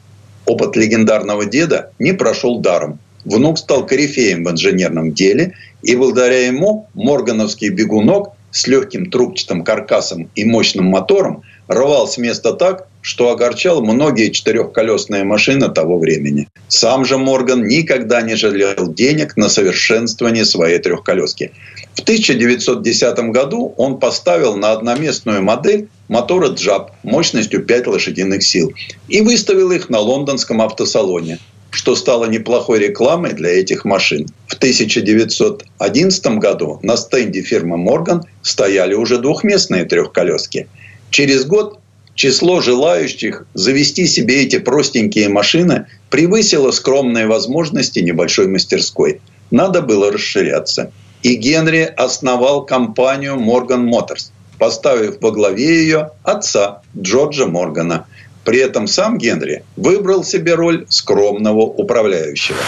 Опыт 0.44 0.76
легендарного 0.76 1.46
деда 1.46 1.90
не 1.98 2.12
прошел 2.12 2.60
даром. 2.60 2.98
Внук 3.24 3.58
стал 3.58 3.86
корифеем 3.86 4.44
в 4.44 4.50
инженерном 4.50 5.12
деле, 5.12 5.54
и 5.82 5.96
благодаря 5.96 6.46
ему 6.46 6.88
моргановский 6.94 7.70
бегунок 7.70 8.35
с 8.56 8.66
легким 8.66 9.10
трубчатым 9.10 9.62
каркасом 9.62 10.30
и 10.34 10.44
мощным 10.46 10.86
мотором 10.86 11.42
рвал 11.68 12.08
с 12.08 12.16
места 12.16 12.54
так, 12.54 12.88
что 13.02 13.28
огорчал 13.28 13.82
многие 13.82 14.30
четырехколесные 14.30 15.24
машины 15.24 15.68
того 15.68 15.98
времени. 15.98 16.48
Сам 16.68 17.04
же 17.04 17.18
Морган 17.18 17.66
никогда 17.66 18.22
не 18.22 18.34
жалел 18.34 18.94
денег 18.94 19.36
на 19.36 19.50
совершенствование 19.50 20.46
своей 20.46 20.78
трехколески. 20.78 21.52
В 21.94 22.00
1910 22.00 23.18
году 23.30 23.74
он 23.76 23.98
поставил 23.98 24.56
на 24.56 24.72
одноместную 24.72 25.42
модель 25.42 25.88
мотора 26.08 26.48
Джаб 26.48 26.92
мощностью 27.02 27.62
5 27.62 27.86
лошадиных 27.88 28.42
сил 28.42 28.72
и 29.08 29.20
выставил 29.20 29.70
их 29.70 29.90
на 29.90 29.98
лондонском 29.98 30.62
автосалоне– 30.62 31.38
что 31.76 31.94
стало 31.94 32.24
неплохой 32.24 32.78
рекламой 32.78 33.34
для 33.34 33.50
этих 33.50 33.84
машин. 33.84 34.28
В 34.46 34.54
1911 34.54 36.26
году 36.38 36.78
на 36.82 36.96
стенде 36.96 37.42
фирмы 37.42 37.76
Морган 37.76 38.24
стояли 38.40 38.94
уже 38.94 39.18
двухместные 39.18 39.84
трехколески. 39.84 40.68
Через 41.10 41.44
год 41.44 41.78
число 42.14 42.62
желающих 42.62 43.46
завести 43.52 44.06
себе 44.06 44.44
эти 44.44 44.58
простенькие 44.58 45.28
машины 45.28 45.84
превысило 46.08 46.70
скромные 46.70 47.26
возможности 47.26 47.98
небольшой 47.98 48.48
мастерской. 48.48 49.20
Надо 49.50 49.82
было 49.82 50.10
расширяться. 50.10 50.92
И 51.22 51.34
Генри 51.34 51.92
основал 51.94 52.64
компанию 52.64 53.34
Morgan 53.34 53.86
Motors, 53.86 54.30
поставив 54.58 55.20
во 55.20 55.30
главе 55.30 55.82
ее 55.82 56.12
отца 56.22 56.80
Джорджа 56.96 57.44
Моргана– 57.44 58.06
при 58.46 58.60
этом 58.60 58.86
сам 58.86 59.18
Генри 59.18 59.64
выбрал 59.76 60.22
себе 60.22 60.54
роль 60.54 60.86
скромного 60.88 61.62
управляющего. 61.62 62.58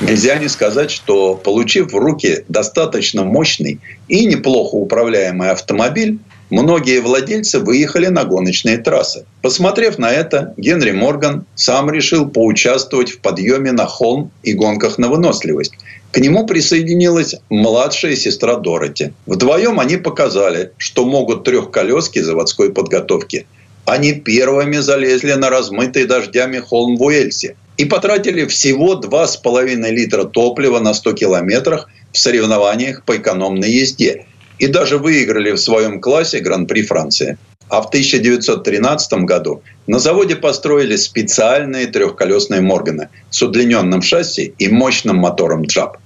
Нельзя 0.00 0.36
не 0.38 0.48
сказать, 0.48 0.90
что 0.90 1.34
получив 1.34 1.92
в 1.92 1.96
руки 1.96 2.44
достаточно 2.48 3.24
мощный 3.24 3.78
и 4.08 4.24
неплохо 4.24 4.76
управляемый 4.76 5.50
автомобиль, 5.50 6.18
многие 6.48 7.00
владельцы 7.00 7.58
выехали 7.58 8.06
на 8.06 8.24
гоночные 8.24 8.78
трассы. 8.78 9.26
Посмотрев 9.42 9.98
на 9.98 10.10
это, 10.10 10.54
Генри 10.56 10.92
Морган 10.92 11.44
сам 11.54 11.90
решил 11.90 12.26
поучаствовать 12.26 13.10
в 13.10 13.18
подъеме 13.18 13.72
на 13.72 13.84
холм 13.84 14.30
и 14.42 14.54
гонках 14.54 14.96
на 14.96 15.08
выносливость. 15.08 15.74
К 16.10 16.18
нему 16.18 16.46
присоединилась 16.46 17.34
младшая 17.50 18.16
сестра 18.16 18.56
Дороти. 18.56 19.12
Вдвоем 19.26 19.78
они 19.78 19.98
показали, 19.98 20.72
что 20.78 21.04
могут 21.04 21.44
трехколески 21.44 22.20
заводской 22.20 22.72
подготовки. 22.72 23.46
Они 23.88 24.12
первыми 24.12 24.76
залезли 24.76 25.32
на 25.32 25.48
размытый 25.48 26.04
дождями 26.04 26.58
холм 26.58 26.96
в 26.98 27.02
Уэльсе 27.04 27.56
и 27.78 27.86
потратили 27.86 28.44
всего 28.44 29.00
2,5 29.00 29.90
литра 29.90 30.24
топлива 30.24 30.78
на 30.78 30.92
100 30.92 31.14
километрах 31.14 31.88
в 32.12 32.18
соревнованиях 32.18 33.02
по 33.04 33.16
экономной 33.16 33.70
езде 33.70 34.26
и 34.58 34.66
даже 34.66 34.98
выиграли 34.98 35.52
в 35.52 35.56
своем 35.56 36.02
классе 36.02 36.40
Гран-при 36.40 36.82
Франции. 36.82 37.38
А 37.70 37.80
в 37.80 37.86
1913 37.86 39.24
году 39.24 39.62
на 39.86 39.98
заводе 39.98 40.36
построили 40.36 40.96
специальные 40.96 41.86
трехколесные 41.86 42.60
Морганы 42.60 43.08
с 43.30 43.40
удлиненным 43.40 44.02
шасси 44.02 44.52
и 44.58 44.68
мощным 44.68 45.16
мотором 45.16 45.62
Джаб. 45.62 45.96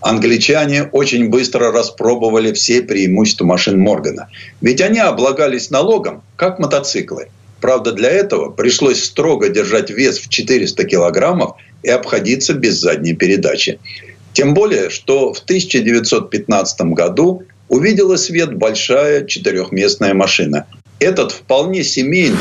Англичане 0.00 0.84
очень 0.84 1.28
быстро 1.28 1.72
распробовали 1.72 2.52
все 2.52 2.82
преимущества 2.82 3.44
машин 3.44 3.80
Моргана, 3.80 4.28
ведь 4.60 4.80
они 4.80 5.00
облагались 5.00 5.70
налогом, 5.70 6.22
как 6.36 6.58
мотоциклы. 6.58 7.28
Правда, 7.60 7.92
для 7.92 8.10
этого 8.10 8.50
пришлось 8.50 9.02
строго 9.02 9.48
держать 9.48 9.90
вес 9.90 10.18
в 10.18 10.28
400 10.28 10.84
килограммов 10.84 11.56
и 11.82 11.90
обходиться 11.90 12.54
без 12.54 12.80
задней 12.80 13.14
передачи. 13.14 13.80
Тем 14.32 14.54
более, 14.54 14.90
что 14.90 15.32
в 15.32 15.40
1915 15.40 16.80
году 16.92 17.42
увидела 17.68 18.16
свет 18.16 18.54
большая 18.54 19.24
четырехместная 19.26 20.14
машина. 20.14 20.66
Этот 21.00 21.32
вполне 21.32 21.82
семейный, 21.82 22.38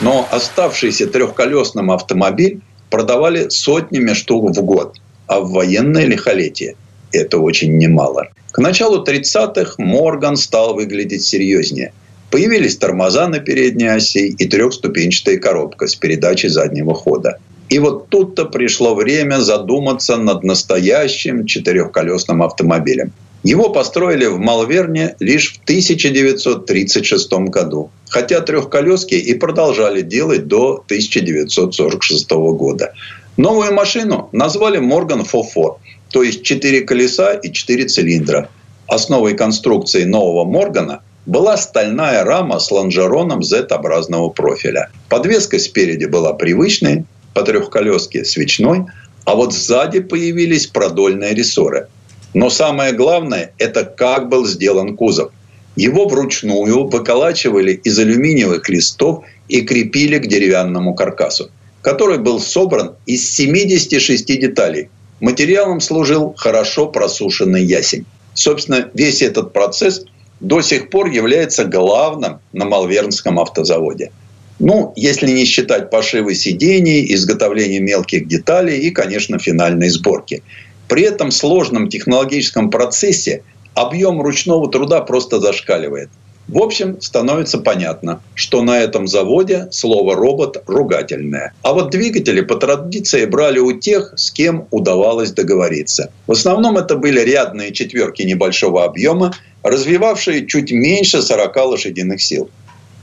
но 0.00 0.28
оставшийся 0.32 1.06
трехколесным 1.06 1.92
автомобиль 1.92 2.60
продавали 2.90 3.48
сотнями 3.48 4.12
штук 4.14 4.50
в 4.50 4.62
год, 4.62 4.96
а 5.26 5.40
в 5.40 5.50
военное 5.50 6.04
лихолетие 6.04 6.76
это 7.12 7.38
очень 7.38 7.76
немало. 7.78 8.28
К 8.52 8.58
началу 8.58 9.04
30-х 9.04 9.74
Морган 9.78 10.36
стал 10.36 10.74
выглядеть 10.74 11.24
серьезнее. 11.24 11.92
Появились 12.30 12.76
тормоза 12.76 13.28
на 13.28 13.38
передней 13.38 13.88
оси 13.88 14.28
и 14.28 14.46
трехступенчатая 14.46 15.38
коробка 15.38 15.86
с 15.86 15.94
передачей 15.94 16.48
заднего 16.48 16.94
хода. 16.94 17.38
И 17.68 17.78
вот 17.78 18.08
тут-то 18.08 18.44
пришло 18.44 18.94
время 18.94 19.40
задуматься 19.40 20.16
над 20.16 20.44
настоящим 20.44 21.46
четырехколесным 21.46 22.42
автомобилем. 22.42 23.12
Его 23.42 23.68
построили 23.68 24.26
в 24.26 24.38
Малверне 24.38 25.16
лишь 25.20 25.52
в 25.52 25.62
1936 25.64 27.32
году, 27.50 27.90
хотя 28.08 28.40
трехколески 28.40 29.14
и 29.14 29.34
продолжали 29.34 30.00
делать 30.00 30.46
до 30.46 30.82
1946 30.86 32.30
года. 32.30 32.94
Новую 33.36 33.74
машину 33.74 34.28
назвали 34.32 34.78
Морган 34.78 35.24
Фофор, 35.24 35.78
то 36.10 36.22
есть 36.22 36.42
четыре 36.42 36.82
колеса 36.82 37.34
и 37.34 37.52
четыре 37.52 37.86
цилиндра. 37.86 38.48
Основой 38.86 39.34
конструкции 39.34 40.04
нового 40.04 40.44
Моргана 40.44 41.02
была 41.26 41.56
стальная 41.56 42.24
рама 42.24 42.58
с 42.58 42.70
лонжероном 42.70 43.42
Z-образного 43.42 44.28
профиля. 44.28 44.90
Подвеска 45.08 45.58
спереди 45.58 46.04
была 46.04 46.34
привычной, 46.34 47.04
по 47.32 47.42
трехколеске 47.42 48.24
свечной, 48.24 48.86
а 49.24 49.34
вот 49.34 49.52
сзади 49.52 50.00
появились 50.00 50.66
продольные 50.66 51.34
рессоры– 51.34 51.88
но 52.34 52.50
самое 52.50 52.92
главное– 52.92 53.52
это 53.58 53.84
как 53.84 54.28
был 54.28 54.44
сделан 54.46 54.96
кузов. 54.96 55.30
Его 55.76 56.08
вручную 56.08 56.88
выколачивали 56.88 57.72
из 57.72 57.98
алюминиевых 57.98 58.68
листов 58.68 59.24
и 59.48 59.60
крепили 59.62 60.18
к 60.18 60.26
деревянному 60.26 60.94
каркасу, 60.94 61.50
который 61.84 62.18
был 62.18 62.40
собран 62.40 62.94
из 63.06 63.30
76 63.30 64.26
деталей. 64.26 64.88
Материалом 65.20 65.80
служил 65.80 66.34
хорошо 66.36 66.86
просушенный 66.86 67.64
ясень. 67.64 68.04
Собственно, 68.32 68.88
весь 68.94 69.22
этот 69.22 69.52
процесс 69.52 70.04
до 70.40 70.60
сих 70.62 70.90
пор 70.90 71.06
является 71.10 71.64
главным 71.64 72.40
на 72.52 72.64
Малвернском 72.64 73.38
автозаводе. 73.38 74.10
Ну, 74.58 74.92
если 74.96 75.30
не 75.30 75.44
считать 75.44 75.90
пошивы 75.90 76.34
сидений, 76.34 77.14
изготовления 77.14 77.80
мелких 77.80 78.26
деталей 78.26 78.80
и, 78.80 78.90
конечно, 78.90 79.38
финальной 79.38 79.90
сборки– 79.90 80.42
при 80.88 81.02
этом 81.02 81.30
сложном 81.30 81.88
технологическом 81.88 82.70
процессе 82.70 83.42
объем 83.74 84.20
ручного 84.20 84.70
труда 84.70 85.00
просто 85.00 85.40
зашкаливает. 85.40 86.10
В 86.46 86.62
общем, 86.62 87.00
становится 87.00 87.58
понятно, 87.58 88.20
что 88.34 88.62
на 88.62 88.78
этом 88.78 89.06
заводе 89.06 89.68
слово 89.70 90.14
«робот» 90.14 90.62
ругательное. 90.66 91.54
А 91.62 91.72
вот 91.72 91.90
двигатели 91.90 92.42
по 92.42 92.56
традиции 92.56 93.24
брали 93.24 93.58
у 93.58 93.72
тех, 93.78 94.12
с 94.16 94.30
кем 94.30 94.66
удавалось 94.70 95.32
договориться. 95.32 96.10
В 96.26 96.32
основном 96.32 96.76
это 96.76 96.96
были 96.96 97.20
рядные 97.20 97.72
четверки 97.72 98.22
небольшого 98.22 98.84
объема, 98.84 99.34
развивавшие 99.62 100.46
чуть 100.46 100.70
меньше 100.70 101.22
40 101.22 101.56
лошадиных 101.56 102.20
сил. 102.20 102.50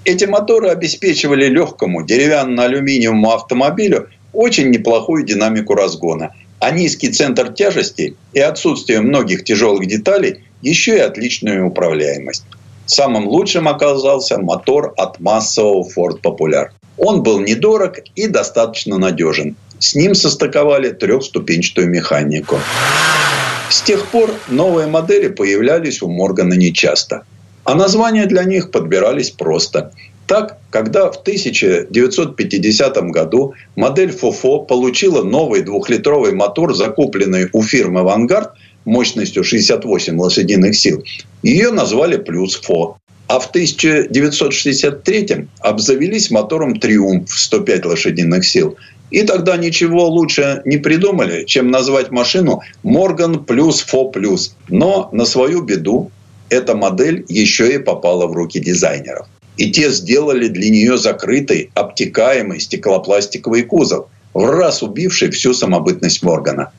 Эти 0.06 0.26
моторы 0.26 0.70
обеспечивали 0.70 1.48
легкому 1.48 2.04
деревянно-алюминиевому 2.04 3.32
автомобилю 3.32 4.10
очень 4.34 4.70
неплохую 4.70 5.26
динамику 5.26 5.74
разгона 5.74 6.32
а 6.62 6.70
низкий 6.70 7.10
центр 7.10 7.52
тяжести 7.52 8.16
и 8.34 8.40
отсутствие 8.40 9.02
многих 9.02 9.44
тяжелых 9.44 9.88
деталей 9.88 10.42
еще 10.62 10.96
и 10.96 11.00
отличную 11.00 11.66
управляемость. 11.66 12.44
Самым 12.94 13.30
лучшим 13.30 13.70
оказался 13.70 14.38
мотор 14.38 14.94
от 14.98 15.18
массового 15.22 15.88
Ford 15.88 16.20
Popular. 16.22 16.72
Он 16.98 17.24
был 17.24 17.40
недорог 17.40 18.00
и 18.18 18.28
достаточно 18.28 18.98
надежен. 18.98 19.56
С 19.80 19.96
ним 19.96 20.14
состыковали 20.14 20.90
трехступенчатую 20.90 21.88
механику. 21.88 22.60
С 23.70 23.82
тех 23.82 24.08
пор 24.08 24.34
новые 24.50 24.88
модели 24.88 25.30
появлялись 25.30 26.02
у 26.02 26.10
Моргана 26.10 26.56
нечасто. 26.56 27.24
А 27.64 27.76
названия 27.76 28.26
для 28.26 28.44
них 28.44 28.72
подбирались 28.72 29.32
просто. 29.32 29.94
Так, 30.28 30.58
когда 30.70 31.10
в 31.10 31.16
1950 31.16 32.98
году 33.12 33.54
модель 33.78 34.12
ФОФО 34.12 34.66
получила 34.66 35.24
новый 35.24 35.62
двухлитровый 35.62 36.34
мотор, 36.34 36.76
закупленный 36.76 37.48
у 37.54 37.64
фирмы 37.64 38.02
«Авангард», 38.02 38.52
мощностью 38.86 39.44
68 39.44 40.20
лошадиных 40.20 40.76
сил, 40.76 41.04
ее 41.44 41.72
назвали 41.72 42.18
«Плюс 42.18 42.56
ФО». 42.56 42.98
А 43.28 43.40
в 43.40 43.48
1963 43.48 45.48
обзавелись 45.60 46.32
мотором 46.32 46.80
«Триумф» 46.80 47.30
в 47.30 47.40
105 47.40 47.86
лошадиных 47.86 48.46
сил. 48.46 48.78
И 49.10 49.24
тогда 49.24 49.58
ничего 49.58 50.08
лучше 50.08 50.62
не 50.66 50.78
придумали, 50.78 51.46
чем 51.46 51.72
назвать 51.72 52.12
машину 52.12 52.62
«Морган 52.84 53.46
плюс 53.46 53.82
ФО 53.82 54.10
плюс». 54.10 54.56
Но 54.70 55.10
на 55.12 55.26
свою 55.26 55.62
беду 55.62 56.12
эта 56.50 56.76
модель 56.76 57.26
еще 57.30 57.74
и 57.74 57.78
попала 57.78 58.28
в 58.28 58.34
руки 58.34 58.60
дизайнеров. 58.60 59.28
И 59.58 59.72
те 59.72 59.92
сделали 59.92 60.48
для 60.48 60.70
нее 60.70 60.98
закрытый, 60.98 61.72
обтекаемый 61.76 62.60
стеклопластиковый 62.60 63.64
кузов, 63.64 64.08
в 64.34 64.46
раз 64.46 64.82
убивший 64.82 65.30
всю 65.32 65.54
самобытность 65.54 66.24
Моргана. 66.24 66.72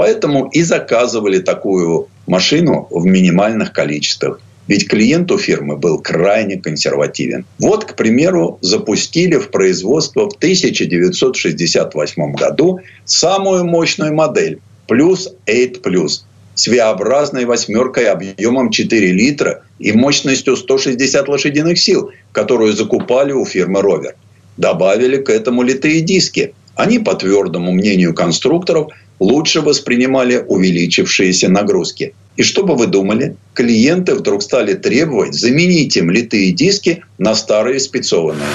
Поэтому 0.00 0.48
и 0.48 0.62
заказывали 0.62 1.40
такую 1.40 2.08
машину 2.26 2.88
в 2.90 3.04
минимальных 3.04 3.70
количествах. 3.74 4.40
Ведь 4.66 4.88
клиент 4.88 5.30
у 5.30 5.36
фирмы 5.36 5.76
был 5.76 5.98
крайне 5.98 6.56
консервативен. 6.56 7.44
Вот, 7.58 7.84
к 7.84 7.96
примеру, 7.96 8.56
запустили 8.62 9.36
в 9.36 9.50
производство 9.50 10.30
в 10.30 10.36
1968 10.36 12.32
году 12.32 12.80
самую 13.04 13.66
мощную 13.66 14.14
модель 14.14 14.60
плюс 14.88 15.34
8 15.46 15.82
плюс 15.82 16.24
с 16.54 16.66
V-образной 16.66 17.44
восьмеркой 17.44 18.06
объемом 18.06 18.70
4 18.70 19.12
литра 19.12 19.64
и 19.78 19.92
мощностью 19.92 20.56
160 20.56 21.28
лошадиных 21.28 21.78
сил, 21.78 22.10
которую 22.32 22.72
закупали 22.72 23.32
у 23.32 23.44
фирмы 23.44 23.82
«Ровер». 23.82 24.14
Добавили 24.56 25.18
к 25.18 25.28
этому 25.28 25.60
литые 25.62 26.00
диски. 26.00 26.54
Они, 26.74 26.98
по 26.98 27.14
твердому 27.14 27.72
мнению 27.72 28.14
конструкторов, 28.14 28.88
лучше 29.20 29.60
воспринимали 29.60 30.44
увеличившиеся 30.48 31.48
нагрузки. 31.48 32.14
И 32.36 32.42
что 32.42 32.64
бы 32.64 32.74
вы 32.74 32.86
думали? 32.86 33.36
Клиенты 33.54 34.14
вдруг 34.14 34.42
стали 34.42 34.74
требовать 34.74 35.34
заменить 35.34 35.96
им 35.96 36.10
литые 36.10 36.52
диски 36.52 37.04
на 37.18 37.34
старые 37.34 37.78
спецованные. 37.78 38.48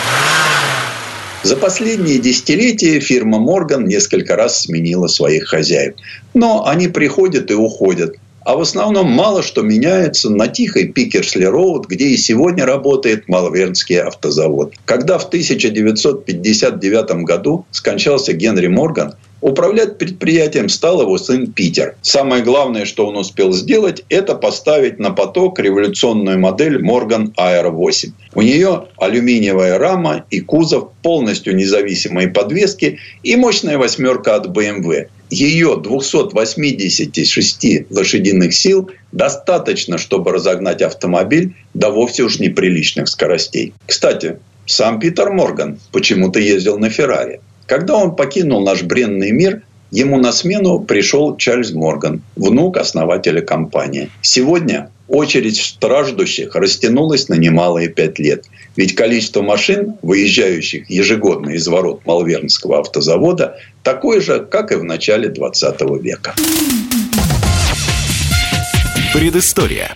За 1.44 1.56
последние 1.56 2.18
десятилетия 2.18 3.00
фирма 3.00 3.38
Морган 3.38 3.86
несколько 3.86 4.36
раз 4.36 4.62
сменила 4.62 5.06
своих 5.06 5.48
хозяев. 5.48 5.94
Но 6.34 6.66
они 6.66 6.88
приходят 6.88 7.52
и 7.52 7.54
уходят. 7.54 8.16
А 8.44 8.56
в 8.56 8.62
основном 8.62 9.12
мало 9.12 9.44
что 9.44 9.62
меняется 9.62 10.30
на 10.30 10.48
тихой 10.48 10.88
Пикерсли-Роуд, 10.88 11.86
где 11.88 12.10
и 12.10 12.18
сегодня 12.18 12.66
работает 12.66 13.28
Малвернский 13.28 14.00
автозавод. 14.00 14.74
Когда 14.86 15.20
в 15.20 15.26
1959 15.26 17.24
году 17.24 17.66
скончался 17.72 18.34
Генри 18.34 18.68
Морган, 18.68 19.14
Управлять 19.46 20.00
предприятием 20.00 20.70
стал 20.70 21.04
его 21.04 21.20
сын 21.20 21.52
Питер. 21.52 21.96
Самое 22.02 22.42
главное, 22.42 22.86
что 22.86 23.06
он 23.06 23.16
успел 23.16 23.54
сделать, 23.54 24.04
это 24.10 24.34
поставить 24.34 24.98
на 24.98 25.12
поток 25.12 25.60
революционную 25.60 26.40
модель 26.40 26.82
Morgan 26.82 27.32
Air 27.36 27.70
8. 27.70 28.12
У 28.34 28.42
нее 28.42 28.88
алюминиевая 28.98 29.78
рама 29.78 30.26
и 30.32 30.40
кузов, 30.40 30.90
полностью 31.04 31.56
независимые 31.56 32.30
подвески 32.30 32.98
и 33.22 33.36
мощная 33.36 33.78
восьмерка 33.78 34.34
от 34.34 34.48
BMW. 34.48 35.10
Ее 35.30 35.80
286 35.80 37.92
лошадиных 37.92 38.52
сил 38.52 38.90
достаточно, 39.12 40.00
чтобы 40.00 40.32
разогнать 40.32 40.82
автомобиль 40.82 41.54
до 41.76 41.92
вовсе 41.92 42.24
уж 42.24 42.40
неприличных 42.40 43.08
скоростей. 43.08 43.76
Кстати, 43.86 44.40
сам 44.66 45.00
Питер 45.00 45.30
Морган 45.30 45.78
почему-то 45.92 46.40
ездил 46.40 46.80
на 46.80 46.90
Феррари. 46.90 47.42
Когда 47.66 47.98
он 47.98 48.16
покинул 48.16 48.64
наш 48.64 48.84
бренный 48.84 49.32
мир, 49.32 49.64
ему 49.90 50.18
на 50.18 50.32
смену 50.32 50.80
пришел 50.80 51.36
Чарльз 51.36 51.72
Морган, 51.72 52.22
внук 52.36 52.78
основателя 52.78 53.42
компании. 53.42 54.10
Сегодня 54.22 54.92
очередь 55.08 55.58
страждущих 55.58 56.56
растянулась 56.56 57.28
на 57.28 57.36
немалые 57.36 57.90
пять 57.90 58.20
лет. 58.20 58.46
Ведь 58.76 58.94
количество 58.94 59.42
машин, 59.42 59.96
выезжающих 60.02 60.90
ежегодно 60.90 61.52
из 61.52 61.68
ворот 61.68 62.06
Малвернского 62.06 62.80
автозавода, 62.80 63.58
такое 63.84 64.22
же, 64.22 64.40
как 64.40 64.72
и 64.72 64.76
в 64.76 64.84
начале 64.84 65.30
20 65.30 65.82
века. 66.02 66.36
Предыстория. 69.14 69.96